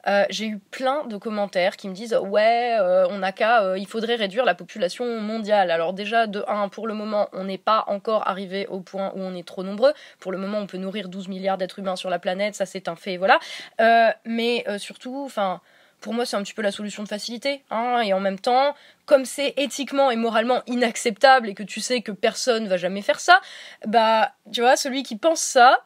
euh, 0.08 0.24
j'ai 0.30 0.46
eu 0.46 0.58
plein 0.58 1.06
de 1.06 1.16
commentaires 1.16 1.76
qui 1.76 1.88
me 1.88 1.94
disent 1.94 2.14
ouais 2.14 2.76
on 3.10 3.18
n'a 3.18 3.30
qu'à 3.30 3.76
il 3.76 3.86
faudrait 3.86 4.16
réduire 4.16 4.44
la 4.44 4.54
population 4.54 5.20
mondiale 5.20 5.70
alors 5.70 5.92
déjà 5.92 6.26
de 6.26 6.44
1 6.48 6.68
pour 6.68 6.88
le 6.88 6.94
moment 6.94 7.28
on 7.32 7.44
n'est 7.44 7.58
pas 7.58 7.84
encore 7.86 8.28
arrivé 8.28 8.66
au 8.66 8.80
point 8.80 9.12
où 9.14 9.19
on 9.22 9.35
est 9.35 9.46
trop 9.46 9.62
nombreux 9.62 9.92
pour 10.18 10.33
le 10.33 10.38
moment 10.38 10.59
on 10.59 10.66
peut 10.66 10.78
nourrir 10.78 11.09
12 11.09 11.28
milliards 11.28 11.59
d'êtres 11.59 11.78
humains 11.78 11.96
sur 11.96 12.11
la 12.11 12.18
planète 12.18 12.54
ça 12.54 12.66
c'est 12.66 12.88
un 12.88 12.96
fait 12.96 13.16
voilà 13.16 13.38
Euh, 13.80 14.11
mais 14.24 14.64
euh, 14.68 14.78
surtout 14.78 15.22
enfin 15.24 15.61
pour 16.00 16.14
moi, 16.14 16.24
c'est 16.24 16.37
un 16.37 16.42
petit 16.42 16.54
peu 16.54 16.62
la 16.62 16.72
solution 16.72 17.02
de 17.02 17.09
facilité. 17.09 17.62
Hein, 17.70 18.00
et 18.00 18.14
en 18.14 18.20
même 18.20 18.38
temps, 18.38 18.74
comme 19.04 19.26
c'est 19.26 19.52
éthiquement 19.59 20.11
et 20.11 20.16
moralement 20.16 20.62
inacceptable 20.66 21.50
et 21.50 21.54
que 21.54 21.62
tu 21.62 21.83
sais 21.83 22.00
que 22.00 22.11
personne 22.11 22.68
va 22.68 22.78
jamais 22.78 23.02
faire 23.02 23.20
ça, 23.20 23.38
bah, 23.87 24.33
tu 24.50 24.62
vois, 24.62 24.76
celui 24.76 25.02
qui 25.02 25.16
pense 25.16 25.40
ça, 25.42 25.85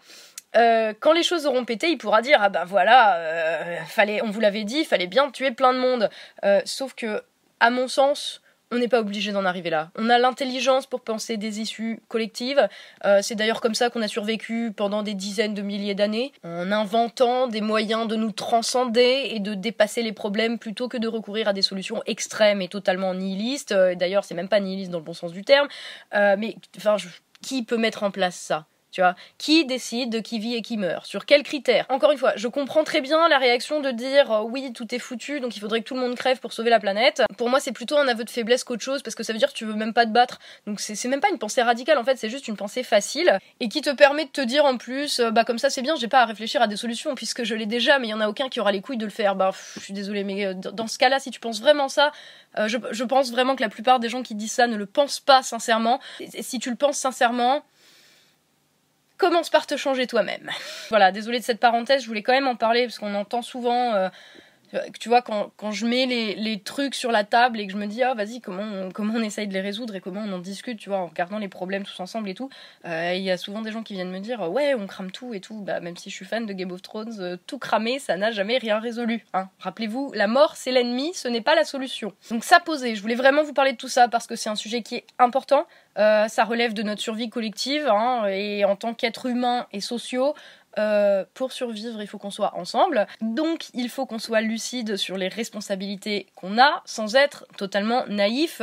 euh, 0.54 0.94
quand 1.00 1.12
les 1.12 1.24
choses 1.24 1.46
auront 1.46 1.64
pété, 1.64 1.88
il 1.88 1.98
pourra 1.98 2.22
dire 2.22 2.38
ah 2.40 2.48
bah 2.48 2.64
voilà, 2.64 3.18
fallait, 3.88 4.22
on 4.22 4.30
vous 4.30 4.38
l'avait 4.38 4.62
dit, 4.62 4.84
fallait 4.84 5.08
bien 5.08 5.32
tuer 5.32 5.50
plein 5.50 5.74
de 5.74 5.80
monde. 5.80 6.08
Sauf 6.64 6.94
que, 6.94 7.24
à 7.58 7.70
mon 7.70 7.88
sens, 7.88 8.40
on 8.74 8.78
n'est 8.78 8.88
pas 8.88 9.00
obligé 9.00 9.32
d'en 9.32 9.44
arriver 9.44 9.70
là. 9.70 9.90
On 9.96 10.10
a 10.10 10.18
l'intelligence 10.18 10.86
pour 10.86 11.00
penser 11.00 11.36
des 11.36 11.60
issues 11.60 12.00
collectives. 12.08 12.68
Euh, 13.04 13.20
c'est 13.22 13.34
d'ailleurs 13.34 13.60
comme 13.60 13.74
ça 13.74 13.90
qu'on 13.90 14.02
a 14.02 14.08
survécu 14.08 14.72
pendant 14.76 15.02
des 15.02 15.14
dizaines 15.14 15.54
de 15.54 15.62
milliers 15.62 15.94
d'années, 15.94 16.32
en 16.42 16.72
inventant 16.72 17.46
des 17.46 17.60
moyens 17.60 18.08
de 18.08 18.16
nous 18.16 18.32
transcender 18.32 19.30
et 19.30 19.40
de 19.40 19.54
dépasser 19.54 20.02
les 20.02 20.12
problèmes 20.12 20.58
plutôt 20.58 20.88
que 20.88 20.96
de 20.96 21.08
recourir 21.08 21.48
à 21.48 21.52
des 21.52 21.62
solutions 21.62 22.02
extrêmes 22.06 22.60
et 22.62 22.68
totalement 22.68 23.14
nihilistes. 23.14 23.72
Euh, 23.72 23.94
D'ailleurs, 23.94 24.24
c'est 24.24 24.34
même 24.34 24.48
pas 24.48 24.60
nihiliste 24.60 24.90
dans 24.90 24.98
le 24.98 25.04
bon 25.04 25.14
sens 25.14 25.32
du 25.32 25.44
terme. 25.44 25.68
Euh, 26.14 26.36
mais 26.38 26.56
enfin, 26.76 26.96
qui 27.42 27.62
peut 27.62 27.78
mettre 27.78 28.02
en 28.02 28.10
place 28.10 28.34
ça? 28.34 28.66
Tu 28.94 29.00
vois, 29.00 29.16
qui 29.38 29.66
décide 29.66 30.08
de 30.10 30.20
qui 30.20 30.38
vit 30.38 30.54
et 30.54 30.62
qui 30.62 30.76
meurt? 30.76 31.04
Sur 31.04 31.26
quels 31.26 31.42
critères? 31.42 31.84
Encore 31.88 32.12
une 32.12 32.18
fois, 32.18 32.32
je 32.36 32.46
comprends 32.46 32.84
très 32.84 33.00
bien 33.00 33.28
la 33.28 33.38
réaction 33.38 33.80
de 33.80 33.90
dire 33.90 34.30
euh, 34.30 34.42
oui, 34.42 34.72
tout 34.72 34.94
est 34.94 35.00
foutu, 35.00 35.40
donc 35.40 35.56
il 35.56 35.60
faudrait 35.60 35.80
que 35.80 35.84
tout 35.84 35.94
le 35.94 36.00
monde 36.00 36.14
crève 36.14 36.38
pour 36.38 36.52
sauver 36.52 36.70
la 36.70 36.78
planète. 36.78 37.22
Pour 37.36 37.50
moi, 37.50 37.58
c'est 37.58 37.72
plutôt 37.72 37.98
un 37.98 38.06
aveu 38.06 38.22
de 38.22 38.30
faiblesse 38.30 38.62
qu'autre 38.62 38.84
chose, 38.84 39.02
parce 39.02 39.16
que 39.16 39.24
ça 39.24 39.32
veut 39.32 39.40
dire 39.40 39.48
que 39.52 39.58
tu 39.58 39.64
veux 39.64 39.74
même 39.74 39.92
pas 39.92 40.06
te 40.06 40.12
battre. 40.12 40.38
Donc 40.68 40.78
c'est 40.78 41.08
même 41.08 41.18
pas 41.20 41.30
une 41.30 41.38
pensée 41.38 41.60
radicale, 41.60 41.98
en 41.98 42.04
fait, 42.04 42.16
c'est 42.16 42.30
juste 42.30 42.46
une 42.46 42.56
pensée 42.56 42.84
facile 42.84 43.36
et 43.58 43.68
qui 43.68 43.80
te 43.80 43.90
permet 43.90 44.26
de 44.26 44.30
te 44.30 44.40
dire 44.40 44.64
en 44.64 44.76
plus, 44.76 45.18
euh, 45.18 45.32
bah 45.32 45.42
comme 45.42 45.58
ça 45.58 45.70
c'est 45.70 45.82
bien, 45.82 45.96
j'ai 45.96 46.06
pas 46.06 46.20
à 46.20 46.24
réfléchir 46.24 46.62
à 46.62 46.68
des 46.68 46.76
solutions 46.76 47.16
puisque 47.16 47.42
je 47.42 47.56
l'ai 47.56 47.66
déjà, 47.66 47.98
mais 47.98 48.06
il 48.06 48.10
y 48.10 48.14
en 48.14 48.20
a 48.20 48.28
aucun 48.28 48.48
qui 48.48 48.60
aura 48.60 48.70
les 48.70 48.80
couilles 48.80 48.96
de 48.96 49.06
le 49.06 49.10
faire. 49.10 49.34
Bah 49.34 49.50
je 49.74 49.80
suis 49.80 49.92
désolée, 49.92 50.22
mais 50.22 50.46
euh, 50.46 50.54
dans 50.54 50.86
ce 50.86 50.98
cas-là, 50.98 51.18
si 51.18 51.32
tu 51.32 51.40
penses 51.40 51.60
vraiment 51.60 51.88
ça, 51.88 52.12
je, 52.66 52.78
je 52.92 53.02
pense 53.02 53.32
vraiment 53.32 53.56
que 53.56 53.62
la 53.62 53.68
plupart 53.68 53.98
des 53.98 54.08
gens 54.08 54.22
qui 54.22 54.36
disent 54.36 54.52
ça 54.52 54.68
ne 54.68 54.76
le 54.76 54.86
pensent 54.86 55.18
pas 55.18 55.42
sincèrement. 55.42 55.98
Et 56.20 56.44
si 56.44 56.60
tu 56.60 56.70
le 56.70 56.76
penses 56.76 56.98
sincèrement, 56.98 57.64
commence 59.16 59.50
par 59.50 59.66
te 59.66 59.76
changer 59.76 60.06
toi-même. 60.06 60.50
Voilà, 60.88 61.12
désolé 61.12 61.38
de 61.38 61.44
cette 61.44 61.60
parenthèse, 61.60 62.02
je 62.02 62.08
voulais 62.08 62.22
quand 62.22 62.32
même 62.32 62.48
en 62.48 62.56
parler 62.56 62.82
parce 62.82 62.98
qu'on 62.98 63.14
entend 63.14 63.42
souvent, 63.42 63.94
euh, 63.94 64.08
tu 64.98 65.08
vois, 65.08 65.22
quand, 65.22 65.50
quand 65.56 65.70
je 65.70 65.86
mets 65.86 66.06
les, 66.06 66.34
les 66.34 66.60
trucs 66.60 66.94
sur 66.94 67.12
la 67.12 67.24
table 67.24 67.60
et 67.60 67.66
que 67.66 67.72
je 67.72 67.78
me 67.78 67.86
dis, 67.86 68.02
ah 68.02 68.14
vas-y, 68.14 68.40
comment 68.40 68.62
on, 68.62 68.90
comment 68.90 69.14
on 69.16 69.22
essaye 69.22 69.46
de 69.46 69.52
les 69.52 69.60
résoudre 69.60 69.94
et 69.94 70.00
comment 70.00 70.22
on 70.26 70.32
en 70.32 70.38
discute, 70.38 70.78
tu 70.78 70.88
vois, 70.88 70.98
en 70.98 71.06
regardant 71.06 71.38
les 71.38 71.48
problèmes 71.48 71.84
tous 71.84 71.98
ensemble 72.00 72.28
et 72.28 72.34
tout, 72.34 72.48
euh, 72.84 73.12
il 73.14 73.22
y 73.22 73.30
a 73.30 73.36
souvent 73.36 73.62
des 73.62 73.72
gens 73.72 73.82
qui 73.82 73.94
viennent 73.94 74.10
me 74.10 74.20
dire, 74.20 74.50
ouais, 74.50 74.74
on 74.74 74.86
crame 74.86 75.10
tout 75.10 75.34
et 75.34 75.40
tout, 75.40 75.60
bah, 75.60 75.80
même 75.80 75.96
si 75.96 76.10
je 76.10 76.14
suis 76.14 76.24
fan 76.24 76.46
de 76.46 76.52
Game 76.52 76.72
of 76.72 76.82
Thrones, 76.82 77.16
euh, 77.20 77.36
tout 77.46 77.58
cramer, 77.58 77.98
ça 77.98 78.16
n'a 78.16 78.30
jamais 78.30 78.58
rien 78.58 78.78
résolu. 78.78 79.24
Hein. 79.32 79.48
Rappelez-vous, 79.60 80.12
la 80.14 80.26
mort, 80.26 80.56
c'est 80.56 80.72
l'ennemi, 80.72 81.12
ce 81.14 81.28
n'est 81.28 81.40
pas 81.40 81.54
la 81.54 81.64
solution. 81.64 82.12
Donc 82.30 82.44
ça 82.44 82.60
posé, 82.60 82.96
je 82.96 83.02
voulais 83.02 83.14
vraiment 83.14 83.42
vous 83.42 83.54
parler 83.54 83.72
de 83.72 83.78
tout 83.78 83.88
ça 83.88 84.08
parce 84.08 84.26
que 84.26 84.36
c'est 84.36 84.50
un 84.50 84.56
sujet 84.56 84.82
qui 84.82 84.96
est 84.96 85.06
important, 85.18 85.66
euh, 85.98 86.26
ça 86.28 86.44
relève 86.44 86.74
de 86.74 86.82
notre 86.82 87.00
survie 87.00 87.30
collective, 87.30 87.86
hein, 87.88 88.26
et 88.26 88.64
en 88.64 88.76
tant 88.76 88.94
qu'être 88.94 89.26
humain 89.26 89.66
et 89.72 89.80
sociaux, 89.80 90.34
euh, 90.78 91.24
pour 91.34 91.52
survivre, 91.52 92.00
il 92.00 92.06
faut 92.06 92.18
qu'on 92.18 92.30
soit 92.30 92.54
ensemble. 92.56 93.06
Donc, 93.20 93.66
il 93.74 93.88
faut 93.88 94.06
qu'on 94.06 94.18
soit 94.18 94.40
lucide 94.40 94.96
sur 94.96 95.16
les 95.16 95.28
responsabilités 95.28 96.26
qu'on 96.34 96.58
a, 96.58 96.82
sans 96.84 97.16
être 97.16 97.46
totalement 97.56 98.04
naïf 98.06 98.60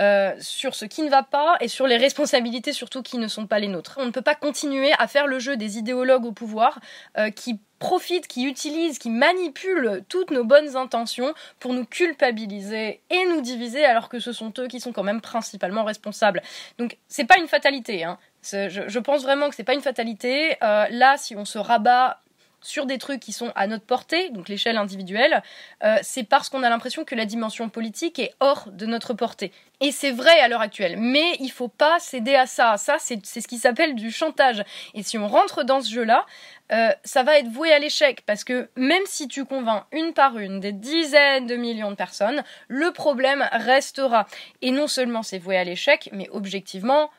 euh, 0.00 0.34
sur 0.40 0.74
ce 0.74 0.86
qui 0.86 1.02
ne 1.02 1.08
va 1.08 1.22
pas 1.22 1.56
et 1.60 1.68
sur 1.68 1.86
les 1.86 1.96
responsabilités 1.96 2.72
surtout 2.72 3.00
qui 3.02 3.16
ne 3.16 3.28
sont 3.28 3.46
pas 3.46 3.60
les 3.60 3.68
nôtres. 3.68 3.96
On 4.00 4.06
ne 4.06 4.10
peut 4.10 4.22
pas 4.22 4.34
continuer 4.34 4.90
à 4.98 5.06
faire 5.06 5.28
le 5.28 5.38
jeu 5.38 5.56
des 5.56 5.78
idéologues 5.78 6.24
au 6.24 6.32
pouvoir 6.32 6.80
euh, 7.16 7.30
qui 7.30 7.60
profitent, 7.78 8.26
qui 8.26 8.44
utilisent, 8.44 8.98
qui 8.98 9.10
manipulent 9.10 10.02
toutes 10.08 10.32
nos 10.32 10.42
bonnes 10.42 10.74
intentions 10.74 11.32
pour 11.60 11.74
nous 11.74 11.84
culpabiliser 11.84 13.02
et 13.08 13.24
nous 13.26 13.40
diviser 13.40 13.84
alors 13.84 14.08
que 14.08 14.18
ce 14.18 14.32
sont 14.32 14.52
eux 14.58 14.66
qui 14.66 14.80
sont 14.80 14.92
quand 14.92 15.04
même 15.04 15.20
principalement 15.20 15.84
responsables. 15.84 16.42
Donc 16.78 16.98
c'est 17.06 17.26
pas 17.26 17.38
une 17.38 17.48
fatalité, 17.48 18.02
hein. 18.02 18.18
Je, 18.44 18.98
pense 18.98 19.22
vraiment 19.22 19.48
que 19.48 19.54
c'est 19.54 19.64
pas 19.64 19.74
une 19.74 19.80
fatalité. 19.80 20.56
Euh, 20.62 20.86
là, 20.90 21.16
si 21.16 21.34
on 21.36 21.44
se 21.44 21.58
rabat 21.58 22.20
sur 22.64 22.86
des 22.86 22.98
trucs 22.98 23.20
qui 23.20 23.32
sont 23.32 23.52
à 23.54 23.66
notre 23.66 23.84
portée, 23.84 24.30
donc 24.30 24.48
l'échelle 24.48 24.78
individuelle, 24.78 25.42
euh, 25.84 25.96
c'est 26.02 26.24
parce 26.24 26.48
qu'on 26.48 26.62
a 26.62 26.70
l'impression 26.70 27.04
que 27.04 27.14
la 27.14 27.26
dimension 27.26 27.68
politique 27.68 28.18
est 28.18 28.34
hors 28.40 28.70
de 28.70 28.86
notre 28.86 29.12
portée. 29.12 29.52
Et 29.80 29.92
c'est 29.92 30.10
vrai 30.10 30.40
à 30.40 30.48
l'heure 30.48 30.62
actuelle, 30.62 30.96
mais 30.98 31.36
il 31.40 31.50
faut 31.50 31.68
pas 31.68 31.98
céder 31.98 32.34
à 32.34 32.46
ça. 32.46 32.78
Ça, 32.78 32.96
c'est 32.98 33.24
ce 33.24 33.46
qui 33.46 33.58
s'appelle 33.58 33.94
du 33.94 34.10
chantage. 34.10 34.64
Et 34.94 35.02
si 35.02 35.18
on 35.18 35.28
rentre 35.28 35.62
dans 35.62 35.82
ce 35.82 35.90
jeu-là, 35.90 36.24
euh, 36.72 36.88
ça 37.04 37.22
va 37.22 37.38
être 37.38 37.48
voué 37.48 37.70
à 37.70 37.78
l'échec 37.78 38.22
parce 38.24 38.44
que 38.44 38.70
même 38.76 39.02
si 39.04 39.28
tu 39.28 39.44
convaincs 39.44 39.84
une 39.92 40.14
par 40.14 40.38
une 40.38 40.58
des 40.60 40.72
dizaines 40.72 41.46
de 41.46 41.56
millions 41.56 41.90
de 41.90 41.96
personnes, 41.96 42.42
le 42.68 42.92
problème 42.92 43.46
restera. 43.52 44.26
Et 44.62 44.70
non 44.70 44.86
seulement 44.86 45.22
c'est 45.22 45.38
voué 45.38 45.58
à 45.58 45.64
l'échec, 45.64 46.08
mais 46.12 46.30
objectivement, 46.32 47.10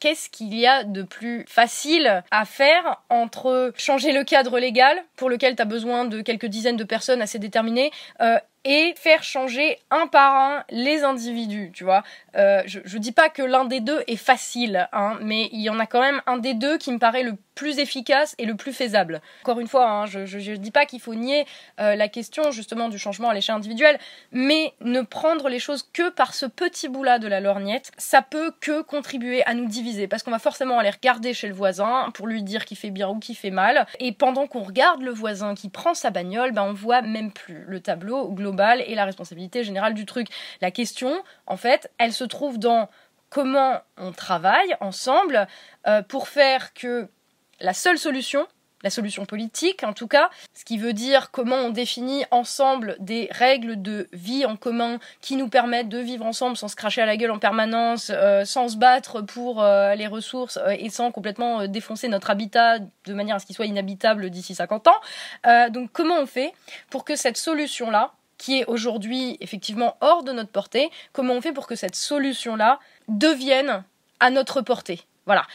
qu'est-ce 0.00 0.28
qu'il 0.28 0.54
y 0.54 0.66
a 0.66 0.84
de 0.84 1.02
plus 1.02 1.44
facile 1.48 2.22
à 2.30 2.44
faire 2.44 3.02
entre 3.08 3.72
changer 3.76 4.12
le 4.12 4.24
cadre 4.24 4.58
légal 4.58 5.02
pour 5.16 5.30
lequel 5.30 5.56
tu 5.56 5.62
as 5.62 5.64
besoin 5.64 6.04
de 6.04 6.20
quelques 6.20 6.46
dizaines 6.46 6.76
de 6.76 6.84
personnes 6.84 7.22
assez 7.22 7.38
déterminées 7.38 7.90
euh, 8.20 8.38
et 8.64 8.94
faire 8.96 9.22
changer 9.22 9.78
un 9.90 10.06
par 10.06 10.34
un 10.34 10.64
les 10.70 11.02
individus, 11.02 11.70
tu 11.72 11.84
vois. 11.84 12.02
Euh, 12.36 12.62
je, 12.66 12.80
je 12.84 12.98
dis 12.98 13.12
pas 13.12 13.28
que 13.28 13.42
l'un 13.42 13.64
des 13.64 13.80
deux 13.80 14.02
est 14.06 14.16
facile, 14.16 14.88
hein, 14.92 15.18
mais 15.22 15.48
il 15.52 15.60
y 15.60 15.70
en 15.70 15.78
a 15.78 15.86
quand 15.86 16.00
même 16.00 16.20
un 16.26 16.38
des 16.38 16.54
deux 16.54 16.76
qui 16.76 16.92
me 16.92 16.98
paraît 16.98 17.22
le 17.22 17.34
plus 17.58 17.80
efficace 17.80 18.36
et 18.38 18.46
le 18.46 18.54
plus 18.54 18.72
faisable. 18.72 19.20
Encore 19.42 19.58
une 19.58 19.66
fois, 19.66 19.90
hein, 19.90 20.06
je, 20.06 20.26
je 20.26 20.52
dis 20.52 20.70
pas 20.70 20.86
qu'il 20.86 21.00
faut 21.00 21.16
nier 21.16 21.44
euh, 21.80 21.96
la 21.96 22.06
question 22.06 22.52
justement 22.52 22.88
du 22.88 23.00
changement 23.00 23.30
à 23.30 23.34
l'échelle 23.34 23.56
individuelle, 23.56 23.98
mais 24.30 24.74
ne 24.80 25.00
prendre 25.00 25.48
les 25.48 25.58
choses 25.58 25.82
que 25.92 26.08
par 26.08 26.34
ce 26.34 26.46
petit 26.46 26.86
bout-là 26.86 27.18
de 27.18 27.26
la 27.26 27.40
lorgnette, 27.40 27.90
ça 27.98 28.22
peut 28.22 28.52
que 28.60 28.82
contribuer 28.82 29.44
à 29.44 29.54
nous 29.54 29.66
diviser, 29.66 30.06
parce 30.06 30.22
qu'on 30.22 30.30
va 30.30 30.38
forcément 30.38 30.78
aller 30.78 30.90
regarder 30.90 31.34
chez 31.34 31.48
le 31.48 31.54
voisin 31.54 32.12
pour 32.14 32.28
lui 32.28 32.44
dire 32.44 32.64
qu'il 32.64 32.76
fait 32.76 32.90
bien 32.90 33.08
ou 33.08 33.18
qu'il 33.18 33.36
fait 33.36 33.50
mal, 33.50 33.88
et 33.98 34.12
pendant 34.12 34.46
qu'on 34.46 34.62
regarde 34.62 35.02
le 35.02 35.10
voisin 35.10 35.56
qui 35.56 35.68
prend 35.68 35.94
sa 35.94 36.10
bagnole, 36.10 36.52
ben 36.52 36.62
on 36.62 36.74
voit 36.74 37.02
même 37.02 37.32
plus 37.32 37.64
le 37.66 37.80
tableau 37.80 38.28
global 38.30 38.84
et 38.86 38.94
la 38.94 39.04
responsabilité 39.04 39.64
générale 39.64 39.94
du 39.94 40.06
truc. 40.06 40.28
La 40.60 40.70
question, 40.70 41.12
en 41.48 41.56
fait, 41.56 41.90
elle 41.98 42.12
se 42.12 42.22
trouve 42.22 42.60
dans 42.60 42.88
comment 43.30 43.80
on 43.96 44.12
travaille 44.12 44.76
ensemble 44.80 45.46
euh, 45.86 46.02
pour 46.02 46.28
faire 46.28 46.72
que 46.72 47.08
la 47.60 47.74
seule 47.74 47.98
solution, 47.98 48.46
la 48.82 48.90
solution 48.90 49.26
politique 49.26 49.82
en 49.82 49.92
tout 49.92 50.06
cas, 50.06 50.30
ce 50.54 50.64
qui 50.64 50.78
veut 50.78 50.92
dire 50.92 51.30
comment 51.30 51.56
on 51.56 51.70
définit 51.70 52.24
ensemble 52.30 52.96
des 53.00 53.28
règles 53.30 53.80
de 53.82 54.08
vie 54.12 54.44
en 54.44 54.56
commun 54.56 54.98
qui 55.20 55.36
nous 55.36 55.48
permettent 55.48 55.88
de 55.88 55.98
vivre 55.98 56.24
ensemble 56.24 56.56
sans 56.56 56.68
se 56.68 56.76
cracher 56.76 57.00
à 57.00 57.06
la 57.06 57.16
gueule 57.16 57.30
en 57.30 57.38
permanence, 57.38 58.12
euh, 58.14 58.44
sans 58.44 58.68
se 58.68 58.76
battre 58.76 59.22
pour 59.22 59.62
euh, 59.62 59.94
les 59.94 60.06
ressources 60.06 60.58
euh, 60.58 60.76
et 60.78 60.90
sans 60.90 61.10
complètement 61.10 61.66
défoncer 61.66 62.08
notre 62.08 62.30
habitat 62.30 62.78
de 62.78 63.14
manière 63.14 63.36
à 63.36 63.38
ce 63.38 63.46
qu'il 63.46 63.56
soit 63.56 63.66
inhabitable 63.66 64.30
d'ici 64.30 64.54
50 64.54 64.88
ans. 64.88 65.00
Donc 65.70 65.90
comment 65.92 66.18
on 66.18 66.26
fait 66.26 66.52
pour 66.90 67.04
que 67.04 67.16
cette 67.16 67.36
solution-là, 67.36 68.12
qui 68.36 68.60
est 68.60 68.64
aujourd'hui 68.66 69.36
effectivement 69.40 69.96
hors 70.00 70.22
de 70.22 70.32
notre 70.32 70.50
portée, 70.50 70.90
comment 71.12 71.34
on 71.34 71.40
fait 71.40 71.52
pour 71.52 71.66
que 71.66 71.74
cette 71.74 71.96
solution-là 71.96 72.78
devienne 73.08 73.82
à 74.20 74.30
notre 74.30 74.60
portée? 74.60 75.00
Voilà. 75.26 75.46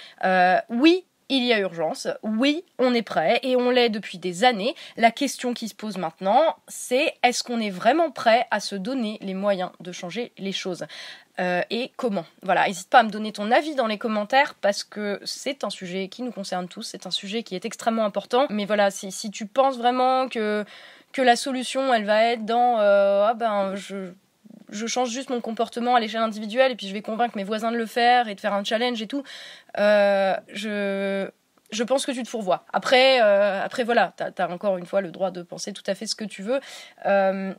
Oui, 0.69 1.05
il 1.29 1.43
y 1.43 1.53
a 1.53 1.59
urgence, 1.59 2.07
oui, 2.21 2.63
on 2.79 2.93
est 2.93 3.01
prêt 3.01 3.39
et 3.43 3.55
on 3.55 3.69
l'est 3.69 3.89
depuis 3.89 4.17
des 4.17 4.43
années. 4.43 4.75
La 4.97 5.11
question 5.11 5.53
qui 5.53 5.67
se 5.67 5.75
pose 5.75 5.97
maintenant, 5.97 6.55
c'est 6.67 7.13
est-ce 7.23 7.43
qu'on 7.43 7.59
est 7.59 7.69
vraiment 7.69 8.11
prêt 8.11 8.47
à 8.51 8.59
se 8.59 8.75
donner 8.75 9.17
les 9.21 9.33
moyens 9.33 9.71
de 9.79 9.91
changer 9.91 10.31
les 10.37 10.51
choses 10.51 10.85
Euh, 11.39 11.63
et 11.71 11.91
comment? 11.97 12.25
Voilà, 12.43 12.67
n'hésite 12.67 12.91
pas 12.91 12.99
à 12.99 13.03
me 13.03 13.09
donner 13.09 13.31
ton 13.31 13.49
avis 13.49 13.73
dans 13.73 13.87
les 13.87 13.97
commentaires 13.97 14.53
parce 14.53 14.83
que 14.83 15.19
c'est 15.23 15.63
un 15.63 15.71
sujet 15.71 16.07
qui 16.07 16.21
nous 16.21 16.31
concerne 16.31 16.67
tous, 16.67 16.83
c'est 16.83 17.07
un 17.07 17.11
sujet 17.11 17.41
qui 17.41 17.55
est 17.55 17.65
extrêmement 17.65 18.05
important. 18.05 18.45
Mais 18.51 18.65
voilà, 18.65 18.91
si, 18.91 19.31
tu 19.31 19.47
penses 19.47 19.79
vraiment 19.79 20.29
que, 20.29 20.63
que 21.11 21.23
la 21.23 21.35
solution, 21.35 21.91
elle 21.91 22.05
va 22.05 22.23
être 22.25 22.45
dans 22.45 22.79
euh, 22.79 23.25
ah 23.27 23.33
ben 23.33 23.73
je 23.73 24.13
je 24.73 24.87
change 24.87 25.09
juste 25.09 25.29
mon 25.29 25.39
comportement 25.39 25.95
à 25.95 25.99
l'échelle 25.99 26.21
individuelle 26.21 26.71
et 26.71 26.75
puis 26.75 26.87
je 26.87 26.93
vais 26.93 27.01
convaincre 27.01 27.37
mes 27.37 27.43
voisins 27.43 27.71
de 27.71 27.77
le 27.77 27.85
faire 27.85 28.27
et 28.27 28.35
de 28.35 28.39
faire 28.39 28.53
un 28.53 28.63
challenge 28.63 29.01
et 29.01 29.07
tout. 29.07 29.23
Euh, 29.77 30.35
je, 30.51 31.29
je 31.71 31.83
pense 31.83 32.05
que 32.05 32.11
tu 32.11 32.23
te 32.23 32.27
fourvoies. 32.27 32.65
Après, 32.73 33.21
euh, 33.21 33.63
après 33.63 33.83
voilà, 33.83 34.13
tu 34.17 34.41
as, 34.41 34.49
encore 34.49 34.77
une 34.77 34.85
fois 34.85 35.01
le 35.01 35.11
droit 35.11 35.31
de 35.31 35.43
penser 35.43 35.71
tout 35.73 35.83
à 35.87 35.95
fait 35.95 36.07
ce 36.07 36.15
que 36.15 36.25
tu 36.25 36.41
veux. 36.41 36.59
Euh, 37.05 37.53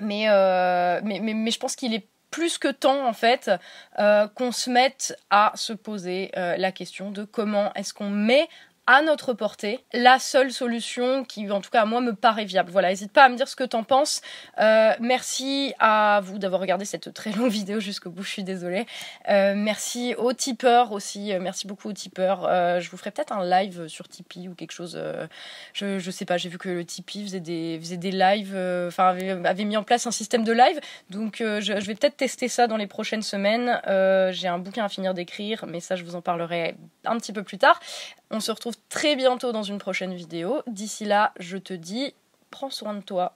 mais, 0.00 0.26
mais, 1.02 1.20
mais, 1.20 1.34
mais 1.34 1.50
je 1.50 1.58
pense 1.58 1.76
qu'il 1.76 1.94
est 1.94 2.06
plus 2.30 2.58
que 2.58 2.68
temps 2.68 3.06
en 3.06 3.12
fait 3.12 3.50
qu'on 3.96 4.52
se 4.52 4.70
mette 4.70 5.16
à 5.30 5.52
se 5.54 5.72
poser 5.72 6.32
la 6.34 6.72
question 6.72 7.10
de 7.10 7.24
comment 7.24 7.72
est-ce 7.74 7.94
qu'on 7.94 8.10
met 8.10 8.48
à 8.86 9.02
notre 9.02 9.32
portée 9.32 9.84
la 9.92 10.18
seule 10.18 10.50
solution 10.50 11.24
qui 11.24 11.48
en 11.50 11.60
tout 11.60 11.70
cas 11.70 11.82
à 11.82 11.84
moi 11.84 12.00
me 12.00 12.14
paraît 12.14 12.44
viable. 12.44 12.70
Voilà 12.72 12.88
n'hésite 12.88 13.12
pas 13.12 13.24
à 13.24 13.28
me 13.28 13.36
dire 13.36 13.46
ce 13.46 13.54
que 13.54 13.64
t'en 13.64 13.84
penses. 13.84 14.22
Euh, 14.58 14.92
merci 14.98 15.72
à 15.78 16.20
vous 16.24 16.38
d'avoir 16.38 16.60
regardé 16.60 16.84
cette 16.84 17.14
très 17.14 17.30
longue 17.30 17.50
vidéo 17.50 17.78
jusqu'au 17.78 18.10
bout 18.10 18.24
je 18.24 18.30
suis 18.30 18.44
désolée. 18.44 18.86
Euh, 19.28 19.54
merci 19.56 20.14
aux 20.16 20.32
tipeurs 20.32 20.90
aussi 20.90 21.32
euh, 21.32 21.38
merci 21.40 21.66
beaucoup 21.66 21.88
aux 21.88 21.92
tipeurs. 21.92 22.42
Je 22.80 22.90
vous 22.90 22.96
ferai 22.96 23.12
peut-être 23.12 23.32
un 23.32 23.48
live 23.48 23.86
sur 23.86 24.08
Tipeee 24.08 24.48
ou 24.48 24.54
quelque 24.54 24.72
chose 24.72 25.00
je, 25.74 25.98
je 25.98 26.10
sais 26.10 26.24
pas 26.24 26.36
j'ai 26.36 26.48
vu 26.48 26.58
que 26.58 26.68
le 26.68 26.84
Tipeee 26.84 27.22
faisait 27.22 27.40
des, 27.40 27.78
faisait 27.80 27.96
des 27.96 28.10
lives 28.10 28.56
enfin 28.88 29.16
avait, 29.44 29.64
mis 29.64 29.76
en 29.76 29.84
place 29.84 30.06
un 30.06 30.10
système 30.10 30.42
de 30.42 30.52
live. 30.52 30.80
Donc 31.10 31.36
je, 31.38 31.72
vais 31.72 31.94
peut-être 31.94 32.16
tester 32.16 32.48
ça 32.48 32.66
dans 32.66 32.76
les 32.76 32.88
prochaines 32.88 33.22
semaines. 33.22 33.80
J'ai 34.32 34.48
un 34.48 34.58
bouquin 34.58 34.84
à 34.84 34.88
finir 34.88 35.14
d'écrire 35.14 35.66
mais 35.68 35.78
ça 35.78 35.94
je 35.94 36.02
vous 36.02 36.16
en 36.16 36.20
parlerai 36.20 36.74
un 37.04 37.16
petit 37.18 37.32
peu 37.32 37.44
plus 37.44 37.58
tard 37.58 37.78
on 38.32 38.40
se 38.40 38.50
retrouve 38.50 38.74
très 38.88 39.14
bientôt 39.14 39.52
dans 39.52 39.62
une 39.62 39.78
prochaine 39.78 40.14
vidéo. 40.14 40.62
D'ici 40.66 41.04
là, 41.04 41.32
je 41.38 41.58
te 41.58 41.74
dis, 41.74 42.14
prends 42.50 42.70
soin 42.70 42.94
de 42.94 43.02
toi 43.02 43.34